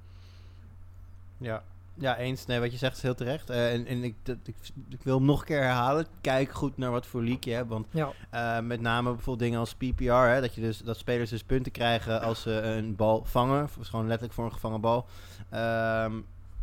Ja. 1.38 1.62
Ja, 1.94 2.16
eens. 2.16 2.46
Nee, 2.46 2.60
wat 2.60 2.72
je 2.72 2.78
zegt 2.78 2.96
is 2.96 3.02
heel 3.02 3.14
terecht. 3.14 3.50
Eh, 3.50 3.72
en 3.72 3.86
en 3.86 4.04
ik, 4.04 4.14
dat, 4.22 4.36
ik, 4.44 4.54
ik 4.88 5.02
wil 5.02 5.16
hem 5.16 5.24
nog 5.24 5.40
een 5.40 5.46
keer 5.46 5.62
herhalen. 5.62 6.06
Kijk 6.20 6.52
goed 6.52 6.76
naar 6.76 6.90
wat 6.90 7.06
voor 7.06 7.22
league 7.22 7.40
je 7.40 7.52
hebt. 7.52 7.68
Want 7.68 7.86
Ja, 7.90 8.12
eh, 8.30 8.60
met 8.66 8.80
name 8.80 9.08
bijvoorbeeld 9.10 9.38
dingen 9.38 9.58
als 9.58 9.74
PPR. 9.74 10.12
Hè, 10.12 10.40
dat, 10.40 10.54
je 10.54 10.60
dus, 10.60 10.78
dat 10.78 10.96
spelers 10.96 11.30
dus 11.30 11.42
punten 11.42 11.72
krijgen 11.72 12.22
als 12.22 12.42
ze 12.42 12.50
een 12.50 12.96
bal 12.96 13.24
vangen. 13.24 13.68
Dus 13.78 13.88
gewoon 13.88 14.06
letterlijk 14.06 14.34
voor 14.34 14.44
een 14.44 14.52
gevangen 14.52 14.80
bal. 14.80 15.06
Ehm, 15.50 16.12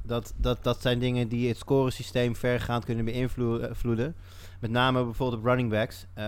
dat, 0.03 0.33
dat, 0.37 0.63
dat 0.63 0.81
zijn 0.81 0.99
dingen 0.99 1.27
die 1.27 1.47
het 1.47 1.57
scoresysteem 1.57 2.35
vergaand 2.35 2.85
kunnen 2.85 3.05
beïnvloeden. 3.05 4.15
Met 4.59 4.71
name 4.71 5.03
bijvoorbeeld 5.03 5.39
op 5.39 5.45
running 5.47 5.69
backs. 5.69 6.05
Eh, 6.13 6.23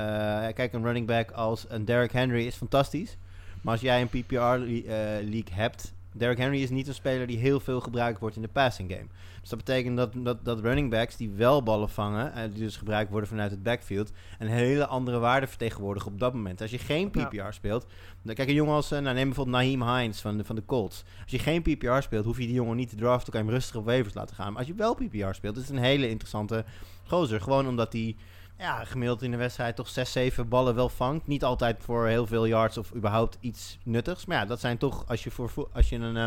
kijk, 0.54 0.74
een 0.74 0.84
running 0.84 1.08
back 1.08 1.32
als 1.32 1.66
een 1.70 1.86
Derrick 1.86 2.12
Henry 2.12 2.46
is 2.46 2.56
fantastisch. 2.56 3.18
Maar 3.62 3.74
als 3.74 3.82
jij 3.82 4.02
een 4.02 4.08
PPR-league 4.08 5.54
hebt, 5.54 5.94
Derrick 6.20 6.38
Henry 6.38 6.62
is 6.62 6.70
niet 6.70 6.88
een 6.88 6.94
speler 6.94 7.28
die 7.28 7.38
heel 7.38 7.60
veel 7.60 7.80
gebruikt 7.80 8.20
wordt 8.20 8.36
in 8.36 8.42
de 8.42 8.48
passing 8.48 8.92
game. 8.92 9.08
Dus 9.40 9.50
dat 9.50 9.58
betekent 9.60 9.98
dat, 9.98 10.14
dat, 10.16 10.46
dat 10.46 10.60
running 10.60 10.90
backs 10.90 11.16
die 11.16 11.30
wel 11.30 11.64
ballen 11.64 11.90
vangen, 11.90 12.34
eh, 12.34 12.44
die 12.54 12.64
dus 12.64 12.78
gebruikt 12.78 13.12
worden 13.12 13.30
vanuit 13.30 13.52
het 13.52 13.64
backfield, 13.64 14.12
een 14.40 14.48
hele 14.48 14.86
andere 14.88 15.20
waarde 15.20 15.48
vertegenwoordigen 15.48 16.12
op 16.12 16.20
dat 16.20 16.34
moment. 16.34 16.62
Als 16.62 16.72
je 16.72 16.78
geen 16.78 17.10
PPR 17.10 17.36
Ja. 17.36 17.52
speelt, 17.52 17.86
dan 18.22 18.36
kijk 18.36 18.48
een 18.48 18.54
jongen 18.54 18.74
als, 18.74 18.92
eh, 18.92 19.00
nou, 19.00 19.16
neem 19.16 19.26
bijvoorbeeld 19.26 19.56
Naheem 19.56 19.84
Hines 19.84 20.22
van 20.22 20.38
de, 20.38 20.44
van 20.44 20.56
de 20.56 20.66
Colts. 20.66 21.04
Als 21.22 21.32
je 21.32 21.40
geen 21.40 21.62
PPR 21.62 22.00
speelt, 22.02 22.26
hoef 22.26 22.38
je 22.38 22.46
die 22.46 22.54
jongen 22.56 22.76
niet 22.78 22.90
te 22.90 22.96
draften, 22.96 23.32
kan 23.32 23.42
je 23.42 23.46
hem 23.48 23.56
rustig 23.56 23.76
op 23.76 23.86
waivers 23.86 24.14
laten 24.14 24.36
gaan. 24.36 24.48
Maar 24.50 24.58
als 24.58 24.68
je 24.68 24.74
wel 24.76 24.94
PPR 24.96 25.34
speelt, 25.34 25.56
is 25.58 25.62
het 25.68 25.72
een 25.78 25.84
hele 25.84 26.10
interessante 26.10 26.66
gozer. 27.04 27.42
Gewoon 27.42 27.68
omdat 27.68 27.94
hij 27.94 28.16
ja, 28.60 28.84
gemiddeld 28.86 29.22
in 29.22 29.32
de 29.32 29.38
wedstrijd 29.38 29.76
toch 29.76 29.88
6, 29.90 30.12
7 30.12 30.48
ballen 30.50 30.76
wel 30.76 30.90
vangt. 30.90 31.28
Niet 31.28 31.44
altijd 31.44 31.78
voor 31.80 32.08
heel 32.08 32.28
veel 32.28 32.46
yards 32.48 32.78
of 32.78 32.94
überhaupt 32.96 33.38
iets 33.40 33.78
nuttigs. 33.84 34.26
Maar 34.26 34.38
ja, 34.38 34.46
dat 34.46 34.60
zijn 34.60 34.78
toch, 34.78 35.04
als 35.08 35.24
je, 35.24 35.32
voor, 35.32 35.50
vo- 35.50 35.70
als 35.74 35.90
je 35.90 35.96
een 35.96 36.18
eh, 36.18 36.26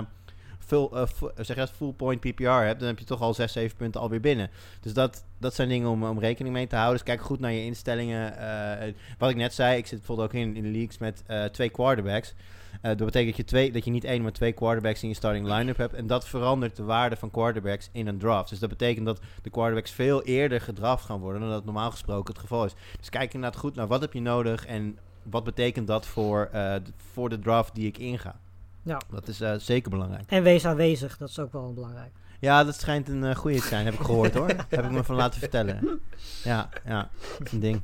full, 0.58 0.88
eh, 0.92 1.06
fu- 1.06 1.30
zeg 1.36 1.56
dat, 1.56 1.70
full 1.70 1.92
point 1.92 2.20
PPR 2.20 2.42
hebt, 2.50 2.78
dan 2.78 2.88
heb 2.88 2.98
je 2.98 3.04
toch 3.04 3.20
al 3.20 3.34
6, 3.34 3.52
7 3.52 3.76
punten 3.76 4.00
alweer 4.00 4.20
binnen. 4.20 4.50
Dus 4.80 4.92
dat, 4.92 5.24
dat 5.38 5.54
zijn 5.54 5.68
dingen 5.68 5.88
om, 5.88 6.04
om 6.04 6.18
rekening 6.18 6.54
mee 6.54 6.66
te 6.66 6.76
houden. 6.76 6.96
Dus 6.96 7.06
kijk 7.06 7.20
goed 7.26 7.40
naar 7.40 7.52
je 7.52 7.64
instellingen. 7.64 8.36
Eh, 8.38 8.92
wat 9.18 9.30
ik 9.30 9.36
net 9.36 9.54
zei, 9.54 9.76
ik 9.76 9.86
zit 9.86 9.98
bijvoorbeeld 9.98 10.28
ook 10.28 10.34
in, 10.34 10.56
in 10.56 10.62
de 10.62 10.68
leagues 10.68 10.98
met 10.98 11.22
eh, 11.26 11.44
twee 11.44 11.68
quarterbacks. 11.70 12.34
Eh, 12.80 12.90
dat 12.96 13.06
betekent 13.06 13.26
dat 13.26 13.36
je, 13.36 13.44
twee, 13.44 13.72
dat 13.72 13.84
je 13.84 13.90
niet 13.90 14.04
één, 14.04 14.22
maar 14.22 14.32
twee 14.32 14.52
quarterbacks 14.52 15.02
in 15.02 15.08
je 15.08 15.14
starting 15.14 15.46
line-up 15.46 15.76
hebt. 15.76 15.94
En 15.94 16.06
dat 16.06 16.28
verandert 16.28 16.76
de 16.76 16.82
waarde 16.82 17.16
van 17.16 17.30
quarterbacks 17.30 17.88
in 17.92 18.06
een 18.06 18.18
draft. 18.18 18.48
Dus 18.48 18.58
dat 18.58 18.68
betekent 18.68 19.06
dat 19.06 19.20
de 19.42 19.50
quarterbacks 19.50 19.90
veel 19.90 20.22
eerder 20.22 20.60
gedraft 20.60 21.04
gaan 21.04 21.20
worden 21.20 21.40
dan 21.40 21.50
dat 21.50 21.64
normaal 21.64 21.90
gesproken 21.90 22.32
het 22.32 22.42
geval 22.42 22.64
is. 22.64 22.74
Dus 22.98 23.08
kijk 23.08 23.34
inderdaad 23.34 23.60
goed 23.60 23.74
naar 23.74 23.86
wat 23.86 24.00
heb 24.00 24.12
je 24.12 24.20
nodig 24.20 24.66
en 24.66 24.98
wat 25.22 25.44
betekent 25.44 25.86
dat 25.86 26.06
voor, 26.06 26.48
eh, 26.52 26.74
voor 27.12 27.28
de 27.28 27.38
draft 27.38 27.74
die 27.74 27.86
ik 27.86 27.98
inga. 27.98 28.40
Ja. 28.82 29.00
Dat 29.10 29.28
is 29.28 29.40
eh, 29.40 29.54
zeker 29.58 29.90
belangrijk. 29.90 30.30
En 30.30 30.42
wees 30.42 30.64
aanwezig, 30.64 31.16
dat 31.16 31.28
is 31.28 31.38
ook 31.38 31.52
wel 31.52 31.72
belangrijk. 31.72 32.12
Ja, 32.40 32.64
dat 32.64 32.74
schijnt 32.74 33.08
een 33.08 33.22
uh, 33.22 33.34
goede 33.34 33.60
te 33.60 33.66
zijn, 33.66 33.84
heb 33.84 33.94
ik 33.94 34.00
gehoord 34.00 34.34
hoor. 34.34 34.48
heb 34.68 34.84
ik 34.84 34.90
me 34.90 35.04
van 35.04 35.16
laten 35.16 35.40
vertellen. 35.40 36.00
Ja, 36.44 36.68
ja, 36.84 37.10
dat 37.38 37.46
is 37.46 37.52
een 37.52 37.60
ding. 37.60 37.82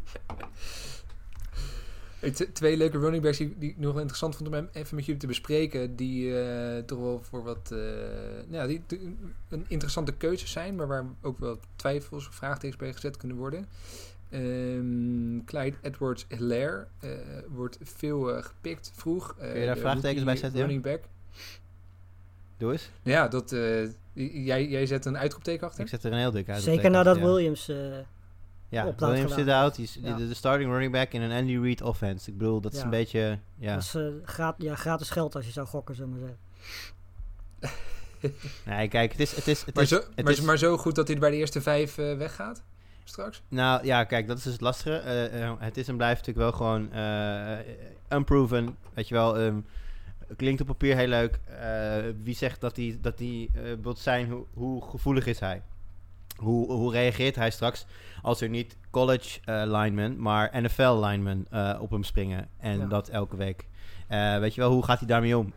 Twee 2.52 2.76
leuke 2.76 2.98
running 2.98 3.22
backs 3.22 3.38
die, 3.38 3.54
die 3.58 3.70
ik 3.70 3.76
nog 3.78 3.90
wel 3.90 3.98
interessant 4.00 4.36
vond 4.36 4.48
om 4.48 4.68
even 4.72 4.96
met 4.96 5.04
jullie 5.04 5.20
te 5.20 5.26
bespreken. 5.26 5.96
Die 5.96 6.40
eh, 6.40 6.82
toch 6.82 6.98
wel 6.98 7.20
voor 7.22 7.42
wat. 7.42 7.70
eh, 7.72 7.78
nou 8.46 8.62
ja, 8.62 8.66
die, 8.66 8.82
die 8.86 9.16
een 9.48 9.64
interessante 9.68 10.12
keuze 10.12 10.46
zijn, 10.48 10.74
maar 10.76 10.86
waar 10.86 11.04
ook 11.22 11.38
wel 11.38 11.58
twijfels 11.76 12.28
of 12.28 12.34
vraagtekens 12.34 12.76
bij 12.76 12.92
gezet 12.92 13.16
kunnen 13.16 13.36
worden. 13.36 13.66
Ehm, 14.30 15.44
Clyde 15.44 15.76
Edwards 15.82 16.26
Hilaire 16.28 16.86
eh, 17.00 17.10
wordt 17.48 17.78
veel 17.82 18.42
gepikt 18.42 18.92
vroeg. 18.94 19.34
Eh, 19.38 19.50
Kun 19.50 19.60
je 19.60 19.66
daar 19.66 19.76
vraagtekens 19.76 20.24
bij 20.24 20.36
zetten? 20.36 20.60
Running 20.60 20.82
back. 20.82 21.00
Doe 22.56 22.72
eens. 22.72 22.90
Ja, 23.02 23.28
dat, 23.28 23.52
eh, 23.52 23.88
jij, 24.44 24.68
jij 24.68 24.86
zet 24.86 25.04
een 25.04 25.18
uitroepteken 25.18 25.66
achter. 25.66 25.80
Ik 25.84 25.88
zet 25.88 26.04
er 26.04 26.12
een 26.12 26.18
heel 26.18 26.30
dik 26.30 26.48
uit. 26.48 26.62
Zeker 26.62 26.90
nadat 26.90 27.18
Williams... 27.18 27.68
eh, 27.68 27.76
Ja, 27.76 28.04
dat 28.70 28.94
Williams 29.10 29.34
zit 29.34 29.48
out. 29.48 29.74
Die 29.74 29.84
is 29.84 29.98
Ja. 30.02 30.16
de, 30.16 30.28
de 30.28 30.34
starting 30.34 30.70
running 30.70 30.92
back 30.92 31.12
in 31.12 31.22
een 31.22 31.38
Andy 31.38 31.58
Reid 31.58 31.82
offense. 31.82 32.30
Ik 32.30 32.38
bedoel, 32.38 32.60
dat 32.60 32.72
is 32.72 32.78
Ja. 32.78 32.84
een 32.84 32.90
beetje... 32.90 33.38
Ja. 33.56 33.74
Dat 33.74 33.82
is 33.82 33.94
eh, 33.94 34.02
gra- 34.24 34.54
ja, 34.58 34.74
gratis 34.74 35.10
geld 35.10 35.34
als 35.34 35.46
je 35.46 35.52
zou 35.52 35.66
gokken, 35.66 35.94
zullen 35.94 36.12
we 36.14 36.18
maar 36.20 36.28
zeggen. 36.28 36.46
Nee, 38.64 38.88
kijk, 38.88 39.10
het 39.12 39.20
is... 39.20 39.36
Het 39.36 39.46
is, 39.48 39.64
het 39.64 39.74
maar, 39.74 39.82
is, 39.84 39.88
zo, 39.88 39.96
het 40.14 40.24
maar, 40.24 40.32
is- 40.32 40.40
maar 40.40 40.58
zo 40.58 40.76
goed 40.76 40.94
dat 40.94 41.06
hij 41.06 41.14
er 41.14 41.20
bij 41.22 41.30
de 41.30 41.36
eerste 41.36 41.60
vijf 41.60 41.98
eh, 41.98 42.16
weggaat? 42.16 42.62
Straks? 43.04 43.42
Nou 43.48 43.84
ja, 43.84 44.04
kijk, 44.04 44.26
dat 44.26 44.36
is 44.38 44.42
dus 44.42 44.52
het 44.52 44.60
lastige. 44.62 44.96
Eh, 44.96 45.52
het 45.58 45.76
is 45.76 45.88
en 45.88 45.96
blijft 45.96 46.26
natuurlijk 46.26 46.58
wel 46.58 46.68
gewoon 46.68 46.92
eh, 46.92 47.58
unproven. 48.18 48.76
Weet 48.94 49.08
je 49.08 49.14
wel, 49.14 49.38
ehm, 49.38 49.60
klinkt 50.36 50.60
op 50.60 50.66
papier 50.66 50.96
heel 50.96 51.06
leuk. 51.06 51.38
Eh, 51.44 51.96
wie 52.22 52.34
zegt 52.34 52.60
dat 52.60 52.76
hij 52.76 52.98
dat 53.00 53.20
eh, 53.20 53.48
wilt 53.82 53.98
zijn, 53.98 54.30
hoe, 54.30 54.44
hoe 54.54 54.84
gevoelig 54.90 55.26
is 55.26 55.40
hij? 55.40 55.62
Hoe, 56.38 56.72
hoe 56.72 56.92
reageert 56.92 57.34
hij 57.36 57.50
straks 57.50 57.86
als 58.22 58.40
er 58.40 58.48
niet 58.48 58.76
college 58.90 59.40
eh, 59.44 59.62
linemen, 59.64 60.20
maar 60.22 60.62
NFL 60.62 60.98
linemen 61.04 61.46
eh, 61.50 61.78
op 61.80 61.90
hem 61.90 62.02
springen? 62.02 62.48
En 62.58 62.78
Ja. 62.78 62.86
dat 62.86 63.08
elke 63.08 63.36
week. 63.36 63.68
Eh, 64.08 64.38
weet 64.38 64.54
je 64.54 64.60
wel, 64.60 64.72
hoe 64.72 64.84
gaat 64.84 64.98
hij 64.98 65.08
daarmee 65.08 65.38
om? 65.38 65.52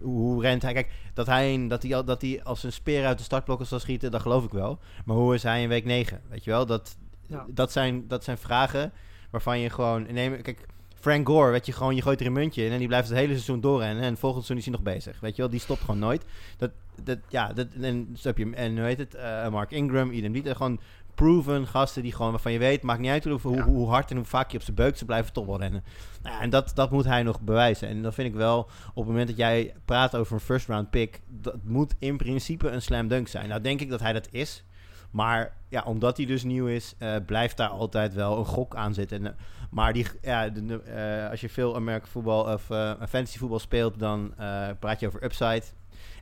Hoe, 0.00 0.10
hoe 0.18 0.42
rent 0.42 0.62
hij? 0.62 0.72
Kijk, 0.72 0.90
dat 1.14 1.26
hij, 1.26 1.66
dat, 1.68 1.82
hij, 1.82 2.04
dat 2.04 2.20
hij 2.20 2.42
als 2.44 2.62
een 2.62 2.72
speer 2.72 3.06
uit 3.06 3.18
de 3.18 3.24
startblokken 3.24 3.66
zal 3.66 3.78
schieten, 3.78 4.10
dat 4.10 4.20
geloof 4.20 4.44
ik 4.44 4.50
wel. 4.52 4.78
Maar 5.04 5.16
hoe 5.16 5.34
is 5.34 5.42
hij 5.42 5.62
in 5.62 5.68
week 5.68 5.84
9? 5.84 6.20
Weet 6.28 6.44
je 6.44 6.50
wel, 6.50 6.66
dat, 6.66 6.96
Ja. 7.26 7.44
dat, 7.48 7.72
zijn, 7.72 8.08
dat 8.08 8.24
zijn 8.24 8.38
vragen 8.38 8.92
waarvan 9.30 9.58
je 9.58 9.70
gewoon... 9.70 10.06
Neem, 10.12 10.42
kijk, 10.42 10.66
Frank 11.00 11.28
Gore, 11.28 11.50
weet 11.50 11.66
je, 11.66 11.72
gewoon, 11.72 11.94
je 11.94 12.02
gooit 12.02 12.20
er 12.20 12.26
een 12.26 12.32
muntje 12.32 12.64
in 12.64 12.72
en 12.72 12.78
die 12.78 12.86
blijft 12.86 13.08
het 13.08 13.18
hele 13.18 13.32
seizoen 13.32 13.60
doorrennen. 13.60 14.04
En 14.04 14.16
volgend 14.16 14.44
seizoen 14.44 14.56
is 14.56 14.64
hij 14.64 14.84
nog 14.84 14.94
bezig. 14.94 15.20
Weet 15.20 15.36
je 15.36 15.42
wel, 15.42 15.50
die 15.50 15.60
stopt 15.60 15.80
gewoon 15.80 15.98
nooit. 15.98 16.24
Dat, 16.56 16.70
dat, 17.02 17.18
ja, 17.28 17.52
dat, 17.52 17.66
en, 17.80 18.16
heb 18.22 18.38
je, 18.38 18.50
en 18.54 18.76
hoe 18.76 18.86
heet 18.86 18.98
het, 18.98 19.14
eh, 19.14 19.48
Mark 19.48 19.70
Ingram, 19.70 20.10
idem 20.10 20.32
niet. 20.32 20.48
Gewoon 20.48 20.80
proven 21.14 21.66
gasten 21.66 22.02
die 22.02 22.12
gewoon, 22.12 22.30
waarvan 22.30 22.52
je 22.52 22.58
weet, 22.58 22.82
maakt 22.82 23.00
niet 23.00 23.10
uit 23.10 23.24
hoe, 23.24 23.40
hoe, 23.40 23.62
hoe 23.62 23.88
hard 23.88 24.10
en 24.10 24.16
hoe 24.16 24.24
vaak 24.24 24.50
je 24.50 24.56
op 24.56 24.62
zijn 24.62 24.76
beuk, 24.76 24.96
ze 24.96 25.04
blijven 25.04 25.32
toch 25.32 25.46
wel 25.46 25.58
rennen. 25.58 25.84
Nou 26.22 26.42
en 26.42 26.50
dat, 26.50 26.72
dat 26.74 26.90
moet 26.90 27.04
hij 27.04 27.22
nog 27.22 27.40
bewijzen. 27.40 27.88
En 27.88 28.02
dan 28.02 28.12
vind 28.12 28.28
ik 28.28 28.34
wel, 28.34 28.58
op 28.58 28.94
het 28.94 29.06
moment 29.06 29.28
dat 29.28 29.36
jij 29.36 29.74
praat 29.84 30.16
over 30.16 30.34
een 30.34 30.40
first 30.40 30.66
round 30.66 30.90
pick, 30.90 31.20
dat 31.28 31.56
moet 31.62 31.94
in 31.98 32.16
principe 32.16 32.68
een 32.68 32.82
slam 32.82 33.08
dunk 33.08 33.28
zijn. 33.28 33.48
Nou 33.48 33.60
denk 33.60 33.80
ik 33.80 33.90
dat 33.90 34.00
hij 34.00 34.12
dat 34.12 34.28
is. 34.30 34.64
Maar 35.10 35.56
ja, 35.68 35.82
omdat 35.86 36.16
hij 36.16 36.26
dus 36.26 36.42
nieuw 36.42 36.66
is, 36.66 36.94
eh, 36.98 37.14
blijft 37.26 37.56
daar 37.56 37.68
altijd 37.68 38.14
wel 38.14 38.38
een 38.38 38.44
gok 38.44 38.76
aan 38.76 38.94
zitten. 38.94 39.18
En, 39.18 39.26
eh, 39.26 39.42
maar 39.70 39.92
die, 39.92 40.06
ja, 40.22 40.48
de, 40.48 40.82
eh, 40.82 41.30
als 41.30 41.40
je 41.40 41.48
veel 41.48 41.74
American 41.74 42.08
voetbal 42.08 42.52
of 42.52 42.70
eh, 42.70 42.92
fantasy 43.08 43.38
voetbal 43.38 43.58
speelt, 43.58 43.98
dan 43.98 44.34
eh, 44.36 44.68
praat 44.78 45.00
je 45.00 45.06
over 45.06 45.24
upside. 45.24 45.62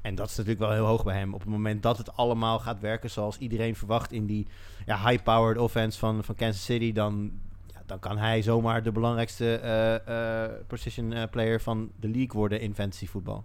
En 0.02 0.14
dat 0.14 0.28
is 0.28 0.36
natuurlijk 0.36 0.64
wel 0.64 0.72
heel 0.72 0.86
hoog 0.86 1.04
bij 1.04 1.18
hem. 1.18 1.34
Op 1.34 1.40
het 1.40 1.48
moment 1.48 1.82
dat 1.82 1.98
het 1.98 2.16
allemaal 2.16 2.58
gaat 2.58 2.80
werken 2.80 3.10
zoals 3.10 3.38
iedereen 3.38 3.76
verwacht 3.76 4.12
in 4.12 4.26
die 4.26 4.46
ja, 4.86 5.08
high-powered 5.08 5.58
offense 5.58 5.98
van, 5.98 6.24
van 6.24 6.34
Kansas 6.34 6.64
City, 6.64 6.92
dan, 6.92 7.32
ja, 7.66 7.82
dan 7.86 7.98
kan 7.98 8.18
hij 8.18 8.42
zomaar 8.42 8.82
de 8.82 8.92
belangrijkste 8.92 9.54
eh, 9.54 10.66
position 10.66 11.28
player 11.30 11.60
van 11.60 11.90
de 12.00 12.08
league 12.08 12.32
worden 12.32 12.60
in 12.60 12.74
fantasy 12.74 13.06
voetbal. 13.06 13.44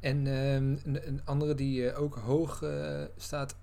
En 0.00 0.26
ehm, 0.26 0.96
een, 1.06 1.20
andere 1.24 1.54
die 1.54 1.94
ook 1.94 2.14
hoog 2.16 2.62
staat 3.16 3.56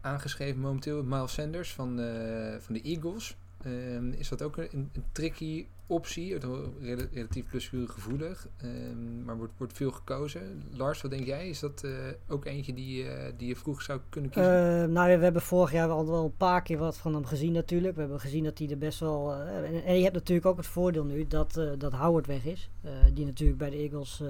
aangeschreven 0.00 0.60
momenteel, 0.60 1.02
Miles 1.02 1.32
Sanders 1.32 1.72
van, 1.74 2.00
eh, 2.00 2.54
van 2.58 2.74
de 2.74 2.82
Eagles. 2.82 3.36
Ehm, 3.64 4.10
is 4.12 4.28
dat 4.28 4.42
ook 4.42 4.56
een, 4.56 4.68
een 4.72 5.04
tricky 5.12 5.66
optie? 5.86 6.38
Rela- 6.38 7.06
relatief 7.12 7.44
blessuregevoelig, 7.50 8.48
ehm 8.56 9.24
maar 9.24 9.36
wordt, 9.36 9.52
wordt 9.56 9.72
veel 9.72 9.90
gekozen. 9.90 10.62
Lars, 10.76 11.02
wat 11.02 11.10
denk 11.10 11.26
jij? 11.26 11.48
Is 11.48 11.60
dat 11.60 11.82
eh, 11.84 11.90
ook 12.28 12.44
eentje 12.44 12.74
die, 12.74 13.08
eh, 13.08 13.32
die 13.36 13.48
je 13.48 13.56
vroeg 13.56 13.82
zou 13.82 14.00
kunnen 14.08 14.30
kiezen? 14.30 14.82
Eh, 14.82 14.88
nou, 14.88 15.16
we 15.18 15.24
hebben 15.24 15.42
vorig 15.42 15.72
jaar 15.72 15.88
al 15.88 16.06
wel 16.06 16.24
een 16.24 16.36
paar 16.36 16.62
keer 16.62 16.78
wat 16.78 16.96
van 16.98 17.14
hem 17.14 17.24
gezien 17.24 17.52
natuurlijk. 17.52 17.94
We 17.94 18.00
hebben 18.00 18.20
gezien 18.20 18.44
dat 18.44 18.58
hij 18.58 18.68
er 18.70 18.78
best 18.78 19.00
wel... 19.00 19.32
eh, 19.34 19.88
en, 19.88 19.96
je 19.96 20.02
hebt 20.02 20.14
natuurlijk 20.14 20.46
ook 20.46 20.56
het 20.56 20.66
voordeel 20.66 21.04
nu 21.04 21.26
dat, 21.26 21.56
eh, 21.56 21.70
dat 21.78 21.92
Howard 21.92 22.26
weg 22.26 22.44
is. 22.44 22.70
eh, 22.82 22.90
die 23.14 23.24
natuurlijk 23.24 23.58
bij 23.58 23.70
de 23.70 23.76
Eagles, 23.76 24.20
eh, 24.20 24.28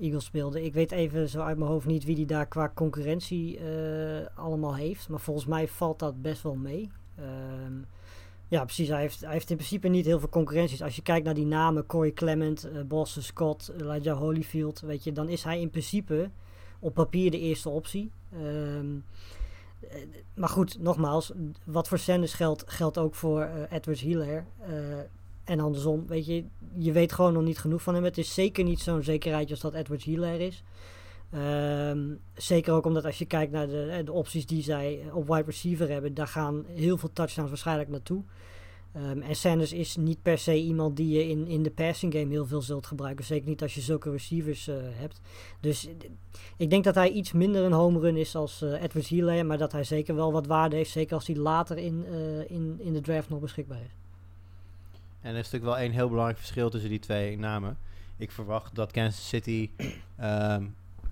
Eagles 0.00 0.24
speelde. 0.24 0.64
Ik 0.64 0.74
weet 0.74 0.92
even 0.92 1.28
zo 1.28 1.40
uit 1.40 1.58
mijn 1.58 1.70
hoofd 1.70 1.86
niet 1.86 2.04
wie 2.04 2.14
die 2.14 2.26
daar 2.26 2.46
qua 2.46 2.72
concurrentie 2.74 3.58
eh, 3.58 4.26
allemaal 4.34 4.74
heeft. 4.74 5.08
Maar 5.08 5.20
volgens 5.20 5.46
mij 5.46 5.68
valt 5.68 5.98
dat 5.98 6.22
best 6.22 6.42
wel 6.42 6.54
mee. 6.54 6.90
Ehm, 7.16 7.74
ja, 8.48 8.64
precies. 8.64 8.88
Hij 8.88 9.00
heeft, 9.00 9.20
hij 9.20 9.32
heeft 9.32 9.50
in 9.50 9.56
principe 9.56 9.88
niet 9.88 10.04
heel 10.04 10.18
veel 10.18 10.28
concurrenties. 10.28 10.82
Als 10.82 10.96
je 10.96 11.02
kijkt 11.02 11.24
naar 11.24 11.34
die 11.34 11.46
namen, 11.46 11.86
Corey 11.86 12.12
Clement, 12.12 12.64
eh 12.64 12.82
Boston 12.82 13.22
Scott, 13.22 13.72
Elijah 13.80 14.18
Holyfield, 14.18 14.80
weet 14.80 15.04
je, 15.04 15.12
dan 15.12 15.28
is 15.28 15.44
hij 15.44 15.60
in 15.60 15.70
principe 15.70 16.30
op 16.78 16.94
papier 16.94 17.30
de 17.30 17.38
eerste 17.38 17.68
optie. 17.68 18.10
Ehm, 18.32 18.96
eh, 19.80 20.00
maar 20.34 20.48
goed, 20.48 20.78
nogmaals, 20.78 21.32
wat 21.64 21.88
voor 21.88 21.98
Sanders 21.98 22.34
geldt, 22.34 22.64
geldt 22.66 22.98
ook 22.98 23.14
voor 23.14 23.40
eh, 23.40 23.72
Edwards. 23.72 24.02
Eh, 24.02 24.38
en 25.50 25.60
andersom, 25.60 26.06
weet 26.06 26.26
je, 26.26 26.44
je 26.78 26.92
weet 26.92 27.12
gewoon 27.12 27.32
nog 27.32 27.42
niet 27.42 27.58
genoeg 27.58 27.82
van 27.82 27.94
hem. 27.94 28.04
Het 28.04 28.18
is 28.18 28.34
zeker 28.34 28.64
niet 28.64 28.80
zo'n 28.80 29.02
zekerheid 29.02 29.50
als 29.50 29.60
dat 29.60 29.74
Edwards 29.74 30.04
Hilaire 30.04 30.46
is. 30.46 30.62
Ehm, 31.30 32.14
zeker 32.34 32.72
ook 32.72 32.84
omdat 32.84 33.04
als 33.04 33.18
je 33.18 33.24
kijkt 33.24 33.52
naar 33.52 33.66
de, 33.66 33.82
eh, 33.82 34.04
de 34.04 34.12
opties 34.12 34.46
die 34.46 34.62
zij 34.62 35.02
op 35.12 35.26
wide 35.26 35.42
receiver 35.42 35.88
hebben, 35.88 36.14
daar 36.14 36.26
gaan 36.26 36.64
heel 36.66 36.96
veel 36.96 37.12
touchdowns 37.12 37.50
waarschijnlijk 37.50 37.88
naartoe. 37.88 38.22
Ehm, 38.92 39.20
en 39.20 39.36
Sanders 39.36 39.72
is 39.72 39.96
niet 39.96 40.22
per 40.22 40.38
se 40.38 40.56
iemand 40.56 40.96
die 40.96 41.08
je 41.08 41.28
in, 41.28 41.46
in 41.46 41.62
de 41.62 41.70
passing 41.70 42.12
game 42.12 42.30
heel 42.30 42.46
veel 42.46 42.62
zult 42.62 42.86
gebruiken. 42.86 43.24
Zeker 43.24 43.48
niet 43.48 43.62
als 43.62 43.74
je 43.74 43.80
zulke 43.80 44.10
receivers 44.10 44.68
eh, 44.68 44.76
hebt. 44.80 45.20
Dus 45.60 45.86
eh, 45.86 45.92
ik 46.56 46.70
denk 46.70 46.84
dat 46.84 46.94
hij 46.94 47.10
iets 47.10 47.32
minder 47.32 47.64
een 47.64 47.72
home 47.72 48.00
run 48.00 48.16
is 48.16 48.34
als 48.36 48.62
eh 48.62 48.82
Edwards 48.82 49.08
Hilaire. 49.08 49.44
Maar 49.44 49.58
dat 49.58 49.72
hij 49.72 49.84
zeker 49.84 50.14
wel 50.14 50.32
wat 50.32 50.46
waarde 50.46 50.76
heeft. 50.76 50.90
Zeker 50.90 51.14
als 51.14 51.26
hij 51.26 51.36
later 51.36 51.78
in, 51.78 52.04
eh, 52.06 52.50
in, 52.50 52.76
in 52.78 52.92
de 52.92 53.00
draft 53.00 53.28
nog 53.28 53.40
beschikbaar 53.40 53.80
is. 53.80 53.99
En 55.20 55.30
er 55.30 55.38
is 55.38 55.50
natuurlijk 55.50 55.72
wel 55.72 55.78
één 55.78 55.92
heel 55.92 56.08
belangrijk 56.08 56.38
verschil 56.38 56.70
tussen 56.70 56.90
die 56.90 56.98
twee 56.98 57.38
namen. 57.38 57.78
Ik 58.16 58.30
verwacht 58.30 58.74
dat 58.74 58.92
Kansas 58.92 59.28
City 59.28 59.70
ehm, 60.16 60.66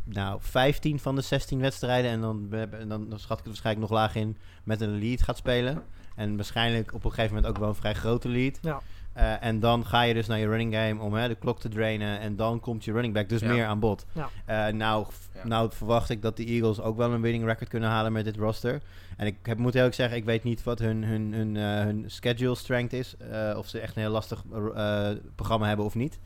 nou, 0.09 0.39
15 0.43 0.99
van 0.99 1.15
de 1.15 1.21
16 1.23 1.61
wedstrijden, 1.61 2.11
en 2.11 2.21
dan, 2.21 2.49
dan, 2.89 3.09
dan 3.09 3.19
schat 3.19 3.39
ik 3.39 3.45
het 3.45 3.47
waarschijnlijk 3.47 3.91
nog 3.91 3.99
laag 3.99 4.15
in, 4.15 4.37
met 4.65 4.81
een 4.81 4.99
lead 4.99 5.23
gaat 5.23 5.37
spelen. 5.37 5.83
En 6.17 6.37
waarschijnlijk 6.37 6.95
op 6.95 7.05
een 7.05 7.11
gegeven 7.11 7.35
moment 7.35 7.53
ook 7.53 7.59
wel 7.61 7.69
een 7.69 7.75
vrij 7.75 7.95
grote 7.95 8.29
lead. 8.29 8.59
Ja. 8.63 8.81
Eh, 9.13 9.45
en 9.45 9.61
dan 9.61 9.87
ga 9.87 10.03
je 10.03 10.15
dus 10.15 10.27
naar 10.27 10.39
je 10.39 10.47
running 10.49 10.75
game 10.75 11.01
om 11.03 11.15
hè, 11.15 11.29
de 11.29 11.35
klok 11.35 11.61
te 11.61 11.69
drainen. 11.69 12.21
En 12.21 12.37
dan 12.37 12.61
komt 12.61 12.85
je 12.85 12.93
running 12.93 13.15
back 13.15 13.29
dus 13.29 13.41
Ja. 13.41 13.53
meer 13.53 13.67
aan 13.67 13.81
bod. 13.81 14.07
Ja. 14.13 14.29
Eh, 14.45 14.73
nou, 14.75 15.07
nou 15.45 15.71
verwacht 15.73 16.11
ik 16.11 16.23
dat 16.23 16.37
de 16.37 16.45
Eagles 16.45 16.81
ook 16.81 16.97
wel 16.97 17.13
een 17.13 17.21
winning 17.21 17.45
record 17.45 17.69
kunnen 17.69 17.89
halen 17.89 18.13
met 18.13 18.25
dit 18.25 18.37
roster. 18.37 18.81
En 19.17 19.27
ik 19.27 19.37
heb, 19.43 19.59
moet 19.59 19.75
eerlijk 19.75 19.95
zeggen, 19.95 20.17
ik 20.17 20.25
weet 20.25 20.43
niet 20.45 20.63
wat 20.63 20.79
hun, 20.79 21.05
hun, 21.05 21.33
hun, 21.33 21.57
eh, 21.57 21.63
hun 21.85 22.05
schedule 22.07 22.55
strength 22.55 22.93
is. 22.93 23.17
eh, 23.17 23.55
of 23.57 23.69
ze 23.69 23.79
echt 23.81 23.97
een 23.97 24.03
heel 24.03 24.11
lastig 24.11 24.43
eh, 24.75 25.11
programma 25.35 25.67
hebben 25.67 25.85
of 25.85 25.95
niet. 25.95 26.19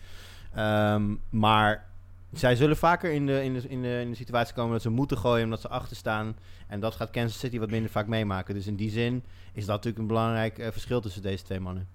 Ehm, 0.54 1.14
maar 1.30 1.90
zij 2.32 2.56
zullen 2.56 2.76
vaker 2.76 3.12
in 3.12 3.26
de, 3.26 3.44
in, 3.44 3.54
de, 3.54 3.68
in, 3.68 3.82
de, 3.82 4.00
in 4.00 4.10
de 4.10 4.16
situatie 4.16 4.54
komen 4.54 4.72
dat 4.72 4.82
ze 4.82 4.90
moeten 4.90 5.18
gooien 5.18 5.44
omdat 5.44 5.60
ze 5.60 5.68
achter 5.68 5.96
staan. 5.96 6.36
En 6.68 6.80
dat 6.80 6.94
gaat 6.94 7.10
Kansas 7.10 7.38
City 7.38 7.58
wat 7.58 7.70
minder 7.70 7.90
vaak 7.90 8.06
meemaken. 8.06 8.54
Dus 8.54 8.66
in 8.66 8.76
die 8.76 8.90
zin 8.90 9.24
is 9.52 9.64
dat 9.64 9.74
natuurlijk 9.74 9.98
een 9.98 10.06
belangrijk 10.06 10.58
eh, 10.58 10.70
verschil 10.70 11.00
tussen 11.00 11.22
deze 11.22 11.44
twee 11.44 11.60
mannen. 11.60 11.88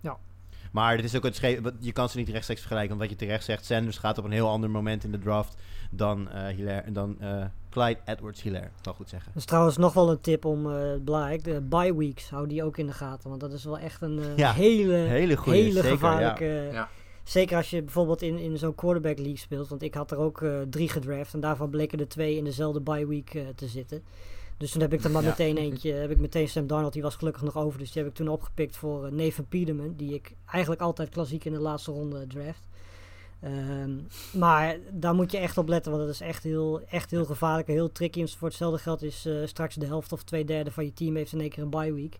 Ja. 0.00 0.16
Maar 0.72 0.96
het 0.96 1.04
is 1.04 1.16
ook 1.16 1.22
het 1.22 1.40
je 1.80 1.92
kan 1.92 2.08
ze 2.08 2.18
niet 2.18 2.28
rechtstreeks 2.28 2.60
vergelijken. 2.60 2.96
Want 2.96 3.10
wat 3.10 3.18
je 3.18 3.26
terecht 3.26 3.44
zegt, 3.44 3.64
Sanders 3.64 3.98
gaat 3.98 4.18
op 4.18 4.24
een 4.24 4.30
heel 4.30 4.48
ander 4.48 4.70
moment 4.70 5.04
in 5.04 5.10
de 5.10 5.18
draft 5.18 5.56
dan, 5.90 6.30
eh 6.30 6.46
Hilaire, 6.46 6.92
dan 6.92 7.20
eh, 7.20 7.44
Clyde 7.70 8.00
Edwards 8.04 8.42
Hilaire. 8.42 8.70
Zal 8.80 8.94
goed 8.94 9.08
zeggen. 9.08 9.28
Dat 9.32 9.42
is 9.42 9.48
trouwens 9.48 9.76
nog 9.76 9.92
wel 9.92 10.10
een 10.10 10.20
tip 10.20 10.44
om 10.44 10.70
eh 10.72 11.00
belangrijk. 11.00 11.44
De 11.44 11.60
bye 11.60 11.96
weeks, 11.96 12.30
hou 12.30 12.46
die 12.46 12.64
ook 12.64 12.76
in 12.76 12.86
de 12.86 12.92
gaten. 12.92 13.28
Want 13.28 13.40
dat 13.40 13.52
is 13.52 13.64
wel 13.64 13.78
echt 13.78 14.02
een 14.02 14.20
Ja, 14.36 14.52
hele, 14.52 14.92
Hele 14.92 15.36
zeker, 15.44 15.84
gevaarlijke... 15.84 16.68
Ja. 16.72 16.88
Zeker 17.26 17.56
als 17.56 17.70
je 17.70 17.82
bijvoorbeeld 17.82 18.22
in, 18.22 18.38
in 18.38 18.58
zo'n 18.58 18.74
quarterback 18.74 19.16
league 19.16 19.36
speelt. 19.36 19.68
Want 19.68 19.82
ik 19.82 19.94
had 19.94 20.10
er 20.10 20.18
ook 20.18 20.42
eh, 20.42 20.60
drie 20.70 20.88
gedraft. 20.88 21.34
En 21.34 21.40
daarvan 21.40 21.70
bleken 21.70 22.00
er 22.00 22.08
twee 22.08 22.36
in 22.36 22.44
dezelfde 22.44 22.80
bye 22.80 23.06
week 23.06 23.34
eh, 23.34 23.42
te 23.54 23.66
zitten. 23.66 24.02
Dus 24.56 24.70
toen 24.70 24.80
heb 24.80 24.92
ik 24.92 25.04
er 25.04 25.10
maar 25.10 25.22
Ja. 25.22 25.28
meteen 25.28 25.56
eentje. 25.56 25.92
Heb 25.92 26.10
ik 26.10 26.18
meteen 26.18 26.48
Sam 26.48 26.66
Darnold, 26.66 26.92
die 26.92 27.02
was 27.02 27.14
gelukkig 27.16 27.42
nog 27.42 27.56
over. 27.56 27.78
Dus 27.78 27.92
die 27.92 28.02
heb 28.02 28.10
ik 28.10 28.16
toen 28.16 28.28
opgepikt 28.28 28.76
voor 28.76 29.06
eh, 29.06 29.12
Nathan. 29.12 29.94
Die 29.96 30.14
ik 30.14 30.34
eigenlijk 30.50 30.82
altijd 30.82 31.08
klassiek 31.08 31.44
in 31.44 31.52
de 31.52 31.58
laatste 31.60 31.90
ronde 31.90 32.26
draft. 32.26 32.62
Ehm, 33.40 33.90
maar 34.32 34.76
daar 34.92 35.14
moet 35.14 35.32
je 35.32 35.38
echt 35.38 35.58
op 35.58 35.68
letten. 35.68 35.92
Want 35.92 36.04
dat 36.04 36.14
is 36.14 36.20
echt 36.20 36.42
heel, 36.42 36.80
echt 36.80 37.10
heel 37.10 37.24
gevaarlijk. 37.24 37.68
en 37.68 37.74
Heel 37.74 37.92
tricky. 37.92 38.20
En 38.20 38.28
voor 38.28 38.48
hetzelfde 38.48 38.78
geld 38.78 39.02
is 39.02 39.28
straks 39.44 39.74
de 39.74 39.86
helft 39.86 40.12
of 40.12 40.22
twee 40.22 40.44
derde 40.44 40.70
van 40.70 40.84
je 40.84 40.92
team 40.92 41.16
heeft 41.16 41.32
in 41.32 41.40
één 41.40 41.50
keer 41.50 41.62
een 41.62 41.70
bye 41.70 41.92
week. 41.92 42.18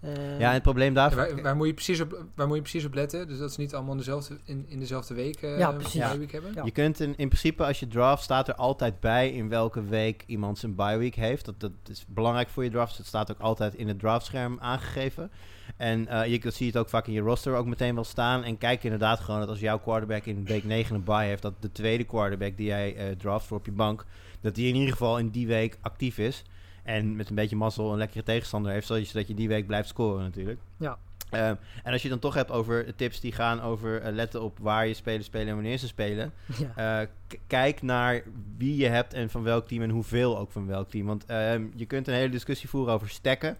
Ehm, 0.00 0.38
Ja, 0.38 0.48
en 0.48 0.52
het 0.52 0.62
probleem 0.62 0.94
daarvoor... 0.94 1.18
waar, 1.18 1.42
waar, 1.42 1.56
moet 1.56 1.66
je 1.66 1.74
precies 1.74 2.00
op, 2.00 2.24
waar 2.34 2.46
moet 2.46 2.56
je 2.56 2.62
precies 2.62 2.84
op 2.84 2.94
letten? 2.94 3.28
Dus 3.28 3.38
dat 3.38 3.52
ze 3.52 3.60
niet 3.60 3.74
allemaal 3.74 3.92
in 3.92 3.98
dezelfde, 3.98 4.38
in, 4.44 4.64
in 4.68 4.78
dezelfde 4.78 5.14
week 5.14 5.42
eh 5.42 5.58
Ja, 5.58 5.72
precies. 5.72 6.02
een 6.02 6.18
week 6.18 6.32
hebben? 6.32 6.52
Ja. 6.54 6.64
Je 6.64 6.70
kunt 6.70 7.00
in, 7.00 7.14
in 7.16 7.28
principe 7.28 7.64
als 7.64 7.80
je 7.80 7.86
draft 7.88 8.22
staat 8.22 8.48
er 8.48 8.54
altijd 8.54 9.00
bij 9.00 9.30
in 9.30 9.48
welke 9.48 9.84
week 9.84 10.24
iemand 10.26 10.58
zijn 10.58 10.74
bye 10.74 10.96
week 10.96 11.14
heeft. 11.14 11.44
Dat, 11.44 11.60
dat 11.60 11.72
is 11.90 12.04
belangrijk 12.08 12.48
voor 12.48 12.64
je 12.64 12.70
draft. 12.70 12.88
dus 12.88 12.98
Het 12.98 13.06
staat 13.06 13.30
ook 13.30 13.40
altijd 13.40 13.74
in 13.74 13.88
het 13.88 13.98
draftscherm 13.98 14.58
aangegeven. 14.60 15.30
En 15.76 16.08
eh, 16.08 16.26
je 16.26 16.40
dat 16.40 16.54
zie 16.54 16.66
je 16.66 16.72
het 16.72 16.80
ook 16.80 16.88
vaak 16.88 17.06
in 17.06 17.12
je 17.12 17.20
roster 17.20 17.54
ook 17.54 17.66
meteen 17.66 17.94
wel 17.94 18.04
staan. 18.04 18.44
En 18.44 18.58
kijk 18.58 18.84
inderdaad 18.84 19.20
gewoon 19.20 19.40
dat 19.40 19.48
als 19.48 19.60
jouw 19.60 19.78
quarterback 19.78 20.24
in 20.24 20.44
week 20.44 20.64
9 20.64 20.94
een 20.94 21.04
bye 21.04 21.24
heeft, 21.24 21.42
dat 21.42 21.54
de 21.60 21.72
tweede 21.72 22.04
quarterback 22.04 22.56
die 22.56 22.66
jij 22.66 22.96
eh, 22.96 23.16
draft 23.16 23.46
voor 23.46 23.56
op 23.56 23.66
je 23.66 23.72
bank, 23.72 24.04
dat 24.40 24.54
die 24.54 24.68
in 24.68 24.74
ieder 24.74 24.92
geval 24.92 25.18
in 25.18 25.30
die 25.30 25.46
week 25.46 25.78
actief 25.80 26.18
is. 26.18 26.44
En 26.82 27.16
met 27.16 27.28
een 27.28 27.34
beetje 27.34 27.56
mazzel 27.56 27.92
een 27.92 27.98
lekkere 27.98 28.22
tegenstander 28.22 28.72
heeft, 28.72 28.86
zodat 28.86 29.26
je, 29.28 29.34
die 29.34 29.48
week 29.48 29.66
blijft 29.66 29.88
scoren 29.88 30.22
natuurlijk. 30.22 30.60
Ja. 30.76 30.98
Ehm, 31.30 31.54
en 31.82 31.92
als 31.92 32.02
je 32.02 32.08
dan 32.08 32.18
toch 32.18 32.34
hebt 32.34 32.50
over 32.50 32.94
tips 32.94 33.20
die 33.20 33.32
gaan 33.32 33.60
over 33.60 34.00
eh, 34.00 34.12
letten 34.12 34.42
op 34.42 34.58
waar 34.58 34.86
je 34.86 34.94
spelers 34.94 35.26
spelen 35.26 35.48
en 35.48 35.54
wanneer 35.54 35.78
ze 35.78 35.86
spelen. 35.86 36.32
ja. 36.74 37.00
Eh, 37.00 37.06
kijk 37.46 37.82
naar 37.82 38.22
wie 38.56 38.76
je 38.76 38.86
hebt 38.86 39.14
en 39.14 39.30
van 39.30 39.42
welk 39.42 39.68
team 39.68 39.82
en 39.82 39.90
hoeveel 39.90 40.38
ook 40.38 40.50
van 40.50 40.66
welk 40.66 40.90
team. 40.90 41.06
Want 41.06 41.24
ehm, 41.26 41.66
je 41.74 41.86
kunt 41.86 42.08
een 42.08 42.14
hele 42.14 42.28
discussie 42.28 42.68
voeren 42.68 42.94
over 42.94 43.08
stacken. 43.08 43.56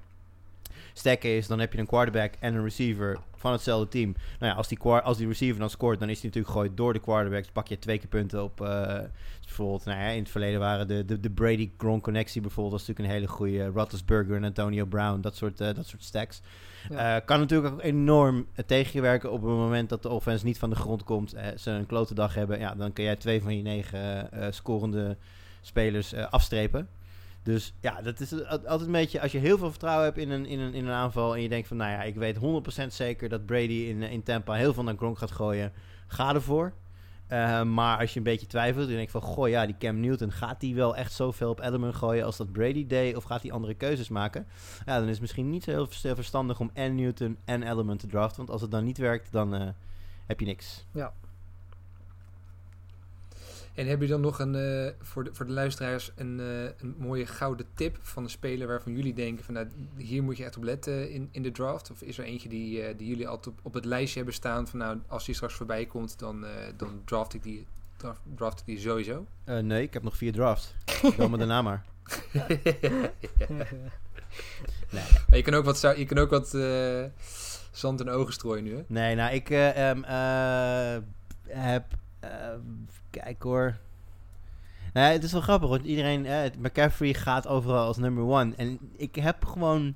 Stacken 1.01 1.37
is, 1.37 1.47
dan 1.47 1.61
heb 1.61 1.73
je 1.73 1.79
een 1.79 1.87
quarterback 1.87 2.35
en 2.41 2.55
een 2.55 2.63
receiver 2.63 3.19
van 3.37 3.53
hetzelfde 3.53 3.89
team. 3.89 4.15
Nou 4.39 4.53
ja, 4.53 4.59
als 4.59 4.69
die, 4.69 4.79
als 4.79 5.17
die 5.17 5.27
receiver 5.27 5.61
dan 5.61 5.71
scoort, 5.71 5.99
dan 6.01 6.09
is 6.09 6.21
die 6.21 6.25
natuurlijk 6.25 6.55
gegooid 6.55 6.77
door 6.77 6.93
de 6.93 7.01
quarterbacks. 7.01 7.51
Pak 7.51 7.69
je 7.69 7.79
twee 7.79 7.99
keer 7.99 8.09
punten 8.09 8.43
op. 8.43 8.61
eh, 8.61 8.99
bijvoorbeeld, 9.51 9.85
nou 9.85 9.99
ja, 9.99 10.09
in 10.09 10.23
het 10.23 10.31
verleden 10.31 10.61
waren 10.61 10.89
de, 10.89 11.05
de, 11.05 11.21
de 11.21 11.31
Brady-Gronk 11.31 12.03
connectie 12.03 12.41
bijvoorbeeld. 12.41 12.79
was 12.79 12.87
natuurlijk 12.87 13.09
een 13.09 13.21
hele 13.21 13.33
goede. 13.33 13.67
Roethlisberger 13.67 14.37
en 14.37 14.45
Antonio 14.45 14.85
Brown, 14.85 15.21
dat 15.21 15.37
soort, 15.37 15.61
eh, 15.61 15.75
dat 15.75 15.87
soort 15.87 16.05
stacks. 16.05 16.41
Ja. 16.91 17.17
Eh, 17.17 17.27
kan 17.27 17.39
natuurlijk 17.39 17.75
ook 17.75 17.83
enorm 17.83 18.47
eh, 18.55 18.65
tegen 18.65 18.91
je 18.93 19.01
werken 19.01 19.33
op 19.33 19.43
het 19.43 19.51
moment 19.51 19.89
dat 19.89 20.03
de 20.03 20.09
offense 20.09 20.45
niet 20.45 20.59
van 20.59 20.71
de 20.71 20.77
grond 20.77 21.05
komt. 21.05 21.35
ze 21.57 21.71
een 21.71 21.87
klote 21.87 22.15
dag 22.15 22.35
hebben. 22.35 22.59
Ja, 22.59 22.75
dan 22.75 22.93
kun 22.93 23.05
jij 23.05 23.17
twee 23.17 23.43
van 23.43 23.57
je 23.57 23.63
negen 23.63 24.29
scorende 24.51 25.17
spelers 25.61 26.15
afstrepen. 26.15 26.89
Dus 27.43 27.75
ja, 27.81 28.03
dat 28.03 28.21
is 28.21 28.33
al- 28.33 28.49
altijd 28.49 28.81
een 28.81 28.93
beetje... 28.93 29.21
Als 29.21 29.33
je 29.33 29.39
heel 29.39 29.59
veel 29.59 29.71
vertrouwen 29.71 30.05
hebt 30.05 30.19
in 30.19 30.31
een, 30.31 30.47
in 30.47 30.59
een, 30.59 30.75
in 30.75 30.87
een 30.87 30.93
aanval... 30.93 31.35
en 31.35 31.43
je 31.43 31.49
denkt 31.49 31.69
van, 31.69 31.77
nou 31.77 31.91
ja, 31.91 32.03
ik 32.03 32.15
weet 32.15 32.37
100% 32.83 32.87
zeker... 32.87 33.29
dat 33.29 33.47
Brady 33.47 33.73
in, 33.73 34.03
in 34.03 34.23
Tampa 34.23 34.53
heel 34.53 34.75
veel 34.75 34.83
naar 34.83 34.97
Gronk 34.97 35.19
gaat 35.19 35.31
gooien... 35.31 35.73
ga 36.07 36.35
ervoor. 36.35 36.73
Eh, 37.27 37.63
maar 37.63 37.99
als 37.99 38.13
je 38.13 38.19
een 38.19 38.25
beetje 38.25 38.47
twijfelt... 38.47 38.85
en 38.85 38.91
je 38.91 38.97
denkt 38.97 39.11
van, 39.11 39.21
goh 39.21 39.49
ja, 39.49 39.67
die 39.67 39.77
Cam 39.79 40.01
Newton... 40.01 40.33
gaat 40.33 40.61
die 40.61 40.75
wel 40.75 40.97
echt 40.97 41.13
zoveel 41.13 41.51
op 41.51 41.61
Edelman 41.61 41.95
gooien... 41.95 42.25
als 42.25 42.37
dat 42.37 42.53
Brady 42.53 42.87
deed... 42.87 43.17
of 43.17 43.25
gaat 43.25 43.43
hij 43.43 43.53
andere 43.53 43.75
keuzes 43.75 44.09
maken? 44.09 44.47
Ja, 44.87 44.95
dan 44.95 45.05
is 45.05 45.11
het 45.11 45.21
misschien 45.21 45.51
niet 45.51 45.65
zo 45.65 45.71
heel 45.71 45.87
vers- 45.87 46.01
verstandig... 46.01 46.61
om 46.61 46.71
en 46.73 46.95
Newton 46.95 47.37
en 47.45 47.63
Edelman 47.63 47.97
te 47.97 48.07
draften. 48.07 48.37
Want 48.37 48.51
als 48.51 48.61
het 48.61 48.71
dan 48.71 48.85
niet 48.85 48.99
werkt, 48.99 49.33
dan 49.33 49.55
eh, 49.55 49.69
heb 50.27 50.41
je 50.41 50.47
niks. 50.47 50.87
En 53.81 53.87
heb 53.87 54.01
je 54.01 54.07
dan 54.07 54.21
nog 54.21 54.39
een, 54.39 54.55
eh, 54.55 54.93
voor, 55.01 55.25
de, 55.25 55.31
voor 55.35 55.47
de 55.47 55.53
luisteraars 55.53 56.13
een, 56.17 56.41
eh, 56.41 56.65
een 56.65 56.95
mooie 56.99 57.27
gouden 57.27 57.67
tip 57.75 57.99
van 58.03 58.23
een 58.23 58.31
speler 58.31 58.67
waarvan 58.67 58.93
jullie 58.93 59.15
denken 59.15 59.45
van 59.45 59.55
nou, 59.55 59.67
hier 59.97 60.23
moet 60.23 60.37
je 60.37 60.45
echt 60.45 60.57
op 60.57 60.63
letten 60.63 61.11
in, 61.11 61.29
in 61.31 61.43
de 61.43 61.51
draft? 61.51 61.91
Of 61.91 62.03
is 62.03 62.19
er 62.19 62.25
eentje 62.25 62.49
die, 62.49 62.83
eh, 62.83 62.99
die 62.99 63.09
jullie 63.09 63.29
altijd 63.29 63.57
op, 63.57 63.61
op 63.63 63.75
het 63.75 63.85
lijstje 63.85 64.17
hebben 64.17 64.35
staan 64.35 64.69
van 64.69 64.79
nou, 64.79 64.99
als 65.07 65.25
die 65.25 65.35
straks 65.35 65.55
voorbij 65.55 65.87
komt, 65.87 66.19
dan, 66.19 66.45
eh, 66.45 66.51
dan 66.77 67.03
draft 67.05 67.35
ik 67.35 67.43
die, 67.43 67.67
draft, 67.97 68.21
draft 68.35 68.61
ik 68.61 68.67
die 68.67 68.79
sowieso? 68.79 69.27
Eh, 69.45 69.59
nee, 69.59 69.83
ik 69.83 69.93
heb 69.93 70.03
nog 70.03 70.17
vier 70.17 70.33
drafts. 70.33 70.75
Bel 71.17 71.29
me 71.29 71.39
daarna 71.39 71.63
maar. 71.63 71.85
Nee. 74.91 75.03
Maar 75.29 75.37
je 75.37 75.43
kan 75.43 75.55
ook 75.55 75.65
wat, 75.65 75.81
je 75.81 76.05
kan 76.05 76.19
ook 76.19 76.31
wat 76.31 76.55
eh, 76.55 77.05
zand 77.71 78.01
in 78.01 78.09
ogen 78.09 78.33
strooien 78.33 78.65
nu, 78.65 78.77
hè? 78.77 78.83
Nee, 78.87 79.15
nou, 79.15 79.35
ik 79.35 79.51
eh, 79.51 79.91
ehm, 79.91 80.03
eh, 80.05 81.03
heb... 81.49 81.85
eh, 82.21 82.31
kijk 83.11 83.43
hoor. 83.43 83.77
Het 84.93 85.25
is 85.25 85.33
wel 85.33 85.41
grappig, 85.41 85.69
want 85.69 85.85
iedereen... 85.85 86.27
eh, 86.27 86.51
McCaffrey 86.59 87.15
gaat 87.15 87.47
overal 87.47 87.87
als 87.87 87.97
number 87.97 88.25
one. 88.25 88.55
En 88.57 88.79
ik 88.97 89.15
heb 89.15 89.45
gewoon 89.45 89.95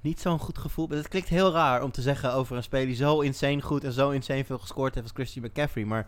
niet 0.00 0.20
zo'n 0.20 0.38
goed 0.38 0.58
gevoel. 0.58 0.88
Het 0.88 1.08
klinkt 1.08 1.28
heel 1.28 1.52
raar 1.52 1.82
om 1.82 1.90
te 1.90 2.02
zeggen 2.02 2.32
over 2.32 2.56
een 2.56 2.62
speler 2.62 2.86
die 2.86 2.96
zo 2.96 3.20
insane 3.20 3.62
goed... 3.62 3.84
en 3.84 3.92
zo 3.92 4.10
insane 4.10 4.44
veel 4.44 4.58
gescoord 4.58 4.94
heeft 4.94 5.06
als 5.06 5.14
Christian 5.16 5.44
McCaffrey. 5.44 5.84
Maar 5.84 6.06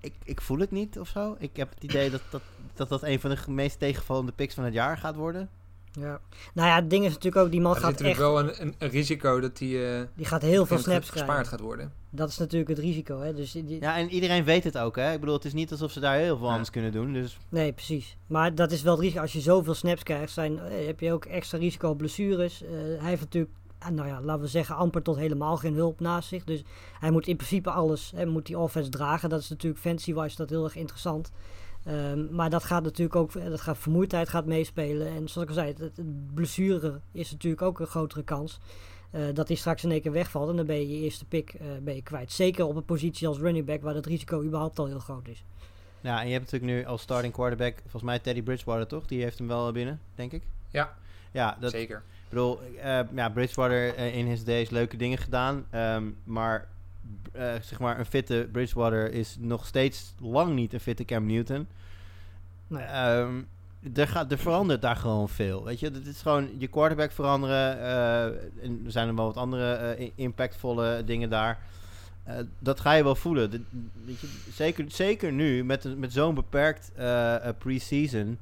ik, 0.00 0.14
ik 0.24 0.40
voel 0.40 0.58
het 0.58 0.70
niet 0.70 0.98
of 0.98 1.08
zo. 1.08 1.36
Ik 1.38 1.56
heb 1.56 1.70
het 1.74 1.84
idee 1.84 2.10
dat 2.10 2.22
dat, 2.30 2.42
dat, 2.74 2.88
dat 2.88 3.02
een 3.02 3.20
van 3.20 3.30
de 3.30 3.50
meest 3.50 3.78
tegenvallende 3.78 4.32
picks 4.32 4.54
van 4.54 4.64
het 4.64 4.74
jaar 4.74 4.98
gaat 4.98 5.16
worden. 5.16 5.50
Ja. 5.92 6.20
Nou 6.54 6.68
ja, 6.68 6.74
het 6.74 6.90
ding 6.90 7.04
is 7.04 7.12
natuurlijk 7.12 7.44
ook, 7.44 7.50
die 7.50 7.60
man 7.60 7.74
er 7.74 7.80
gaat 7.80 7.90
echt, 7.90 8.00
natuurlijk 8.00 8.30
wel 8.30 8.38
een, 8.38 8.62
een, 8.62 8.74
een 8.78 8.88
risico 8.88 9.40
dat 9.40 9.56
die 9.56 9.86
eh, 9.86 10.00
die 10.16 10.26
gaat 10.26 10.42
heel 10.42 10.66
veel 10.66 10.78
snaps 10.78 11.08
gespaard 11.10 11.26
krijgen. 11.30 11.46
gaat 11.46 11.60
worden. 11.60 11.92
Dat 12.10 12.28
is 12.28 12.38
natuurlijk 12.38 12.70
het 12.70 12.78
risico, 12.78 13.20
hè. 13.20 13.34
Dus 13.34 13.52
die, 13.52 13.80
Ja, 13.80 13.96
en 13.96 14.10
iedereen 14.10 14.44
weet 14.44 14.64
het 14.64 14.78
ook, 14.78 14.96
hè. 14.96 15.12
Ik 15.12 15.20
bedoel, 15.20 15.34
het 15.34 15.44
is 15.44 15.52
niet 15.52 15.70
alsof 15.70 15.90
ze 15.92 16.00
daar 16.00 16.16
heel 16.16 16.36
veel 16.36 16.46
Ja. 16.46 16.52
anders 16.52 16.70
kunnen 16.70 16.92
doen. 16.92 17.12
Dus 17.12 17.38
Nee, 17.48 17.72
precies. 17.72 18.16
Maar 18.26 18.54
dat 18.54 18.72
is 18.72 18.82
wel 18.82 18.92
het 18.92 19.02
risico. 19.02 19.20
Als 19.20 19.32
je 19.32 19.40
zoveel 19.40 19.74
snaps 19.74 20.02
krijgt, 20.02 20.32
zijn, 20.32 20.58
eh, 20.58 20.86
heb 20.86 21.00
je 21.00 21.12
ook 21.12 21.24
extra 21.24 21.58
risico 21.58 21.88
op 21.88 21.98
blessures. 21.98 22.62
Eh, 22.62 22.70
hij 23.00 23.08
heeft 23.08 23.20
natuurlijk, 23.22 23.52
nou 23.92 24.08
ja, 24.08 24.20
laten 24.20 24.42
we 24.42 24.48
zeggen, 24.48 24.76
amper 24.76 25.02
tot 25.02 25.16
helemaal 25.16 25.56
geen 25.56 25.74
hulp 25.74 26.00
naast 26.00 26.28
zich. 26.28 26.44
Dus 26.44 26.62
hij 27.00 27.10
moet 27.10 27.26
in 27.26 27.36
principe 27.36 27.70
alles, 27.70 28.12
hè, 28.16 28.26
moet 28.26 28.46
die 28.46 28.58
offense 28.58 28.90
dragen. 28.90 29.28
Dat 29.28 29.40
is 29.40 29.48
natuurlijk 29.48 29.80
fancy-wise 29.82 30.36
dat 30.36 30.50
heel 30.50 30.64
erg 30.64 30.76
interessant. 30.76 31.30
Ehm, 31.84 32.34
maar 32.34 32.50
dat 32.50 32.64
gaat 32.64 32.82
natuurlijk 32.82 33.16
ook, 33.16 33.32
dat 33.32 33.60
gaat 33.60 33.78
vermoeidheid 33.78 34.28
gaat 34.28 34.46
meespelen. 34.46 35.06
En 35.06 35.28
zoals 35.28 35.48
ik 35.50 35.56
al 35.56 35.62
zei, 35.62 35.68
het, 35.68 35.78
het 35.78 36.34
blessure 36.34 37.00
is 37.12 37.30
natuurlijk 37.30 37.62
ook 37.62 37.80
een 37.80 37.86
grotere 37.86 38.22
kans. 38.24 38.58
eh, 39.10 39.22
dat 39.34 39.48
hij 39.48 39.56
straks 39.56 39.84
in 39.84 39.90
één 39.90 40.00
keer 40.00 40.12
wegvalt 40.12 40.50
en 40.50 40.56
dan 40.56 40.66
ben 40.66 40.76
je 40.76 40.88
je 40.88 41.02
eerste 41.04 41.24
pick 41.24 41.54
eh, 41.54 41.66
ben 41.82 41.94
je 41.94 42.02
kwijt. 42.02 42.32
Zeker 42.32 42.66
op 42.66 42.76
een 42.76 42.84
positie 42.84 43.28
als 43.28 43.38
running 43.38 43.66
back, 43.66 43.82
waar 43.82 43.94
het 43.94 44.06
risico 44.06 44.42
überhaupt 44.42 44.78
al 44.78 44.86
heel 44.86 44.98
groot 44.98 45.28
is. 45.28 45.44
Ja, 46.00 46.20
en 46.20 46.26
je 46.26 46.32
hebt 46.32 46.50
natuurlijk 46.52 46.72
nu 46.72 46.86
als 46.86 47.02
starting 47.02 47.32
quarterback, 47.32 47.78
volgens 47.80 48.02
mij 48.02 48.18
Teddy 48.18 48.42
Bridgewater 48.42 48.86
toch? 48.86 49.06
Die 49.06 49.22
heeft 49.22 49.38
hem 49.38 49.48
wel 49.48 49.72
binnen, 49.72 50.00
denk 50.14 50.32
ik. 50.32 50.42
Ja, 50.70 50.94
Ja, 51.30 51.56
dat, 51.60 51.70
zeker. 51.70 51.96
ik 51.96 52.28
bedoel, 52.28 52.60
eh, 52.62 53.00
ja, 53.14 53.28
Bridgewater 53.28 53.94
eh, 53.94 54.16
in 54.16 54.26
his 54.26 54.44
days 54.44 54.70
leuke 54.70 54.96
dingen 54.96 55.18
gedaan. 55.18 55.66
ehm, 55.70 56.10
maar 56.24 56.68
eh, 57.32 57.52
zeg 57.62 57.78
maar, 57.78 57.98
een 57.98 58.06
fitte 58.06 58.48
Bridgewater 58.52 59.12
is 59.12 59.36
nog 59.40 59.66
steeds 59.66 60.14
lang 60.20 60.54
niet 60.54 60.72
een 60.72 60.80
fitte 60.80 61.04
Cam 61.04 61.26
Newton. 61.26 61.66
Ehm, 62.70 63.40
er, 63.94 64.08
gaat, 64.08 64.32
er 64.32 64.38
verandert 64.38 64.82
daar 64.82 64.96
gewoon 64.96 65.28
veel. 65.28 65.64
Weet 65.64 65.80
je, 65.80 65.86
het 65.90 66.06
is 66.06 66.22
gewoon 66.22 66.48
je 66.58 66.68
quarterback 66.68 67.12
veranderen. 67.12 67.78
eh, 67.80 68.24
en 68.64 68.82
er 68.84 68.90
zijn 68.90 69.08
er 69.08 69.14
wel 69.14 69.24
wat 69.26 69.36
andere 69.36 69.72
eh, 69.74 70.10
impactvolle 70.14 71.02
dingen 71.04 71.30
daar. 71.30 71.58
Dat 72.58 72.80
ga 72.80 72.92
je 72.92 73.02
wel 73.02 73.14
voelen. 73.14 73.50
De- 73.50 73.60
weet 74.04 74.20
je, 74.20 74.26
zeker, 74.52 74.84
zeker 74.88 75.32
nu, 75.32 75.64
met, 75.64 75.98
met 75.98 76.12
zo'n 76.12 76.34
beperkt 76.34 76.92
pre-season. 77.58 78.38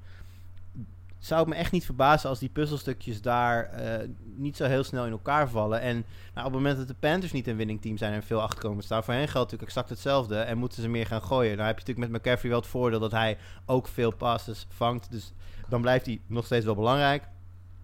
Zou 1.20 1.40
het 1.40 1.48
me 1.48 1.54
echt 1.54 1.72
niet 1.72 1.84
verbazen 1.84 2.28
als 2.28 2.38
die 2.38 2.48
puzzelstukjes 2.48 3.22
daar 3.22 3.64
eh, 3.64 4.08
niet 4.36 4.56
zo 4.56 4.64
heel 4.64 4.84
snel 4.84 5.06
in 5.06 5.12
elkaar 5.12 5.48
vallen. 5.48 5.80
En 5.80 5.94
nou, 6.34 6.46
op 6.46 6.52
het 6.52 6.62
moment 6.62 6.76
dat 6.76 6.88
de 6.88 6.94
Panthers 6.94 7.32
niet 7.32 7.46
een 7.46 7.56
winning 7.56 7.80
team 7.80 7.96
zijn 7.96 8.12
en 8.12 8.22
veel 8.22 8.40
achterkomen 8.40 8.84
staan, 8.84 9.04
voor 9.04 9.14
hen 9.14 9.28
geldt 9.28 9.50
natuurlijk 9.50 9.68
exact 9.68 9.88
hetzelfde. 9.88 10.36
En 10.36 10.58
moeten 10.58 10.82
ze 10.82 10.88
meer 10.88 11.06
gaan 11.06 11.22
gooien. 11.22 11.56
Dan 11.56 11.66
heb 11.66 11.78
je 11.78 11.84
natuurlijk 11.86 12.12
met 12.12 12.22
McCaffrey 12.22 12.50
wel 12.50 12.60
het 12.60 12.68
voordeel 12.68 13.00
dat 13.00 13.10
hij 13.10 13.38
ook 13.66 13.88
veel 13.88 14.10
passes 14.10 14.66
vangt. 14.68 15.10
Dus 15.10 15.32
dan 15.68 15.80
blijft 15.80 16.06
hij 16.06 16.20
nog 16.26 16.44
steeds 16.44 16.64
wel 16.64 16.74
belangrijk. 16.74 17.28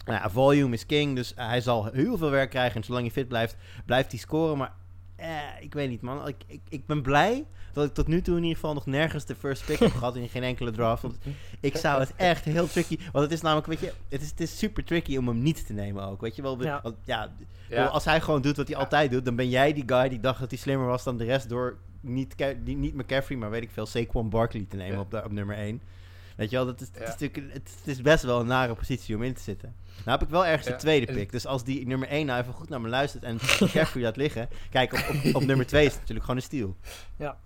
Nou 0.05 0.19
ja, 0.19 0.31
volume 0.31 0.75
is 0.75 0.87
king, 0.87 1.17
dus 1.17 1.33
hij 1.37 1.61
zal 1.61 1.85
heel 1.85 2.17
veel 2.17 2.31
werk 2.31 2.51
krijgen. 2.51 2.77
En 2.77 2.85
zolang 2.85 3.05
hij 3.05 3.13
fit 3.13 3.29
blijft, 3.29 3.57
blijft 3.87 4.11
hij 4.11 4.21
scoren. 4.21 4.59
Maar 4.59 4.73
eh, 5.17 5.29
ik 5.61 5.75
weet 5.75 5.89
niet, 5.89 6.01
man. 6.01 6.29
Ik, 6.29 6.45
ik, 6.47 6.61
ik 6.69 6.87
ben 6.87 7.03
blij 7.03 7.47
dat 7.77 7.89
ik 7.89 7.95
tot 7.95 8.07
nu 8.07 8.23
toe 8.23 8.37
in 8.37 8.43
ieder 8.43 8.59
geval 8.59 8.75
nog 8.75 8.87
nergens 8.87 9.25
de 9.25 9.35
first 9.35 9.65
pick 9.65 9.79
heb 9.79 9.93
gehad 9.99 10.17
in 10.17 10.29
geen 10.29 10.43
enkele 10.43 10.71
draft. 10.71 11.03
Want 11.03 11.17
ik 11.61 11.77
zou 11.77 12.01
het 12.01 12.13
echt 12.17 12.45
heel 12.45 12.67
tricky... 12.69 12.99
Want 13.13 13.25
het 13.25 13.33
is 13.33 13.41
namelijk, 13.41 13.67
weet 13.67 13.81
je, 13.81 13.93
het 14.09 14.23
is, 14.23 14.31
het 14.31 14.41
is 14.41 14.59
super 14.59 14.85
tricky 14.85 15.17
om 15.17 15.29
hem 15.29 15.43
niet 15.43 15.67
te 15.67 15.73
nemen 15.73 16.05
ook. 16.05 16.21
Weet 16.21 16.37
je 16.37 16.43
wel? 16.43 16.63
Ja. 16.63 16.81
Want, 16.83 16.97
ja, 17.05 17.33
Ja. 17.69 17.85
als 17.87 18.05
hij 18.05 18.21
gewoon 18.21 18.43
doet 18.43 18.57
wat 18.57 18.69
hij 18.69 18.77
altijd 18.77 19.11
doet, 19.11 19.25
dan 19.25 19.37
ben 19.37 19.49
jij 19.49 19.73
die 19.73 19.85
guy 19.87 20.09
die 20.09 20.21
dacht 20.21 20.41
dat 20.41 20.51
hij 20.51 20.59
slimmer 20.59 20.87
was 20.87 21.05
dan 21.05 21.17
de 21.17 21.25
rest 21.25 21.49
door 21.49 21.77
niet, 22.01 22.35
die, 22.65 22.77
niet 22.77 22.95
McCaffrey, 22.95 23.39
maar 23.39 23.51
weet 23.51 23.63
ik 23.63 23.71
veel, 23.71 23.87
Saquon 23.87 24.29
Barkley 24.31 24.67
te 24.69 24.77
nemen 24.77 24.95
Ja. 24.95 25.01
op, 25.01 25.11
de, 25.11 25.25
op 25.25 25.33
nummer 25.33 25.57
1. 25.57 25.81
Weet 26.37 26.51
je 26.51 26.57
wel, 26.57 26.67
dat 26.67 26.81
is, 26.81 26.89
het, 26.93 27.21
is 27.21 27.29
het, 27.33 27.53
het 27.53 27.71
is 27.85 28.03
best 28.03 28.23
wel 28.25 28.41
een 28.41 28.47
nare 28.47 28.75
positie 28.75 29.17
om 29.17 29.23
in 29.23 29.35
te 29.35 29.43
zitten. 29.43 29.75
Nou 30.05 30.19
heb 30.19 30.23
ik 30.27 30.33
wel 30.33 30.47
ergens 30.47 30.67
Ja, 30.67 30.73
de 30.73 30.79
tweede 30.79 31.13
pick. 31.13 31.33
Dus 31.33 31.47
als 31.47 31.65
die 31.65 31.87
nummer 31.87 32.09
1 32.09 32.27
nou 32.27 32.41
even 32.41 32.53
goed 32.53 32.69
naar 32.69 32.81
me 32.81 32.89
luistert 32.89 33.23
en 33.25 33.35
McCaffrey 33.61 34.03
laat 34.03 34.17
liggen. 34.17 34.49
Kijk, 34.71 34.93
op, 34.93 35.05
op, 35.25 35.35
op 35.35 35.45
nummer 35.45 35.67
2 35.67 35.85
is 35.85 35.91
het 35.91 36.01
natuurlijk 36.01 36.27
gewoon 36.27 36.41
een 36.41 36.47
steal. 36.47 36.77
Ja. 37.17 37.39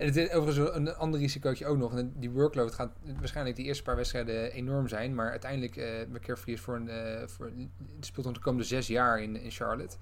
En 0.00 0.06
het 0.06 0.16
is 0.16 0.30
overigens 0.30 0.76
een 0.76 0.94
ander 0.94 1.20
risicootje 1.20 1.66
ook 1.66 1.78
nog. 1.78 1.96
En 1.96 2.12
die 2.16 2.30
workload 2.30 2.74
gaat 2.74 2.92
waarschijnlijk 3.18 3.56
die 3.56 3.64
eerste 3.64 3.82
paar 3.82 3.96
wedstrijden 3.96 4.52
enorm 4.52 4.88
zijn. 4.88 5.14
Maar 5.14 5.30
uiteindelijk, 5.30 5.76
eh 5.76 6.06
McCaffrey 6.08 6.54
is 6.54 6.60
voor 6.60 6.76
een, 6.76 6.88
eh, 6.88 7.26
voor, 7.26 7.50
speelt 8.00 8.26
nog 8.26 8.34
de 8.34 8.40
komende 8.40 8.66
zes 8.66 8.86
jaar 8.86 9.22
in, 9.22 9.36
in 9.36 9.50
Charlotte. 9.50 9.96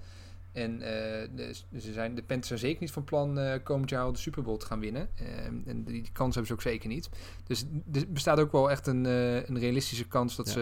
En 0.51 0.81
eh, 0.81 1.27
de, 1.35 1.53
ze 1.79 1.93
zijn, 1.93 2.15
de 2.15 2.21
Panthers 2.23 2.47
zijn 2.47 2.59
zeker 2.59 2.81
niet 2.81 2.91
van 2.91 3.03
plan 3.03 3.39
eh, 3.39 3.63
komend 3.63 3.89
jaar 3.89 4.03
al 4.03 4.11
de 4.11 4.17
Super 4.17 4.43
Bowl 4.43 4.57
te 4.57 4.65
gaan 4.65 4.79
winnen. 4.79 5.09
Ehm, 5.15 5.53
en 5.65 5.83
die, 5.83 6.01
die 6.01 6.09
kans 6.11 6.29
hebben 6.35 6.45
ze 6.47 6.53
ook 6.53 6.61
zeker 6.61 6.89
niet. 6.89 7.09
Dus 7.43 7.65
er 7.93 8.05
bestaat 8.11 8.39
ook 8.39 8.51
wel 8.51 8.71
echt 8.71 8.87
een, 8.87 9.05
eh, 9.05 9.35
een 9.35 9.59
realistische 9.59 10.07
kans 10.07 10.35
dat 10.35 10.45
Ja. 10.47 10.51
ze 10.51 10.59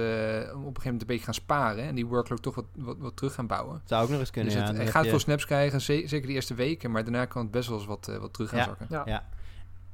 op 0.47 0.53
een 0.53 0.57
gegeven 0.59 0.83
moment 0.83 1.01
een 1.01 1.07
beetje 1.07 1.23
gaan 1.25 1.33
sparen. 1.33 1.83
En 1.83 1.95
die 1.95 2.05
workload 2.05 2.41
toch 2.41 2.55
wat, 2.55 2.65
wat, 2.75 2.97
wat 2.97 3.15
terug 3.15 3.33
gaan 3.33 3.47
bouwen. 3.47 3.81
Zou 3.85 4.03
ook 4.03 4.09
nog 4.09 4.19
eens 4.19 4.31
kunnen. 4.31 4.51
dus 4.53 4.61
ja. 4.61 4.67
het, 4.67 4.77
hij 4.77 4.87
gaat 4.87 5.03
je- 5.03 5.09
veel 5.09 5.19
snaps 5.19 5.45
krijgen, 5.45 5.81
ze- 5.81 6.03
zeker 6.05 6.27
de 6.27 6.33
eerste 6.33 6.53
weken. 6.53 6.91
Maar 6.91 7.03
daarna 7.03 7.25
kan 7.25 7.41
het 7.41 7.51
best 7.51 7.69
wel 7.69 7.77
eens 7.77 7.87
wat, 7.87 8.11
wat 8.19 8.33
terug 8.33 8.49
gaan 8.49 8.59
Ja. 8.59 8.65
zakken. 8.65 8.87
Ja. 8.89 9.01
Ja. 9.05 9.27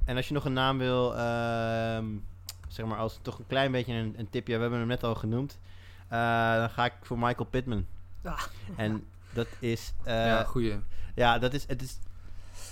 En 0.05 0.15
als 0.15 0.27
je 0.27 0.33
nog 0.33 0.45
een 0.45 0.53
naam 0.53 0.77
wil, 0.77 1.15
ehm, 1.17 2.05
zeg 2.67 2.85
maar 2.85 2.97
als 2.97 3.19
toch 3.21 3.39
een 3.39 3.47
klein 3.47 3.71
beetje 3.71 3.93
een, 3.93 4.13
een 4.17 4.29
tipje, 4.29 4.55
we 4.55 4.61
hebben 4.61 4.79
hem 4.79 4.87
net 4.87 5.03
al 5.03 5.15
genoemd. 5.15 5.59
eh, 6.07 6.55
dan 6.55 6.69
ga 6.69 6.85
ik 6.85 6.93
voor 7.01 7.19
Michael 7.19 7.45
Pittman. 7.49 7.85
Ah. 8.23 8.41
En 8.75 9.03
dat 9.33 9.47
is, 9.59 9.93
eh, 10.03 10.13
ja, 10.13 10.25
ja, 10.25 10.43
goeie. 10.43 10.79
dat 11.15 11.53
is, 11.53 11.63
het 11.67 11.81
is 11.81 11.99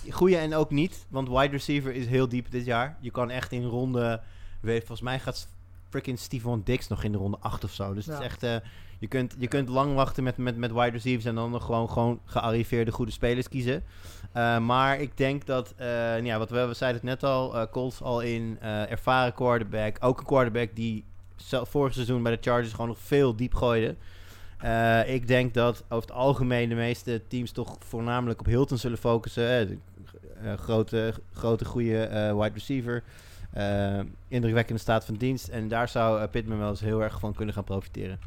goeie 0.09 0.37
en 0.37 0.55
ook 0.55 0.69
niet, 0.69 1.05
want 1.09 1.27
wide 1.27 1.47
receiver 1.51 1.93
is 1.93 2.07
heel 2.07 2.29
diep 2.29 2.51
dit 2.51 2.65
jaar. 2.65 2.97
Je 2.99 3.11
kan 3.11 3.29
echt 3.29 3.51
in 3.51 3.63
ronde, 3.63 4.21
weet, 4.59 4.79
volgens 4.79 5.01
mij 5.01 5.19
gaat 5.19 5.47
freaking 5.89 6.19
Steven 6.19 6.61
Dix 6.63 6.87
nog 6.87 7.03
in 7.03 7.11
de 7.11 7.17
ronde 7.17 7.37
8 7.39 7.63
of 7.63 7.71
zo. 7.71 7.93
Dus 7.93 8.05
het 8.05 8.15
Ja. 8.15 8.21
is 8.21 8.25
echt, 8.27 8.43
eh, 8.43 8.55
je, 8.99 9.07
kunt, 9.07 9.35
je 9.37 9.47
kunt 9.47 9.69
lang 9.69 9.95
wachten 9.95 10.23
met, 10.23 10.37
met, 10.37 10.57
met 10.57 10.71
wide 10.71 10.89
receivers 10.89 11.25
en 11.25 11.35
dan 11.35 11.51
nog 11.51 11.65
gewoon, 11.65 11.89
gewoon 11.89 12.19
gearriveerde 12.25 12.91
goede 12.91 13.11
spelers 13.11 13.49
kiezen. 13.49 13.83
Uh, 14.37 14.57
maar 14.59 14.99
ik 14.99 15.17
denk 15.17 15.45
dat, 15.45 15.73
uh, 15.79 15.85
nou 15.87 16.23
ja, 16.25 16.37
wat 16.37 16.49
we, 16.49 16.65
we 16.65 16.73
zeiden 16.73 17.01
het 17.01 17.09
net 17.09 17.29
al, 17.29 17.55
uh, 17.55 17.63
Colts 17.71 18.01
al 18.01 18.21
in, 18.21 18.57
uh, 18.61 18.91
ervaren 18.91 19.33
quarterback. 19.33 19.97
Ook 19.99 20.19
een 20.19 20.25
quarterback 20.25 20.75
die 20.75 21.03
zelf, 21.35 21.69
vorig 21.69 21.93
seizoen 21.93 22.23
bij 22.23 22.31
de 22.35 22.41
Chargers 22.41 22.71
gewoon 22.71 22.87
nog 22.87 22.99
veel 22.99 23.35
diep 23.35 23.53
gooide. 23.53 23.95
Uh, 24.63 25.13
ik 25.13 25.27
denk 25.27 25.53
dat 25.53 25.83
over 25.89 26.09
het 26.09 26.17
algemeen 26.17 26.69
de 26.69 26.75
meeste 26.75 27.21
teams 27.27 27.51
toch 27.51 27.77
voornamelijk 27.79 28.39
op 28.39 28.45
Hilton 28.45 28.77
zullen 28.77 28.97
focussen. 28.97 29.81
Uh, 30.43 30.53
grote, 30.53 31.13
grote, 31.33 31.65
goede 31.65 32.09
uh, 32.09 32.41
wide 32.41 32.53
receiver. 32.53 33.03
Indrukwekkende 34.27 34.81
staat 34.81 35.05
van 35.05 35.15
dienst. 35.15 35.47
En 35.47 35.67
daar 35.67 35.89
zou 35.89 36.27
Pittman 36.27 36.57
wel 36.57 36.69
eens 36.69 36.79
heel 36.79 37.03
erg 37.03 37.19
van 37.19 37.33
kunnen 37.33 37.55
gaan 37.55 37.63
profiteren. 37.63 38.19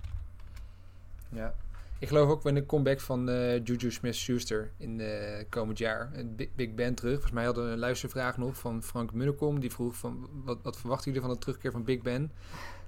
Ja. 1.29 1.55
Ik 1.99 2.09
geloof 2.09 2.31
ook 2.31 2.47
in 2.47 2.55
de 2.55 2.67
comeback 2.67 3.01
van 3.01 3.25
Juju 3.65 3.91
Smith-Schuster 3.91 4.71
in 4.77 5.03
komend 5.49 5.79
jaar. 5.79 6.11
Big 6.55 6.75
Ben 6.75 6.95
terug. 6.95 7.13
Volgens 7.13 7.33
mij 7.33 7.45
hadden 7.45 7.67
we 7.67 7.71
een 7.71 7.79
luistervraag 7.79 8.37
nog 8.37 8.57
van 8.57 8.83
Frank 8.83 9.13
Munnekom. 9.13 9.61
Die 9.61 9.71
vroeg 9.71 9.97
van, 9.97 10.29
wat, 10.45 10.59
wat 10.63 10.77
verwachten 10.77 11.13
jullie 11.13 11.27
van 11.27 11.35
de 11.35 11.41
terugkeer 11.41 11.71
van 11.73 11.85
Big 11.85 12.03
Ben? 12.03 12.33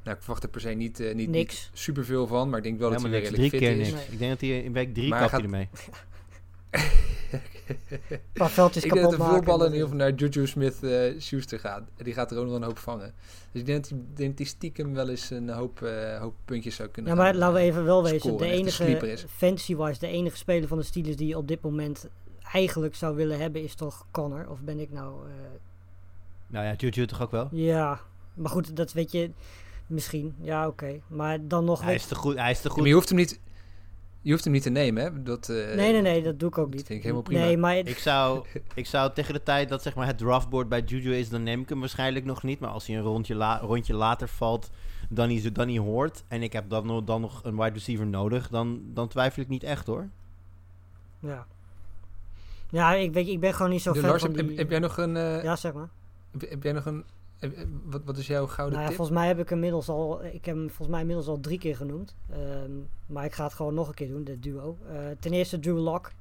Nou, 0.06 0.18
ik 0.18 0.24
verwacht 0.24 0.42
er 0.42 0.50
per 0.50 0.60
se 0.60 0.68
niet, 0.68 1.00
uh, 1.00 1.14
niet, 1.14 1.28
niks. 1.28 1.68
niet 1.70 1.78
superveel 1.78 2.26
van. 2.26 2.48
Maar 2.48 2.58
ik 2.58 2.64
denk 2.64 2.78
wel 2.78 2.90
dat 2.90 3.02
hij 3.02 3.10
redelijk 3.10 3.34
drie 3.34 3.50
fit 3.50 3.60
keer 3.60 3.80
is. 3.80 3.92
Niks. 3.92 4.06
Ik 4.06 4.18
denk 4.18 4.30
dat 4.30 4.40
hij 4.40 4.62
in 4.62 4.72
week 4.72 4.94
drie 4.94 5.08
Maar 5.08 5.18
kapt 5.18 5.30
gaat... 5.30 5.40
hij 5.40 5.50
ermee. 5.50 5.68
Een 8.08 8.20
paar 8.32 8.50
veldjes 8.50 8.84
ik 8.84 8.92
denk 8.92 9.04
dat 9.04 9.12
kapot 9.12 9.26
er 9.26 9.32
veel 9.32 9.42
maken. 9.42 9.44
ballen 9.44 9.66
in 9.66 9.72
ieder 9.72 9.88
geval 9.88 10.06
naar 10.06 10.14
Juju 10.14 10.46
Smith-Schuster 10.46 11.58
gaan. 11.58 11.88
En 11.96 12.04
die 12.04 12.14
gaat 12.14 12.30
er 12.30 12.38
ook 12.38 12.46
nog 12.46 12.54
een 12.54 12.62
hoop 12.62 12.78
vangen. 12.78 13.14
Dus 13.52 13.60
ik 13.60 13.66
denk 13.66 13.88
dat 13.88 13.98
denk 14.14 14.38
hij 14.38 14.46
stiekem 14.46 14.94
wel 14.94 15.08
eens 15.08 15.30
een 15.30 15.48
hoop, 15.48 15.80
uh, 15.80 16.18
hoop 16.18 16.34
puntjes 16.44 16.74
zou 16.74 16.88
kunnen 16.88 17.12
Ja, 17.12 17.18
maar 17.18 17.26
gaan, 17.30 17.36
laten 17.36 17.54
we 17.54 17.60
even 17.60 17.84
wel 17.84 18.02
wezen. 18.02 18.20
scoren 18.20 18.48
De 18.48 18.54
enige, 18.54 18.84
is. 18.84 19.24
fantasy-wise, 19.28 19.98
de 19.98 20.06
enige 20.06 20.36
speler 20.36 20.68
van 20.68 20.78
de 20.78 20.84
Steelers 20.84 21.16
die 21.16 21.28
je 21.28 21.36
op 21.36 21.48
dit 21.48 21.62
moment 21.62 22.08
eigenlijk 22.52 22.94
zou 22.94 23.16
willen 23.16 23.38
hebben, 23.38 23.62
is 23.62 23.74
toch 23.74 24.06
Connor? 24.10 24.48
Of 24.48 24.60
ben 24.60 24.78
ik 24.80 24.90
nou... 24.90 25.28
Uh, 25.28 25.32
nou 26.46 26.66
ja, 26.66 26.74
Juju 26.76 27.06
toch 27.06 27.22
ook 27.22 27.30
wel? 27.30 27.48
Ja, 27.50 28.00
maar 28.34 28.50
goed, 28.50 28.76
dat 28.76 28.92
weet 28.92 29.12
je 29.12 29.30
misschien. 29.86 30.34
Ja, 30.40 30.66
oké. 30.66 30.84
Okay. 30.84 31.02
Maar 31.06 31.48
dan 31.48 31.64
nog... 31.64 31.82
Hij 31.82 31.94
is 31.94 32.06
te 32.06 32.14
goed. 32.14 32.36
Hij 32.36 32.50
is 32.50 32.60
te 32.60 32.68
goed. 32.68 32.78
Maar 32.78 32.88
je 32.88 32.94
hoeft 32.94 33.08
hem 33.08 33.18
niet... 33.18 33.40
Je 34.20 34.32
hoeft 34.32 34.44
hem 34.44 34.52
niet 34.52 34.62
te 34.62 34.70
nemen, 34.70 35.02
hè? 35.02 35.22
Dat, 35.22 35.48
uh, 35.48 35.56
nee, 35.56 35.92
nee, 35.92 36.02
nee, 36.02 36.22
dat 36.22 36.40
doe 36.40 36.48
ik 36.48 36.58
ook 36.58 36.68
niet. 36.68 36.76
Dat 36.78 36.86
vind 36.86 36.98
ik 36.98 37.02
helemaal 37.02 37.22
prima. 37.22 37.40
Nee, 37.40 37.56
maar... 37.56 37.76
Ik 37.76 37.98
zou, 37.98 38.46
ik 38.74 38.86
zou 38.86 39.12
tegen 39.12 39.34
de 39.34 39.42
tijd 39.42 39.68
dat 39.68 39.82
zeg 39.82 39.94
maar, 39.94 40.06
het 40.06 40.18
draftboard 40.18 40.68
bij 40.68 40.80
Juju 40.80 41.14
is, 41.14 41.28
dan 41.28 41.42
neem 41.42 41.60
ik 41.60 41.68
hem 41.68 41.80
waarschijnlijk 41.80 42.24
nog 42.24 42.42
niet. 42.42 42.60
Maar 42.60 42.70
als 42.70 42.86
hij 42.86 42.96
een 42.96 43.02
rondje, 43.02 43.34
la 43.34 43.58
rondje 43.58 43.94
later 43.94 44.28
valt 44.28 44.70
dan 45.08 45.30
hij, 45.30 45.52
dan 45.52 45.68
hij 45.68 45.78
hoort 45.78 46.24
en 46.28 46.42
ik 46.42 46.52
heb 46.52 46.70
dan, 46.70 47.04
dan 47.04 47.20
nog 47.20 47.44
een 47.44 47.56
wide 47.56 47.72
receiver 47.72 48.06
nodig, 48.06 48.48
dan, 48.48 48.80
dan 48.84 49.08
twijfel 49.08 49.42
ik 49.42 49.48
niet 49.48 49.62
echt 49.62 49.86
hoor. 49.86 50.08
Ja. 51.18 51.46
Ja, 52.70 52.94
ik, 52.94 53.12
weet, 53.12 53.28
ik 53.28 53.40
ben 53.40 53.54
gewoon 53.54 53.70
niet 53.70 53.82
zo 53.82 53.92
de 53.92 54.00
fan 54.00 54.08
Lars, 54.08 54.22
van 54.22 54.36
heb, 54.36 54.48
die... 54.48 54.56
heb, 54.56 54.70
jij 54.70 54.78
nog 54.78 54.96
een... 54.96 55.16
Uh, 55.16 55.42
ja, 55.42 55.56
zeg 55.56 55.72
maar. 55.72 55.88
Heb, 56.30 56.50
heb 56.50 56.62
jij 56.62 56.72
nog 56.72 56.86
een... 56.86 57.04
Heb, 57.38 57.56
wat, 57.84 58.02
wat 58.04 58.16
is 58.16 58.26
jouw 58.26 58.46
gouden 58.46 58.78
nou 58.78 58.80
ja, 58.82 58.86
tip? 58.86 58.96
Volgens 58.96 59.18
mij 59.18 59.26
heb 59.26 59.38
ik 59.38 59.50
inmiddels 59.50 59.88
al... 59.88 60.24
Ik 60.24 60.44
heb 60.44 60.56
hem 60.56 60.66
volgens 60.66 60.88
mij 60.88 61.00
inmiddels 61.00 61.28
al 61.28 61.40
drie 61.40 61.58
keer 61.58 61.76
genoemd. 61.76 62.14
Um, 62.64 62.88
maar 63.06 63.24
ik 63.24 63.32
ga 63.32 63.44
het 63.44 63.54
gewoon 63.54 63.74
nog 63.74 63.88
een 63.88 63.94
keer 63.94 64.08
doen, 64.08 64.24
de 64.24 64.38
duo. 64.38 64.78
Uh, 64.90 64.98
ten 65.20 65.32
eerste 65.32 65.58
Drew 65.58 65.78
Lock. 65.78 66.12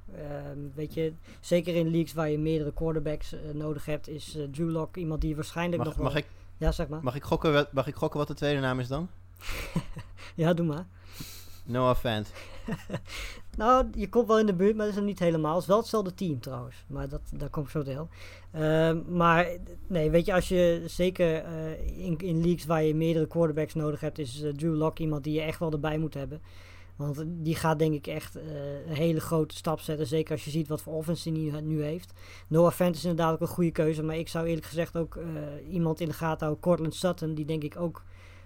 Um, 0.52 0.72
weet 0.74 0.94
je, 0.94 1.12
zeker 1.40 1.74
in 1.74 1.90
leagues 1.90 2.12
waar 2.12 2.30
je 2.30 2.38
meerdere 2.38 2.72
quarterbacks 2.72 3.32
uh, 3.32 3.40
nodig 3.52 3.84
hebt... 3.84 4.08
is 4.08 4.38
Drew 4.50 4.70
Lock 4.70 4.96
iemand 4.96 5.20
die 5.20 5.34
waarschijnlijk 5.34 5.78
mag, 5.78 5.86
nog 5.86 5.96
wel... 5.96 6.06
Mag 6.06 6.16
ik, 6.16 6.26
ja, 6.56 6.72
zeg 6.72 6.88
maar. 6.88 7.02
Mag 7.02 7.14
ik, 7.14 7.24
gokken, 7.24 7.66
mag 7.72 7.86
ik 7.86 7.94
gokken 7.94 8.18
wat 8.18 8.28
de 8.28 8.34
tweede 8.34 8.60
naam 8.60 8.80
is 8.80 8.88
dan? 8.88 9.08
ja, 10.34 10.54
doe 10.54 10.66
maar. 10.66 10.86
No 11.64 11.90
offense. 11.90 12.32
nou, 13.56 13.86
je 13.94 14.08
komt 14.08 14.26
wel 14.26 14.38
in 14.38 14.46
de 14.46 14.54
buurt, 14.54 14.76
maar 14.76 14.84
dat 14.84 14.94
is 14.94 15.00
nog 15.00 15.08
niet 15.08 15.18
helemaal. 15.18 15.52
Het 15.52 15.62
is 15.62 15.68
wel 15.68 15.78
hetzelfde 15.78 16.14
team 16.14 16.40
trouwens. 16.40 16.84
Maar 16.86 17.08
dat, 17.08 17.20
daar 17.30 17.48
kom 17.48 17.62
ik 17.62 17.68
zo 17.68 17.82
deel. 17.82 18.08
Uh, 18.54 18.92
maar 19.08 19.48
nee, 19.86 20.10
weet 20.10 20.26
je, 20.26 20.34
als 20.34 20.48
je 20.48 20.82
zeker 20.86 21.44
uh, 21.44 22.04
in, 22.04 22.18
in 22.18 22.40
leagues 22.40 22.66
waar 22.66 22.82
je 22.82 22.94
meerdere 22.94 23.26
quarterbacks 23.26 23.74
nodig 23.74 24.00
hebt, 24.00 24.18
is 24.18 24.42
uh, 24.42 24.52
Drew 24.52 24.76
Lock 24.76 24.98
iemand 24.98 25.24
die 25.24 25.34
je 25.34 25.40
echt 25.40 25.58
wel 25.58 25.72
erbij 25.72 25.98
moet 25.98 26.14
hebben. 26.14 26.40
Want 26.96 27.24
die 27.26 27.54
gaat 27.54 27.78
denk 27.78 27.94
ik 27.94 28.06
echt 28.06 28.34
een 28.34 28.94
hele 28.94 29.20
grote 29.20 29.56
stap 29.56 29.80
zetten. 29.80 30.06
Zeker 30.06 30.32
als 30.32 30.44
je 30.44 30.50
ziet 30.50 30.68
wat 30.68 30.82
voor 30.82 30.92
offense 30.92 31.30
hij 31.30 31.38
nu, 31.38 31.60
nu 31.60 31.82
heeft. 31.82 32.12
Noah 32.48 32.72
Fant 32.72 32.96
is 32.96 33.04
inderdaad 33.04 33.32
ook 33.32 33.40
een 33.40 33.46
goede 33.46 33.70
keuze. 33.70 34.02
Maar 34.02 34.16
ik 34.16 34.28
zou 34.28 34.46
eerlijk 34.46 34.66
gezegd 34.66 34.96
ook 34.96 35.18
iemand 35.70 36.00
in 36.00 36.08
de 36.08 36.14
gaten 36.14 36.46
houden. 36.46 36.60
Cortland 36.60 36.94
Sutton, 36.94 37.34
die 37.34 37.44
denk 37.44 37.62
ik 37.62 37.76
ook 37.80 38.02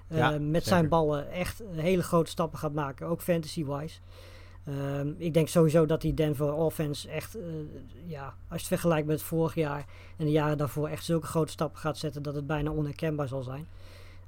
ja, 0.08 0.30
met 0.30 0.40
zeker. 0.40 0.62
zijn 0.62 0.88
ballen 0.88 1.30
echt 1.30 1.62
hele 1.70 2.02
grote 2.02 2.30
stappen 2.30 2.58
gaat 2.58 2.72
maken. 2.72 3.06
Ook 3.06 3.22
fantasy-wise. 3.22 3.98
Um, 4.70 5.14
ik 5.18 5.34
denk 5.34 5.48
sowieso 5.48 5.86
dat 5.86 6.00
die 6.00 6.14
Denver 6.14 6.52
offense 6.52 7.08
echt, 7.08 7.36
uh, 7.36 7.42
ja, 8.06 8.24
als 8.24 8.34
je 8.48 8.56
het 8.56 8.66
vergelijkt 8.66 9.06
met 9.06 9.22
vorig 9.22 9.54
jaar 9.54 9.86
en 10.16 10.24
de 10.24 10.30
jaren 10.30 10.58
daarvoor, 10.58 10.88
echt 10.88 11.04
zulke 11.04 11.26
grote 11.26 11.52
stappen 11.52 11.80
gaat 11.80 11.98
zetten 11.98 12.22
dat 12.22 12.34
het 12.34 12.46
bijna 12.46 12.70
onherkenbaar 12.70 13.28
zal 13.28 13.42
zijn. 13.42 13.66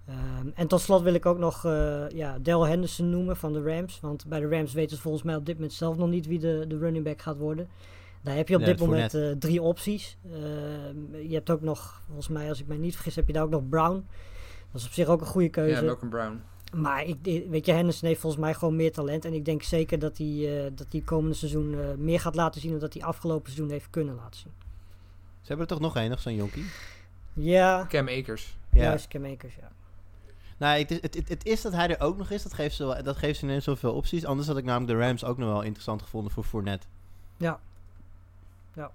Um, 0.08 0.52
en 0.54 0.66
tot 0.66 0.80
slot 0.80 1.02
wil 1.02 1.14
ik 1.14 1.26
ook 1.26 1.38
nog 1.38 1.64
uh, 1.64 2.08
ja, 2.08 2.38
Del 2.38 2.66
Henderson 2.66 3.10
noemen 3.10 3.36
van 3.36 3.52
de 3.52 3.62
Rams. 3.62 4.00
Want 4.00 4.26
bij 4.26 4.40
de 4.40 4.48
Rams 4.48 4.72
weten 4.72 4.96
ze 4.96 5.02
volgens 5.02 5.22
mij 5.22 5.36
op 5.36 5.46
dit 5.46 5.54
moment 5.54 5.72
zelf 5.72 5.96
nog 5.96 6.08
niet 6.08 6.26
wie 6.26 6.38
de, 6.38 6.64
de 6.68 6.78
running 6.78 7.04
back 7.04 7.22
gaat 7.22 7.36
worden. 7.36 7.68
Daar 8.22 8.36
heb 8.36 8.48
je 8.48 8.56
op 8.56 8.64
dit 8.64 8.80
moment 8.80 9.14
uh, 9.14 9.30
drie 9.38 9.62
opties. 9.62 10.16
Uh, 10.26 10.32
je 11.28 11.34
hebt 11.34 11.50
ook 11.50 11.60
nog, 11.60 12.02
volgens 12.06 12.28
mij 12.28 12.48
als 12.48 12.60
ik 12.60 12.66
mij 12.66 12.76
niet 12.76 12.94
vergis, 12.94 13.16
heb 13.16 13.26
je 13.26 13.32
daar 13.32 13.42
ook 13.42 13.50
nog 13.50 13.68
Brown. 13.68 14.06
Dat 14.72 14.80
is 14.80 14.86
op 14.86 14.92
zich 14.92 15.06
ook 15.06 15.20
een 15.20 15.26
goede 15.26 15.48
keuze. 15.48 15.80
Ja, 15.80 15.82
Malcolm 15.82 16.10
Brown. 16.10 16.42
Maar 16.74 17.04
ik, 17.04 17.16
weet 17.48 17.66
je, 17.66 17.72
Henderson 17.72 18.08
heeft 18.08 18.20
volgens 18.20 18.42
mij 18.42 18.54
gewoon 18.54 18.76
meer 18.76 18.92
talent. 18.92 19.24
En 19.24 19.32
ik 19.32 19.44
denk 19.44 19.62
zeker 19.62 19.98
dat 19.98 20.18
hij 20.18 20.26
uh, 20.26 20.70
dat 20.74 20.90
die 20.90 21.02
komende 21.04 21.34
seizoen 21.36 21.72
uh, 21.72 21.80
meer 21.96 22.20
gaat 22.20 22.34
laten 22.34 22.60
zien 22.60 22.70
dan 22.70 22.80
dat 22.80 22.92
hij 22.94 23.02
afgelopen 23.02 23.50
seizoen 23.52 23.70
heeft 23.70 23.90
kunnen 23.90 24.14
laten 24.14 24.40
zien. 24.40 24.52
Ze 25.40 25.48
hebben 25.48 25.66
er 25.66 25.72
toch 25.72 25.80
nog 25.82 25.96
één, 25.96 26.10
nog 26.10 26.20
zo'n 26.20 26.34
jonkie? 26.34 26.64
Ja. 27.32 27.86
Cam 27.88 28.08
Akers. 28.08 28.56
Ja. 28.72 28.82
Juist, 28.82 29.08
Cam 29.08 29.24
Akers, 29.24 29.54
ja. 29.54 29.70
Nou, 30.56 30.78
het 30.78 30.90
is, 30.90 30.98
het, 31.00 31.14
het, 31.14 31.28
het 31.28 31.44
is 31.44 31.62
dat 31.62 31.72
hij 31.72 31.88
er 31.88 32.00
ook 32.00 32.16
nog 32.16 32.30
is. 32.30 32.42
Dat 32.42 32.52
geeft 32.54 32.74
ze, 32.76 32.84
wel- 32.84 33.02
dat 33.02 33.16
geeft 33.16 33.38
ze 33.38 33.44
ineens 33.44 33.64
zoveel 33.64 33.94
opties. 33.94 34.24
Anders 34.24 34.48
had 34.48 34.56
ik 34.56 34.64
namelijk 34.64 34.98
de 34.98 35.06
Rams 35.06 35.24
ook 35.24 35.38
nog 35.38 35.48
wel 35.48 35.62
interessant 35.62 36.02
gevonden 36.02 36.32
voor 36.32 36.44
Fournette. 36.44 36.86
Ja, 37.36 37.60
Ja, 38.74 38.90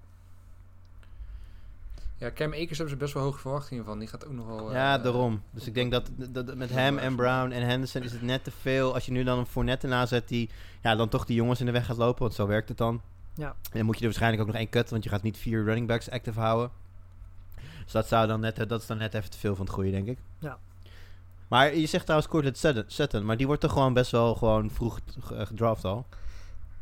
Cam 2.18 2.52
Akers 2.52 2.78
hebben 2.78 2.88
ze 2.88 2.96
best 2.96 3.14
wel 3.14 3.22
hoge 3.22 3.38
verwachtingen 3.38 3.84
van. 3.84 3.98
Die 3.98 4.08
gaat 4.08 4.26
ook 4.26 4.32
nog 4.32 4.46
wel... 4.46 4.72
ja, 4.72 4.96
eh, 4.96 5.02
daarom. 5.02 5.42
Dus 5.50 5.66
ik 5.66 5.74
denk 5.74 5.92
dat, 5.92 6.10
dat, 6.16 6.46
dat 6.46 6.56
met 6.56 6.70
hem 6.70 6.98
en 6.98 7.16
Brown 7.16 7.50
en 7.50 7.62
Henderson 7.62 8.02
is 8.02 8.12
het 8.12 8.22
net 8.22 8.44
te 8.44 8.50
veel. 8.50 8.94
Als 8.94 9.06
je 9.06 9.12
nu 9.12 9.24
dan 9.24 9.38
een 9.38 9.46
Fournette 9.46 9.86
ernaast 9.86 10.08
zet 10.08 10.28
die 10.28 10.50
ja, 10.82 10.96
dan 10.96 11.08
toch 11.08 11.24
die 11.24 11.36
jongens 11.36 11.60
in 11.60 11.66
de 11.66 11.72
weg 11.72 11.86
gaat 11.86 11.96
lopen. 11.96 12.22
Want 12.22 12.34
zo 12.34 12.46
werkt 12.46 12.68
het 12.68 12.78
dan. 12.78 13.00
Ja. 13.34 13.48
En 13.48 13.56
dan 13.72 13.84
moet 13.84 13.94
je 13.94 14.00
er 14.00 14.06
waarschijnlijk 14.06 14.42
ook 14.42 14.48
nog 14.48 14.56
één 14.56 14.68
cutten. 14.68 14.92
Want 14.92 15.04
je 15.04 15.10
gaat 15.10 15.22
niet 15.22 15.36
vier 15.36 15.64
running 15.64 15.86
backs 15.86 16.10
active 16.10 16.40
houden. 16.40 16.70
Dus 17.82 17.92
dat, 17.92 18.08
zou 18.08 18.26
dan 18.26 18.40
net, 18.40 18.68
dat 18.68 18.80
is 18.80 18.86
dan 18.86 18.98
net 18.98 19.14
even 19.14 19.30
te 19.30 19.38
veel 19.38 19.56
van 19.56 19.64
het 19.64 19.74
goede, 19.74 19.90
denk 19.90 20.06
ik. 20.06 20.18
Ja. 20.38 20.58
Maar 21.48 21.74
je 21.74 21.86
zegt 21.86 22.04
trouwens 22.04 22.30
Cortland 22.30 22.58
Sutton, 22.58 22.84
Sutton. 22.86 23.24
Maar 23.24 23.36
die 23.36 23.46
wordt 23.46 23.60
toch 23.60 23.72
gewoon 23.72 23.92
best 23.92 24.10
wel 24.10 24.34
gewoon 24.34 24.70
vroeg 24.70 25.00
gedraft 25.20 25.84
al. 25.84 26.06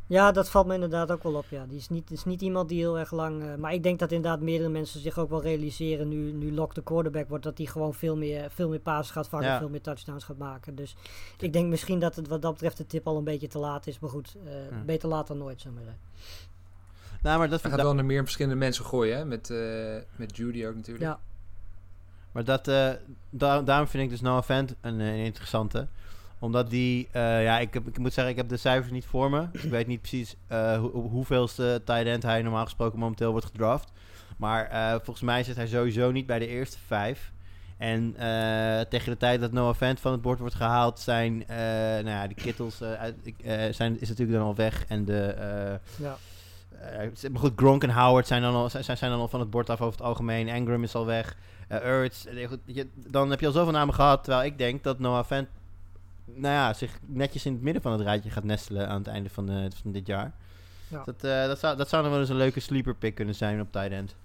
Ja, 0.07 0.31
dat 0.31 0.49
valt 0.49 0.67
me 0.67 0.73
inderdaad 0.73 1.11
ook 1.11 1.23
wel 1.23 1.33
op. 1.35 1.45
Ja. 1.49 1.65
Die 1.65 1.77
is 1.77 1.89
niet, 1.89 2.11
is 2.11 2.25
niet 2.25 2.41
iemand 2.41 2.69
die 2.69 2.77
heel 2.79 2.99
erg 2.99 3.11
lang. 3.11 3.43
eh, 3.43 3.55
maar 3.55 3.73
ik 3.73 3.83
denk 3.83 3.99
dat 3.99 4.11
inderdaad 4.11 4.41
meerdere 4.41 4.69
mensen 4.69 4.99
zich 5.01 5.17
ook 5.17 5.29
wel 5.29 5.41
realiseren. 5.41 6.07
Nu, 6.09 6.31
nu 6.31 6.53
Locke 6.53 6.73
de 6.73 6.83
quarterback 6.83 7.29
wordt, 7.29 7.43
dat 7.43 7.57
hij 7.57 7.67
gewoon 7.67 7.93
veel 7.93 8.17
meer, 8.17 8.49
veel 8.51 8.69
meer 8.69 8.79
passes 8.79 9.11
gaat 9.11 9.27
vangen. 9.27 9.47
Ja. 9.47 9.57
Veel 9.57 9.69
meer 9.69 9.81
touchdowns 9.81 10.23
gaat 10.23 10.37
maken. 10.37 10.75
Dus 10.75 10.95
ik 11.39 11.53
denk 11.53 11.67
misschien 11.69 11.99
dat 11.99 12.15
het 12.15 12.27
wat 12.27 12.41
dat 12.41 12.51
betreft 12.53 12.77
de 12.77 12.85
tip 12.87 13.07
al 13.07 13.17
een 13.17 13.23
beetje 13.23 13.47
te 13.47 13.59
laat 13.59 13.87
is. 13.87 13.99
Maar 13.99 14.09
goed, 14.09 14.35
eh, 14.45 14.51
Ja. 14.69 14.83
beter 14.85 15.09
laat 15.09 15.27
dan 15.27 15.37
nooit, 15.37 15.61
zou 15.61 15.73
ik 15.73 15.79
maar 15.79 15.89
zeggen. 15.89 16.05
Nou, 17.21 17.37
maar 17.39 17.49
dat 17.49 17.61
gaat 17.61 17.81
wel 17.81 17.95
naar 17.95 18.05
meer 18.05 18.23
verschillende 18.23 18.57
mensen 18.57 18.85
gooien, 18.85 19.17
hè? 19.17 19.25
Met, 19.25 19.49
eh, 19.49 19.95
met 20.15 20.37
Judy 20.37 20.65
ook 20.65 20.75
natuurlijk. 20.75 21.05
Ja, 21.05 21.19
Maar 22.31 22.43
dat, 22.45 22.67
eh, 22.67 22.89
da- 23.29 23.61
daarom 23.61 23.87
vind 23.87 24.03
ik 24.03 24.09
dus 24.09 24.21
Noah 24.21 24.43
Fant 24.43 24.75
een, 24.81 24.99
een 24.99 25.15
interessante. 25.23 25.87
Omdat 26.39 26.69
die, 26.69 27.07
eh, 27.11 27.43
ja, 27.43 27.59
ik, 27.59 27.73
heb, 27.73 27.87
ik 27.87 27.97
moet 27.97 28.13
zeggen, 28.13 28.33
ik 28.33 28.39
heb 28.39 28.49
de 28.49 28.57
cijfers 28.57 28.91
niet 28.91 29.05
voor 29.05 29.29
me. 29.29 29.47
ik 29.51 29.69
weet 29.69 29.87
niet 29.87 29.99
precies 30.01 30.35
eh, 30.47 30.77
hoe, 30.79 30.91
hoeveelste 30.91 31.81
tight 31.85 32.05
end 32.05 32.23
hij 32.23 32.41
normaal 32.41 32.63
gesproken 32.63 32.99
momenteel 32.99 33.31
wordt 33.31 33.45
gedraft. 33.45 33.91
Maar 34.37 34.65
eh, 34.65 34.91
volgens 34.91 35.21
mij 35.21 35.43
zit 35.43 35.55
hij 35.55 35.67
sowieso 35.67 36.11
niet 36.11 36.25
bij 36.25 36.39
de 36.39 36.47
eerste 36.47 36.77
vijf. 36.85 37.31
En 37.77 38.15
tegen 38.89 39.11
de 39.11 39.17
tijd 39.17 39.41
dat 39.41 39.51
Noah 39.51 39.75
Fant 39.75 39.99
van 39.99 40.11
het 40.11 40.21
bord 40.21 40.39
wordt 40.39 40.55
gehaald, 40.55 40.99
zijn, 40.99 41.43
nou 41.47 42.09
ja, 42.09 42.27
de 42.27 42.33
Kittels 42.33 42.81
uit, 42.81 43.15
zijn, 43.75 43.99
is 44.01 44.09
natuurlijk 44.09 44.37
dan 44.37 44.47
al 44.47 44.55
weg. 44.55 44.85
En 44.87 45.05
de, 45.05 45.35
ja. 45.95 46.17
maar 47.31 47.39
goed, 47.39 47.51
Gronk 47.55 47.83
en 47.83 47.89
Howard 47.89 48.27
zijn 48.27 48.41
dan, 48.41 48.53
al, 48.55 48.69
zijn, 48.69 48.97
zijn 48.97 49.11
dan 49.11 49.19
al 49.19 49.27
van 49.27 49.39
het 49.39 49.49
bord 49.49 49.69
af 49.69 49.81
over 49.81 49.97
het 49.97 50.07
algemeen. 50.07 50.47
Engram 50.47 50.83
is 50.83 50.95
al 50.95 51.05
weg. 51.05 51.37
Ertz. 51.67 52.25
je- 52.65 52.89
dan 52.95 53.29
heb 53.29 53.39
je 53.39 53.45
al 53.45 53.51
zoveel 53.51 53.71
namen 53.73 53.93
gehad. 53.93 54.23
Terwijl 54.23 54.45
ik 54.45 54.57
denk 54.57 54.83
dat 54.83 54.99
Noah 54.99 55.25
Fant 55.25 55.47
nou 56.33 56.53
ja, 56.53 56.73
zich 56.73 56.99
netjes 57.05 57.45
in 57.45 57.53
het 57.53 57.61
midden 57.61 57.81
van 57.81 57.91
het 57.91 58.01
rijtje 58.01 58.29
gaat 58.29 58.43
nestelen 58.43 58.87
aan 58.87 58.97
het 58.97 59.07
einde 59.07 59.29
van, 59.29 59.49
eh, 59.49 59.65
van 59.81 59.91
dit 59.91 60.07
jaar. 60.07 60.33
Ja. 60.87 61.03
Dat, 61.03 61.23
eh, 61.23 61.45
dat, 61.45 61.59
zou, 61.59 61.77
dat 61.77 61.89
zou 61.89 62.01
dan 62.01 62.11
wel 62.11 62.19
eens 62.19 62.29
een 62.29 62.35
leuke 62.35 62.59
sleeper 62.59 62.95
pick 62.95 63.15
kunnen 63.15 63.35
zijn 63.35 63.61
op 63.61 63.71
tight 63.71 63.91
end. 63.91 64.15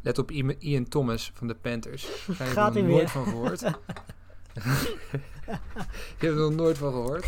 Let 0.00 0.18
op 0.18 0.30
Ian 0.58 0.88
Thomas 0.88 1.30
van 1.34 1.46
de 1.46 1.54
Panthers. 1.54 2.02
Daar 2.26 2.46
heb 2.46 2.56
Gaat 2.56 2.76
ik 2.76 2.82
nog 2.82 2.92
nooit 2.92 3.10
van 3.10 3.24
gehoord. 3.24 3.62
Ik 6.16 6.20
heb 6.20 6.30
er 6.30 6.36
nog 6.36 6.54
nooit 6.54 6.78
van 6.78 6.92
gehoord. 6.92 7.26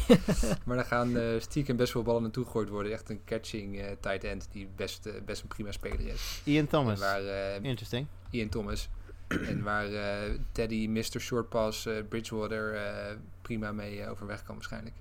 Maar 0.65 0.77
daar 0.77 0.85
gaan 0.85 1.17
eh, 1.17 1.41
stiekem 1.41 1.77
best 1.77 1.93
wel 1.93 2.03
ballen 2.03 2.23
naartoe 2.23 2.45
gegooid 2.45 2.69
worden. 2.69 2.93
Echt 2.93 3.09
een 3.11 3.21
catching 3.25 3.81
eh, 3.81 3.87
tight 4.01 4.25
end 4.25 4.49
die 4.53 4.69
best, 4.77 5.09
best 5.25 5.43
een 5.43 5.49
prima 5.49 5.73
speler 5.73 6.07
is. 6.07 6.41
Ian 6.45 6.67
Thomas. 6.67 7.01
waar 7.01 7.25
eh, 7.25 7.63
Interesting. 7.63 8.07
Ian 8.31 8.49
Thomas. 8.49 8.89
en 9.51 9.63
waar 9.63 9.93
eh, 9.93 10.31
Teddy, 10.53 10.87
Mr. 10.87 11.21
Short 11.21 11.49
Pass, 11.49 11.87
eh, 11.87 11.95
Bridgewater 12.09 12.75
eh, 12.75 13.17
prima 13.43 13.73
mee 13.73 14.09
overweg 14.09 14.45
kan 14.45 14.55
waarschijnlijk. 14.55 14.95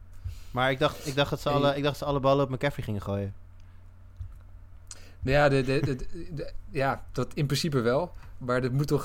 Maar 0.52 0.72
ik 0.72 0.80
dacht, 0.80 1.08
ik, 1.08 1.16
dacht 1.16 1.30
dat 1.30 1.42
ze 1.42 1.50
alle, 1.50 1.68
ik 1.68 1.74
dacht 1.74 1.84
dat 1.84 1.98
ze 1.98 2.06
alle 2.06 2.20
ballen 2.20 2.46
op 2.46 2.50
McCaffrey 2.52 2.86
gingen 2.86 3.02
gooien. 3.02 3.34
Ja, 5.22 5.50
de, 5.50 5.62
de, 5.64 5.80
de, 6.34 6.52
ja, 6.70 7.06
dat 7.12 7.34
in 7.34 7.46
principe 7.46 7.80
wel. 7.80 8.14
Maar 8.38 8.64
er 8.64 8.74
moet 8.74 8.88
toch 8.88 9.04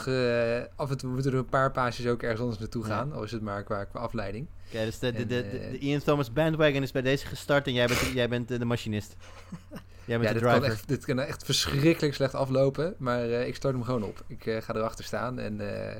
af 0.76 0.90
en 0.90 0.96
toe 0.96 1.10
moeten 1.10 1.32
er 1.32 1.38
een 1.38 1.46
paar 1.46 1.70
paasjes 1.70 2.06
ook 2.06 2.22
ergens 2.22 2.40
anders 2.40 2.58
naartoe 2.58 2.86
Ja. 2.86 2.88
gaan. 2.88 3.12
Al 3.12 3.22
is 3.22 3.32
het 3.32 3.42
maar 3.42 3.62
qua, 3.62 3.84
qua 3.84 4.00
afleiding. 4.00 4.46
Oké, 4.66 4.84
dus 4.84 4.98
de, 4.98 5.12
de, 5.12 5.20
En, 5.20 5.28
de, 5.28 5.78
Ian 5.78 6.00
Thomas 6.00 6.32
bandwagon 6.32 6.82
is 6.82 6.92
bij 6.92 7.02
deze 7.02 7.26
gestart 7.26 7.66
en 7.66 7.72
jij 7.72 7.86
bent, 7.86 8.00
jij 8.00 8.28
bent 8.28 8.48
de 8.48 8.64
machinist. 8.64 9.16
Jij 10.10 10.18
bent 10.18 10.28
Ja, 10.28 10.34
de 10.34 10.40
dit 10.40 10.48
kan, 10.50 10.58
driver. 10.60 10.76
echt, 10.78 10.88
dit 10.88 11.04
kan 11.04 11.18
echt 11.20 11.44
verschrikkelijk 11.44 12.14
slecht 12.14 12.34
aflopen. 12.34 12.94
Maar 12.98 13.22
eh, 13.30 13.46
ik 13.46 13.54
start 13.54 13.74
hem 13.74 13.82
gewoon 13.84 14.02
op. 14.02 14.24
Ik 14.26 14.46
eh, 14.46 14.62
ga 14.62 14.74
erachter 14.74 15.04
staan 15.04 15.38
en 15.38 15.60
eh, 15.90 15.96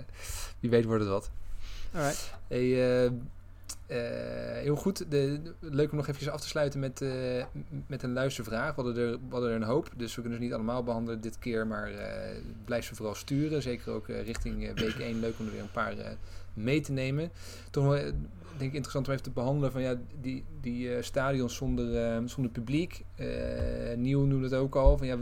wie 0.60 0.70
weet 0.70 0.84
wordt 0.84 1.00
het 1.02 1.10
wat. 1.12 1.30
Alright. 1.94 2.32
Hey, 2.48 2.60
eh, 2.72 3.04
eh, 3.86 4.62
heel 4.62 4.76
goed. 4.76 4.98
De, 4.98 5.04
de- 5.42 5.52
leuk 5.60 5.90
om 5.90 5.96
nog 5.96 6.08
even 6.08 6.32
af 6.32 6.40
te 6.40 6.48
sluiten 6.48 6.80
met, 6.80 7.00
eh, 7.02 7.44
met 7.86 8.02
een 8.02 8.12
luistervraag. 8.12 8.74
We 8.74 8.82
hadden, 8.82 9.04
er, 9.04 9.10
we 9.12 9.18
hadden 9.30 9.50
er 9.50 9.56
een 9.56 9.62
hoop, 9.62 9.88
dus 9.96 10.14
we 10.14 10.20
kunnen 10.20 10.38
ze 10.38 10.44
niet 10.44 10.54
allemaal 10.54 10.82
behandelen 10.82 11.20
dit 11.20 11.38
keer. 11.38 11.66
Maar 11.66 11.90
eh, 11.90 12.36
blijf 12.64 12.84
ze 12.84 12.94
vooral 12.94 13.14
sturen. 13.14 13.62
Zeker 13.62 13.92
ook 13.92 14.08
eh, 14.08 14.24
richting 14.24 14.74
week 14.80 14.98
1. 14.98 15.20
Leuk 15.20 15.34
om 15.38 15.46
er 15.46 15.52
weer 15.52 15.60
een 15.60 15.70
paar 15.70 15.98
eh, 15.98 16.10
mee 16.54 16.80
te 16.80 16.92
nemen. 16.92 17.30
Toch 17.70 17.98
denk 18.60 18.70
ik 18.70 18.76
interessant 18.76 19.06
om 19.06 19.12
even 19.12 19.24
te 19.24 19.30
behandelen 19.30 19.72
van 19.72 19.82
ja, 19.82 19.94
die, 20.20 20.44
die 20.60 20.94
eh, 20.94 21.02
stadions 21.02 21.54
zonder, 21.54 21.96
eh, 21.96 22.22
zonder 22.24 22.52
publiek. 22.52 23.04
Eh 23.14 23.26
Nieuw 23.96 24.24
noemde 24.24 24.44
het 24.44 24.54
ook 24.54 24.74
al. 24.76 24.98
Van, 24.98 25.06
ja, 25.06 25.16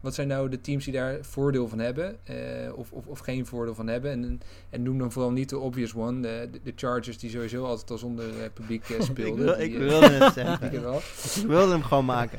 wat 0.00 0.14
zijn 0.14 0.28
nou 0.28 0.48
de 0.48 0.60
teams 0.60 0.84
die 0.84 0.92
daar 0.92 1.18
voordeel 1.20 1.68
van 1.68 1.78
hebben? 1.78 2.16
eh, 2.24 2.36
of, 2.74 2.92
of, 2.92 3.06
of 3.06 3.18
geen 3.18 3.46
voordeel 3.46 3.74
van 3.74 3.86
hebben? 3.86 4.10
En, 4.10 4.40
en 4.70 4.82
noem 4.82 4.98
dan 4.98 5.12
vooral 5.12 5.30
niet 5.30 5.48
de 5.48 5.58
obvious 5.58 5.94
one. 5.94 6.20
De, 6.20 6.50
de, 6.62 6.72
Chargers 6.76 7.18
die 7.18 7.30
sowieso 7.30 7.64
altijd 7.64 7.90
al 7.90 7.98
zonder 7.98 8.50
publiek 8.54 8.88
eh, 8.88 8.96
ik, 8.98 9.02
speelden. 9.02 9.44
wil, 9.44 9.56
Die, 9.56 9.64
ik 9.64 9.78
wilde 9.78 10.10
het 10.10 10.32
zeggen. 10.32 10.72
ik 11.42 11.46
wilde 11.46 11.72
hem 11.72 11.82
gewoon 11.82 12.04
maken. 12.04 12.38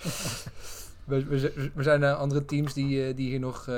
We, 1.07 1.25
we, 1.25 1.71
we 1.73 1.83
zijn 1.83 2.03
er 2.03 2.13
andere 2.13 2.45
teams 2.45 2.73
die, 2.73 3.03
eh, 3.05 3.15
die 3.15 3.29
hier 3.29 3.39
nog 3.39 3.67
eh 3.67 3.75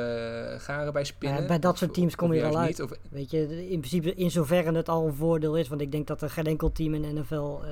garen 0.58 0.94
bij 0.94 1.04
spinnen. 1.04 1.42
Ja, 1.42 1.48
bij 1.48 1.60
dat 1.60 1.72
Of- 1.72 1.78
soort 1.78 1.94
teams 1.94 2.16
kom 2.16 2.34
je 2.34 2.42
wel 2.42 2.58
uit. 2.58 2.68
Niet, 2.68 2.82
of, 2.82 2.92
Weet 3.10 3.32
je, 3.32 3.70
in 3.70 3.80
principe 3.80 4.14
in 4.14 4.32
zoverre 4.32 4.72
het 4.76 4.90
al 4.90 5.08
een 5.08 5.14
voordeel 5.14 5.58
is. 5.58 5.68
Want 5.68 5.82
ik 5.82 5.92
denk 5.92 6.08
dat 6.08 6.22
er 6.22 6.30
geen 6.30 6.46
enkel 6.46 6.72
team 6.72 6.94
in 6.94 7.02
de 7.02 7.22
NFL 7.22 7.60
eh, 7.64 7.72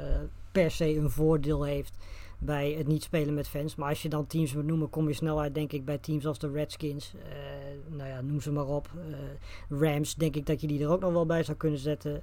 per 0.52 0.72
se 0.72 0.96
een 0.96 1.10
voordeel 1.10 1.64
heeft 1.64 1.94
bij 2.40 2.72
het 2.72 2.88
niet 2.88 3.04
spelen 3.04 3.34
met 3.34 3.48
fans. 3.48 3.76
Maar 3.76 3.90
als 3.90 4.02
je 4.02 4.10
dan 4.10 4.28
teams 4.28 4.54
moet 4.54 4.66
noemen, 4.66 4.90
kom 4.90 5.08
je 5.08 5.14
snel 5.14 5.42
uit, 5.42 5.54
denk 5.56 5.72
ik, 5.72 5.86
bij 5.86 5.98
teams 5.98 6.26
als 6.26 6.40
de 6.40 6.52
Redskins. 6.52 7.14
nou 7.90 8.10
ja, 8.10 8.22
noem 8.22 8.42
ze 8.42 8.52
maar 8.52 8.68
op. 8.68 8.90
Rams, 9.70 10.16
denk 10.16 10.36
ik 10.36 10.46
dat 10.46 10.62
je 10.62 10.68
die 10.68 10.84
er 10.84 10.90
ook 10.90 11.02
nog 11.02 11.12
wel 11.12 11.26
bij 11.26 11.44
zou 11.44 11.58
kunnen 11.58 11.80
zetten. 11.80 12.22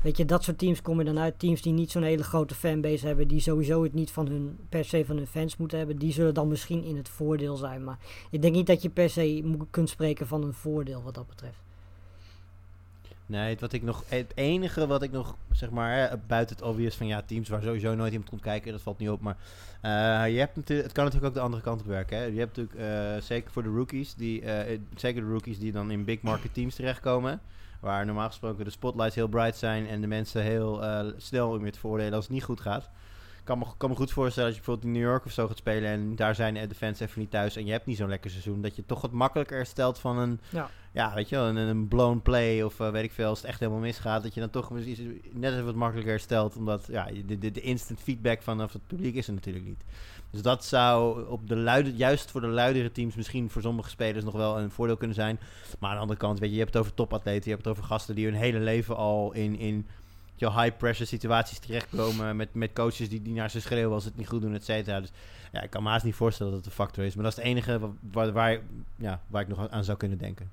Eh, 0.00 0.06
weet 0.06 0.16
je, 0.16 0.24
dat 0.24 0.44
soort 0.44 0.58
teams 0.58 0.82
komen 0.82 1.04
dan 1.04 1.18
uit. 1.18 1.38
Teams 1.38 1.62
die 1.62 1.72
niet 1.72 1.90
zo'n 1.90 2.02
hele 2.02 2.22
grote 2.22 2.54
fanbase 2.54 3.06
hebben, 3.06 3.28
die 3.28 3.40
sowieso 3.40 3.82
het 3.82 3.94
niet 3.94 4.10
van 4.10 4.26
hun, 4.26 4.58
per 4.68 4.84
se 4.84 5.04
van 5.04 5.16
hun 5.16 5.26
fans 5.26 5.56
moeten 5.56 5.78
hebben, 5.78 5.96
die 5.96 6.12
zullen 6.12 6.34
dan 6.34 6.48
misschien 6.48 6.84
in 6.84 6.96
het 6.96 7.08
voordeel 7.08 7.56
zijn. 7.56 7.84
Maar 7.84 7.98
ik 8.30 8.42
denk 8.42 8.54
niet 8.54 8.66
dat 8.66 8.82
je 8.82 8.88
per 8.88 9.10
se 9.10 9.56
kunt 9.70 9.88
spreken 9.88 10.26
van 10.26 10.42
een 10.42 10.52
voordeel 10.52 11.02
wat 11.02 11.14
dat 11.14 11.26
betreft. 11.26 11.62
Nee, 13.26 13.56
wat 13.60 13.72
ik 13.72 13.82
nog, 13.82 14.04
het 14.06 14.32
enige 14.34 14.86
wat 14.86 15.02
ik 15.02 15.10
nog, 15.10 15.36
zeg 15.52 15.70
maar, 15.70 15.96
hè, 15.96 16.16
buiten 16.26 16.56
het 16.56 16.64
obvious 16.64 16.96
van 16.96 17.06
ja, 17.06 17.22
teams 17.22 17.48
waar 17.48 17.62
sowieso 17.62 17.94
nooit 17.94 18.10
iemand 18.10 18.30
komt 18.30 18.42
kijken, 18.42 18.72
dat 18.72 18.82
valt 18.82 18.98
niet 18.98 19.10
op. 19.10 19.20
Maar 19.20 19.36
eh, 19.80 20.32
je 20.32 20.38
hebt 20.38 20.56
natuurlijk, 20.56 20.86
het 20.86 20.96
kan 20.96 21.04
natuurlijk 21.04 21.32
ook 21.32 21.38
de 21.38 21.44
andere 21.44 21.62
kant 21.62 21.80
op 21.80 21.86
werken. 21.86 22.16
Hè. 22.16 22.24
Je 22.24 22.38
hebt 22.38 22.56
natuurlijk, 22.56 22.78
eh, 22.78 23.22
zeker 23.22 23.50
voor 23.50 23.62
de 23.62 23.68
rookies, 23.68 24.14
die, 24.14 24.42
eh, 24.42 24.78
zeker 24.96 25.22
de 25.22 25.28
rookies 25.28 25.58
die 25.58 25.72
dan 25.72 25.90
in 25.90 26.04
big 26.04 26.20
market 26.20 26.54
teams 26.54 26.74
terechtkomen, 26.74 27.40
waar 27.80 28.06
normaal 28.06 28.26
gesproken 28.26 28.64
de 28.64 28.70
spotlights 28.70 29.14
heel 29.14 29.28
bright 29.28 29.56
zijn 29.56 29.86
en 29.86 30.00
de 30.00 30.06
mensen 30.06 30.42
heel 30.42 30.84
eh, 30.84 31.06
snel 31.16 31.50
om 31.50 31.64
je 31.64 31.70
te 31.70 31.78
voordelen 31.78 32.14
als 32.14 32.24
het 32.24 32.32
niet 32.32 32.44
goed 32.44 32.60
gaat. 32.60 32.90
Ik 33.38 33.46
kan 33.46 33.58
me, 33.58 33.64
kan 33.76 33.90
me 33.90 33.96
goed 33.96 34.12
voorstellen 34.12 34.48
als 34.48 34.58
je 34.58 34.64
bijvoorbeeld 34.64 34.94
in 34.94 35.00
New 35.00 35.10
York 35.10 35.24
of 35.24 35.32
zo 35.32 35.46
gaat 35.46 35.56
spelen 35.56 35.90
en 35.90 36.16
daar 36.16 36.34
zijn 36.34 36.68
de 36.68 36.74
fans 36.74 37.00
even 37.00 37.20
niet 37.20 37.30
thuis 37.30 37.56
en 37.56 37.66
je 37.66 37.72
hebt 37.72 37.86
niet 37.86 37.96
zo'n 37.96 38.08
lekker 38.08 38.30
seizoen, 38.30 38.60
dat 38.60 38.76
je 38.76 38.86
toch 38.86 39.00
wat 39.00 39.12
makkelijker 39.12 39.56
herstelt 39.56 39.98
van 39.98 40.18
een 40.18 40.40
Ja. 40.48 40.70
ja, 40.92 41.14
weet 41.14 41.28
je 41.28 41.36
wel, 41.36 41.46
een, 41.46 41.56
een 41.56 41.88
blown 41.88 42.20
play 42.22 42.62
of 42.62 42.80
eh, 42.80 42.90
weet 42.90 43.04
ik 43.04 43.12
veel, 43.12 43.28
als 43.28 43.38
het 43.38 43.48
echt 43.48 43.60
helemaal 43.60 43.80
misgaat, 43.80 44.22
dat 44.22 44.34
je 44.34 44.40
dan 44.40 44.50
toch 44.50 44.70
net 45.32 45.52
even 45.52 45.64
wat 45.64 45.74
makkelijker 45.74 46.12
herstelt, 46.12 46.56
omdat 46.56 46.86
ja, 46.90 47.08
de, 47.26 47.38
de, 47.38 47.50
de 47.50 47.60
instant 47.60 48.00
feedback 48.00 48.42
vanaf 48.42 48.72
het 48.72 48.86
publiek 48.86 49.14
is 49.14 49.26
er 49.26 49.34
natuurlijk 49.34 49.64
niet. 49.64 49.84
Dus 50.30 50.42
dat 50.42 50.64
zou 50.64 51.26
op 51.28 51.48
de 51.48 51.56
luide, 51.56 51.96
juist 51.96 52.30
voor 52.30 52.40
de 52.40 52.46
luidere 52.46 52.92
teams 52.92 53.14
misschien 53.14 53.50
voor 53.50 53.62
sommige 53.62 53.90
spelers 53.90 54.24
nog 54.24 54.34
wel 54.34 54.58
een 54.58 54.70
voordeel 54.70 54.96
kunnen 54.96 55.16
zijn. 55.16 55.38
Maar 55.78 55.90
aan 55.90 55.96
de 55.96 56.02
andere 56.02 56.18
kant, 56.18 56.38
weet 56.38 56.48
je, 56.48 56.54
je 56.54 56.60
hebt 56.60 56.72
het 56.74 56.82
over 56.82 56.94
topatleten, 56.94 57.44
je 57.44 57.50
hebt 57.50 57.64
het 57.64 57.72
over 57.76 57.84
gasten 57.84 58.14
die 58.14 58.24
hun 58.24 58.34
hele 58.34 58.58
leven 58.58 58.96
al 58.96 59.32
in, 59.32 59.58
in 59.58 59.74
weet 59.74 60.34
je 60.36 60.46
wel, 60.46 60.62
high 60.62 60.76
pressure 60.76 61.08
situaties 61.08 61.58
terechtkomen 61.58 62.36
met, 62.36 62.54
met 62.54 62.72
coaches 62.72 63.08
die, 63.08 63.22
die 63.22 63.34
naar 63.34 63.50
ze 63.50 63.60
schreeuwen 63.60 63.94
als 63.94 64.02
ze 64.02 64.08
het 64.08 64.18
niet 64.18 64.28
goed 64.28 64.40
doen, 64.40 64.54
et 64.54 64.64
cetera. 64.64 65.00
Dus 65.00 65.10
ja, 65.52 65.62
ik 65.62 65.70
kan 65.70 65.82
me 65.82 65.88
haast 65.88 66.04
niet 66.04 66.14
voorstellen 66.14 66.52
dat 66.52 66.60
het 66.60 66.70
een 66.70 66.76
factor 66.84 67.04
is, 67.04 67.14
maar 67.14 67.24
dat 67.24 67.32
is 67.32 67.38
het 67.38 67.46
enige 67.46 67.78
wa- 67.78 67.88
waar, 68.12 68.32
waar, 68.32 68.58
ja, 68.96 69.20
waar 69.26 69.42
ik 69.42 69.48
nog 69.48 69.68
aan 69.68 69.84
zou 69.84 69.98
kunnen 69.98 70.18
denken. 70.18 70.50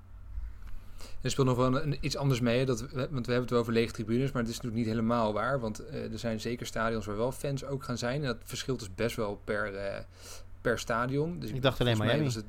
Er 1.22 1.30
speelt 1.32 1.48
nog 1.48 1.58
wel 1.58 1.66
een, 1.66 1.84
een- 1.84 1.98
iets 2.02 2.18
anders 2.18 2.40
mee. 2.40 2.66
Dat, 2.66 2.80
we- 2.82 2.88
want 2.94 3.26
we 3.26 3.32
hebben 3.32 3.42
het 3.42 3.50
wel 3.50 3.60
over 3.60 3.74
lege 3.74 3.92
tribunes, 3.94 4.32
maar 4.32 4.42
het 4.42 4.52
is 4.52 4.56
natuurlijk 4.58 4.84
niet 4.86 4.94
helemaal 4.94 5.34
waar. 5.34 5.60
Want 5.60 5.80
eh, 5.86 6.12
er 6.12 6.20
zijn 6.20 6.40
zeker 6.40 6.66
stadions 6.66 7.06
waar 7.06 7.18
wel 7.18 7.32
fans 7.32 7.66
ook 7.66 7.84
gaan 7.84 7.98
zijn. 7.98 8.22
En 8.22 8.28
dat 8.28 8.38
verschilt 8.44 8.80
dus 8.80 8.96
best 8.96 9.16
wel 9.16 9.42
per, 9.44 9.76
eh, 9.76 10.00
per 10.62 10.80
stadion. 10.80 11.40
Dus 11.40 11.50
Ik 11.50 11.62
dacht 11.62 11.80
alleen 11.80 12.24
was 12.24 12.36
het- 12.36 12.46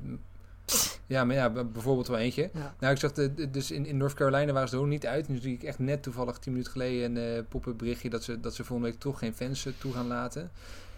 Ja, 1.07 1.25
maar 1.25 1.35
ja, 1.35 1.49
bijvoorbeeld 1.49 2.07
wel 2.07 2.17
eentje. 2.17 2.49
Ja. 2.53 2.75
Nou, 2.79 2.93
ik 2.93 2.99
zag, 2.99 3.11
de, 3.11 3.33
de- 3.33 3.51
dus 3.51 3.71
in, 3.71 3.85
in 3.85 3.97
North 3.97 4.13
Carolina 4.13 4.51
waren 4.53 4.69
ze 4.69 4.75
er 4.75 4.81
ook 4.81 4.87
niet 4.87 5.05
uit. 5.05 5.27
Nu 5.27 5.37
zie 5.37 5.53
ik 5.53 5.63
echt 5.63 5.79
net 5.79 6.03
toevallig 6.03 6.37
10 6.37 6.51
minuten 6.51 6.71
geleden 6.71 7.15
een 7.15 7.37
eh 7.37 7.43
pop-up 7.49 7.77
berichtje 7.77 8.09
dat 8.09 8.23
ze, 8.23 8.39
dat 8.39 8.55
ze 8.55 8.63
volgende 8.63 8.91
week 8.91 8.99
toch 9.01 9.19
geen 9.19 9.33
fans 9.33 9.67
toe 9.77 9.93
gaan 9.93 10.07
laten. 10.07 10.51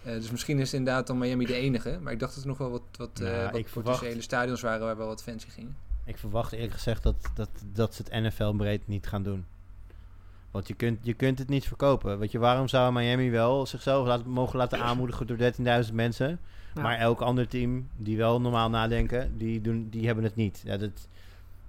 Eh, 0.04 0.12
dus 0.12 0.30
misschien 0.30 0.58
is 0.58 0.72
inderdaad 0.74 1.06
dan 1.06 1.18
Miami 1.18 1.46
de 1.46 1.54
enige. 1.54 1.98
Maar 2.02 2.12
ik 2.12 2.18
dacht 2.20 2.34
dat 2.34 2.42
er 2.42 2.48
nog 2.48 2.58
wel 2.58 2.70
wat, 2.70 2.82
wat, 2.96 3.10
eh, 3.14 3.20
Nou, 3.32 3.50
wat 3.52 3.62
verwacht- 3.66 3.72
potentiële 3.98 4.22
stadions 4.22 4.60
waren 4.60 4.80
waar 4.86 4.96
wel 4.96 5.06
wat 5.06 5.22
fans 5.22 5.44
in 5.44 5.50
gingen. 5.50 5.76
Ik 6.04 6.18
verwacht 6.18 6.52
eerlijk 6.52 6.72
gezegd 6.72 7.02
dat, 7.02 7.30
dat, 7.34 7.48
dat 7.72 7.94
ze 7.94 8.02
het 8.02 8.22
NFL-breed 8.22 8.88
niet 8.88 9.06
gaan 9.06 9.22
doen. 9.22 9.44
Want 10.50 10.68
je 10.68 10.74
kunt, 10.74 10.98
je 11.02 11.14
kunt 11.14 11.38
het 11.38 11.48
niet 11.48 11.66
verkopen. 11.66 12.18
Weet 12.18 12.32
je, 12.32 12.38
waarom 12.38 12.68
zou 12.68 12.92
Miami 12.92 13.30
wel 13.30 13.66
zichzelf 13.66 14.06
laten, 14.06 14.30
mogen 14.30 14.56
laten 14.58 14.78
aanmoedigen 14.82 15.26
door 15.26 15.36
13.000 15.86 15.92
mensen? 15.92 16.40
Ja. 16.74 16.82
Maar 16.82 16.98
elk 16.98 17.20
ander 17.20 17.48
team 17.48 17.88
die 17.96 18.16
wel 18.16 18.40
normaal 18.40 18.70
nadenken, 18.70 19.38
die, 19.38 19.60
doen, 19.60 19.88
die 19.90 20.06
hebben 20.06 20.24
het 20.24 20.36
niet. 20.36 20.60
Ja, 20.64 20.76
dat, 20.76 21.08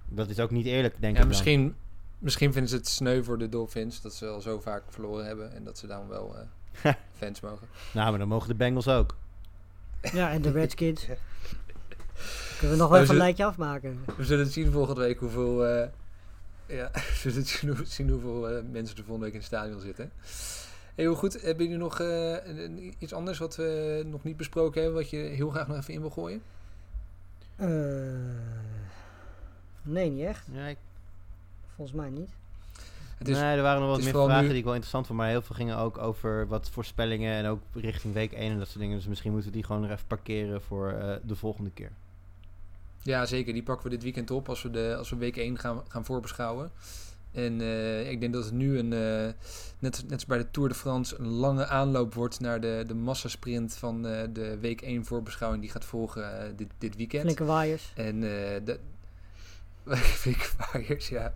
dat 0.08 0.28
is 0.28 0.40
ook 0.40 0.50
niet 0.50 0.66
eerlijk, 0.66 0.92
denk 1.00 1.04
ik 1.04 1.12
Ja, 1.12 1.18
dan. 1.18 1.28
misschien, 1.28 1.74
misschien 2.18 2.52
vinden 2.52 2.70
ze 2.70 2.76
het 2.76 2.88
sneu 2.88 3.22
voor 3.22 3.38
de 3.38 3.48
Dolphins 3.48 4.00
dat 4.00 4.14
ze 4.14 4.26
al 4.26 4.40
zo 4.40 4.60
vaak 4.60 4.82
verloren 4.88 5.26
hebben. 5.26 5.54
En 5.54 5.64
dat 5.64 5.78
ze 5.78 5.86
dan 5.86 6.08
wel 6.08 6.36
eh, 6.82 6.92
fans 7.18 7.40
mogen. 7.40 7.66
Nou, 7.92 8.10
maar 8.10 8.18
dan 8.18 8.28
mogen 8.28 8.48
de 8.48 8.54
Bengals 8.54 8.88
ook. 8.88 9.16
ja, 10.12 10.30
en 10.30 10.42
de 10.42 10.50
Redskins. 10.60 11.06
Kunnen 12.58 12.76
we 12.76 12.82
nog 12.82 12.90
wel 12.90 13.00
even 13.00 13.14
een 13.14 13.20
lijntje 13.20 13.44
afmaken. 13.44 14.04
We 14.16 14.24
zullen 14.24 14.46
zien 14.46 14.72
volgende 14.72 15.00
week 15.00 15.18
hoeveel, 15.18 15.66
eh, 15.66 15.88
ja, 16.66 16.90
we 17.22 17.30
zullen 17.30 17.46
zien, 17.46 17.76
hoe- 17.76 17.86
zien 17.86 18.08
hoeveel 18.10 18.48
eh, 18.50 18.62
mensen 18.70 18.96
er 18.96 19.02
volgende 19.04 19.24
week 19.24 19.32
in 19.34 19.38
het 19.38 19.46
stadion 19.48 19.80
zitten. 19.80 20.10
Heel 20.94 21.14
goed. 21.14 21.42
Hebben 21.42 21.64
jullie 21.64 21.80
nog 21.80 22.00
eh, 22.00 22.30
een- 22.32 22.58
een- 22.64 22.94
iets 22.98 23.12
anders 23.12 23.38
wat 23.38 23.56
we 23.56 24.02
nog 24.06 24.22
niet 24.24 24.36
besproken 24.36 24.82
hebben, 24.82 25.00
wat 25.00 25.10
je 25.10 25.16
heel 25.16 25.50
graag 25.50 25.66
nog 25.68 25.76
even 25.76 25.94
in 25.94 26.00
wil 26.00 26.10
gooien? 26.10 26.42
Eh, 27.56 27.68
nee, 29.82 30.10
niet 30.10 30.24
echt. 30.26 30.46
Ja, 30.52 30.66
ik- 30.66 30.78
Volgens 31.76 31.96
mij 31.96 32.10
niet. 32.10 32.28
Het 33.18 33.28
is, 33.28 33.36
nee, 33.38 33.56
er 33.56 33.62
waren 33.62 33.80
nog 33.80 33.90
wat 33.90 34.02
meer 34.02 34.12
vragen 34.12 34.42
nu- 34.42 34.48
die 34.48 34.56
ik 34.58 34.64
wel 34.64 34.72
interessant 34.72 35.06
vond. 35.06 35.18
Maar 35.18 35.28
heel 35.28 35.42
veel 35.42 35.54
gingen 35.56 35.76
ook 35.78 35.98
over 35.98 36.46
wat 36.48 36.70
voorspellingen 36.70 37.34
en 37.34 37.46
ook 37.46 37.60
richting 37.72 38.14
week 38.14 38.32
1 38.32 38.50
en 38.52 38.58
dat 38.58 38.66
soort 38.66 38.78
dingen. 38.78 38.96
Dus 38.96 39.06
misschien 39.06 39.32
moeten 39.32 39.50
we 39.50 39.56
die 39.56 39.66
gewoon 39.66 39.82
nog 39.82 39.90
even 39.90 40.06
parkeren 40.06 40.62
voor 40.62 40.90
eh, 40.92 41.16
de 41.22 41.36
volgende 41.36 41.70
keer. 41.70 41.90
Ja, 43.04 43.26
zeker. 43.26 43.52
Die 43.52 43.62
pakken 43.62 43.84
we 43.84 43.90
dit 43.90 44.02
weekend 44.02 44.30
op 44.30 44.48
als 44.48 44.62
we, 44.62 44.70
de, 44.70 44.94
als 44.98 45.10
we 45.10 45.16
week 45.16 45.36
1 45.36 45.58
gaan, 45.58 45.82
gaan 45.88 46.04
voorbeschouwen. 46.04 46.70
En 47.32 47.60
eh, 47.60 48.10
ik 48.10 48.20
denk 48.20 48.32
dat 48.32 48.44
het 48.44 48.52
nu 48.52 48.78
een, 48.78 48.92
eh, 48.92 49.32
net, 49.78 50.04
net 50.08 50.26
bij 50.26 50.38
de 50.38 50.50
Tour 50.50 50.68
de 50.68 50.74
France, 50.74 51.18
een 51.18 51.28
lange 51.28 51.66
aanloop 51.66 52.14
wordt 52.14 52.40
naar 52.40 52.60
de, 52.60 52.84
de 52.86 52.94
massasprint 52.94 53.74
van 53.74 54.06
eh, 54.06 54.22
de 54.32 54.58
week 54.58 54.80
1 54.80 55.04
voorbeschouwing 55.04 55.62
die 55.62 55.72
gaat 55.72 55.84
volgen 55.84 56.56
dit, 56.56 56.68
dit 56.78 56.96
weekend. 56.96 57.22
Flinke 57.22 57.44
waaiers. 57.44 57.92
En 57.94 58.20
de 58.20 58.78
flinke 60.20 60.48
waaiers, 60.58 61.08
ja. 61.08 61.34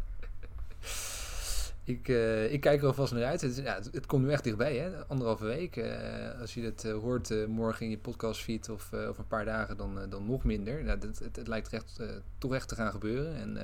Ik, 1.89 2.09
eh, 2.09 2.53
ik 2.53 2.61
kijk 2.61 2.81
er 2.81 2.87
alvast 2.87 3.13
naar 3.13 3.25
uit. 3.25 3.41
Het, 3.41 3.57
ja, 3.57 3.75
het, 3.75 3.89
het 3.93 4.07
komt 4.07 4.25
nu 4.25 4.31
echt 4.31 4.45
dichtbij, 4.45 4.77
hè? 4.77 5.07
Anderhalve 5.07 5.45
week. 5.45 5.77
Eh, 5.77 6.41
als 6.41 6.55
je 6.55 6.63
het 6.63 6.85
eh, 6.85 6.93
hoort 6.93 7.47
morgen 7.47 7.85
in 7.85 7.91
je 7.91 7.99
podcastfeed 7.99 8.69
of 8.69 8.93
eh, 8.93 9.09
over 9.09 9.21
een 9.21 9.29
paar 9.29 9.45
dagen, 9.45 9.77
dan, 9.77 9.99
dan 10.09 10.27
nog 10.27 10.45
minder. 10.45 10.85
Nou, 10.85 10.99
dat, 10.99 11.19
het, 11.19 11.37
het 11.37 11.49
lijkt 11.49 11.73
echt, 11.73 12.01
toch 12.39 12.55
echt 12.55 12.69
te 12.69 12.75
gaan 12.75 12.91
gebeuren. 12.91 13.37
En 13.37 13.59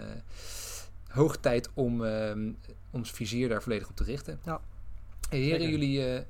hoog 1.09 1.37
tijd 1.37 1.69
om 1.75 2.05
ehm, 2.05 2.53
ons 2.91 3.11
vizier 3.11 3.49
daar 3.49 3.63
volledig 3.63 3.89
op 3.89 3.97
te 3.97 4.05
richten. 4.05 4.39
Ja. 4.45 4.61
Hey, 5.29 5.39
heren, 5.39 5.71
jullie, 5.71 6.25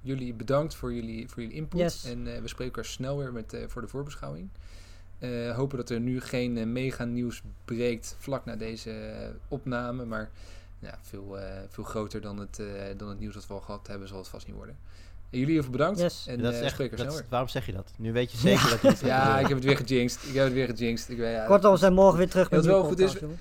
jullie 0.00 0.34
bedankt 0.34 0.74
voor 0.74 0.92
jullie, 0.92 1.28
voor 1.28 1.42
jullie 1.42 1.56
input. 1.56 1.80
Yes. 1.80 2.04
En 2.04 2.24
we 2.24 2.48
spreken 2.48 2.74
elkaar 2.74 2.90
snel 2.90 3.18
weer 3.18 3.32
met, 3.32 3.64
voor 3.66 3.82
de 3.82 3.88
voorbeschouwing. 3.88 4.48
Hopen 5.54 5.76
dat 5.76 5.90
er 5.90 6.00
nu 6.00 6.20
geen 6.20 6.72
mega 6.72 7.04
nieuws 7.04 7.42
breekt 7.64 8.16
vlak 8.18 8.44
na 8.44 8.56
deze 8.56 9.32
opname. 9.48 10.04
Maar 10.04 10.30
ja, 10.80 10.98
veel, 11.02 11.38
eh, 11.38 11.44
veel 11.68 11.84
groter 11.84 12.20
dan 12.20 12.38
het, 12.38 12.58
eh, 12.58 12.66
dan 12.96 13.08
het 13.08 13.18
nieuws 13.18 13.34
dat 13.34 13.46
we 13.46 13.52
al 13.54 13.60
gehad 13.60 13.86
hebben, 13.86 14.08
zal 14.08 14.18
het 14.18 14.28
vast 14.28 14.46
niet 14.46 14.56
worden. 14.56 14.76
En 15.30 15.38
jullie 15.38 15.52
heel 15.54 15.62
veel 15.62 15.72
bedankt. 15.72 16.00
Yes. 16.00 16.24
En 16.26 16.42
dat 16.42 16.52
is 16.52 16.58
eh, 16.60 16.64
echt, 16.66 16.96
dat 16.96 17.12
is- 17.14 17.22
waarom 17.28 17.48
zeg 17.48 17.66
je 17.66 17.72
dat? 17.72 17.92
Nu 17.96 18.12
weet 18.12 18.32
je 18.32 18.38
zeker 18.38 18.70
dat 18.70 18.80
je 18.80 18.88
het 18.88 19.00
Ja, 19.00 19.38
ik 19.38 19.46
heb 19.46 19.56
het 19.56 19.66
weer 19.66 19.76
gejinxed. 19.76 20.22
Ik 20.28 20.34
heb 20.34 20.44
het 20.44 20.52
weer 20.52 20.66
gejinxed. 20.68 21.08
Ik 21.08 21.16
weet, 21.16 21.34
ja, 21.34 21.46
Kortom, 21.46 21.72
we 21.72 21.78
zijn 21.78 21.92
morgen 21.92 22.18
weer 22.18 22.28
terug 22.30 22.50
met 22.50 22.64
wel 22.64 22.84
goed 22.84 22.98
is- 22.98 23.12
jongen. 23.12 23.38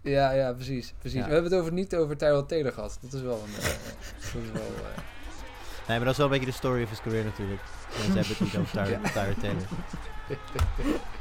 ja, 0.00 0.30
ja, 0.30 0.52
precies. 0.52 0.94
precies. 0.98 1.18
Ja. 1.20 1.26
We 1.26 1.32
hebben 1.32 1.50
het 1.50 1.60
over, 1.60 1.72
niet 1.72 1.96
over 1.96 2.16
Tyrell 2.16 2.42
Taylor 2.42 2.72
gehad. 2.72 2.98
Dat 3.00 3.12
is 3.12 3.20
wel 3.20 3.42
een... 3.46 3.52
dat 3.52 4.42
is 4.42 4.50
wel, 4.52 4.62
eh, 4.62 5.02
Nee, 5.88 5.96
maar 5.96 6.06
dat 6.06 6.10
is 6.10 6.16
wel 6.16 6.26
een 6.26 6.32
beetje 6.32 6.46
de 6.50 6.56
story 6.56 6.82
of 6.82 6.88
his 6.90 7.00
career 7.00 7.24
natuurlijk. 7.24 7.60
Mensen 7.90 8.12
hebben 8.14 8.36
het 8.36 8.40
niet 8.40 8.56
over. 8.56 9.10
Tyler 9.12 9.36
Taylor. 9.40 9.62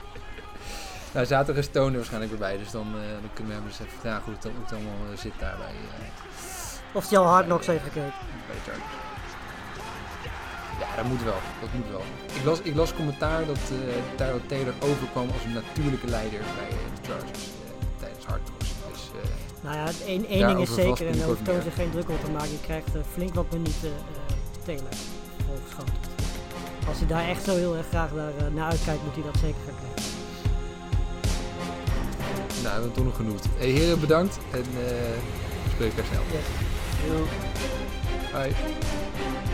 nou, 1.15 1.27
zaterdag 1.27 1.63
is 1.63 1.69
Toner 1.71 1.95
waarschijnlijk 1.95 2.31
weer 2.31 2.41
bij. 2.47 2.57
Dus 2.57 2.71
dan, 2.71 2.87
eh, 2.87 3.01
dan 3.23 3.33
kunnen 3.33 3.53
we 3.53 3.59
hem 3.59 3.67
eens 3.67 3.79
even 3.79 3.99
vragen 3.99 4.23
hoe 4.23 4.33
het, 4.33 4.43
hoe 4.43 4.63
het 4.63 4.73
allemaal 4.73 4.99
eh, 5.11 5.17
zit 5.17 5.31
daar 5.39 5.57
bij, 5.57 5.75
eh, 5.75 6.97
Of 6.97 7.07
die 7.07 7.17
al 7.17 7.25
hard 7.25 7.47
nog 7.47 7.65
heeft 7.65 7.83
gekeken. 7.83 8.13
bij 8.47 8.55
de 8.59 8.63
Chargers. 8.67 8.95
Ja, 10.79 10.95
dat 10.95 11.05
moet 11.05 11.23
wel. 11.23 11.41
Dat 11.61 11.73
moet 11.73 11.89
wel. 11.91 12.03
Ik 12.39 12.43
las, 12.43 12.59
ik 12.59 12.75
las 12.75 12.93
commentaar 12.93 13.45
dat 13.45 13.59
Tyrell 14.15 14.41
Taylor 14.47 14.73
overkwam 14.79 15.27
als 15.33 15.43
een 15.43 15.53
natuurlijke 15.53 16.07
leider 16.07 16.39
bij 16.39 16.69
de 16.69 17.07
Chargers 17.07 17.43
tijdens 17.99 18.25
Hard 18.25 18.41
Knocks. 18.43 18.69
Dus 18.91 19.11
Nou 19.61 19.75
ja, 19.75 19.85
één, 20.05 20.25
één 20.25 20.47
ding 20.47 20.59
is 20.59 20.73
zeker 20.73 21.07
en 21.07 21.17
daar 21.17 21.27
hoeft 21.27 21.73
geen 21.75 21.91
druk 21.91 22.09
op 22.09 22.23
te 22.23 22.31
maken. 22.31 22.51
Je 22.51 22.61
krijgt 22.61 22.89
flink 23.13 23.33
wat 23.33 23.51
minuten 23.51 23.93
volgeschoten. 25.45 25.93
Als 26.87 26.97
hij 26.97 27.07
daar 27.07 27.27
echt 27.27 27.43
zo 27.43 27.55
heel 27.55 27.75
erg 27.75 27.87
graag 27.87 28.11
naar, 28.11 28.51
naar 28.53 28.69
uitkijkt, 28.69 29.03
moet 29.03 29.15
hij 29.15 29.23
dat 29.23 29.37
zeker 29.37 29.61
gaan 29.65 29.75
krijgen. 29.81 30.14
Nou, 32.65 32.77
we 32.77 32.83
hebben 32.83 32.91
toch 32.91 33.03
nog 33.05 33.15
genoeg. 33.15 33.39
Hey, 33.57 33.67
heren, 33.67 33.99
bedankt. 33.99 34.37
En 34.51 34.59
eh 34.59 34.65
we 35.63 35.69
spreken 35.71 35.97
elkaar 35.97 36.11
snel. 36.11 36.23
Yes. 36.31 36.45
Bye. 38.31 39.44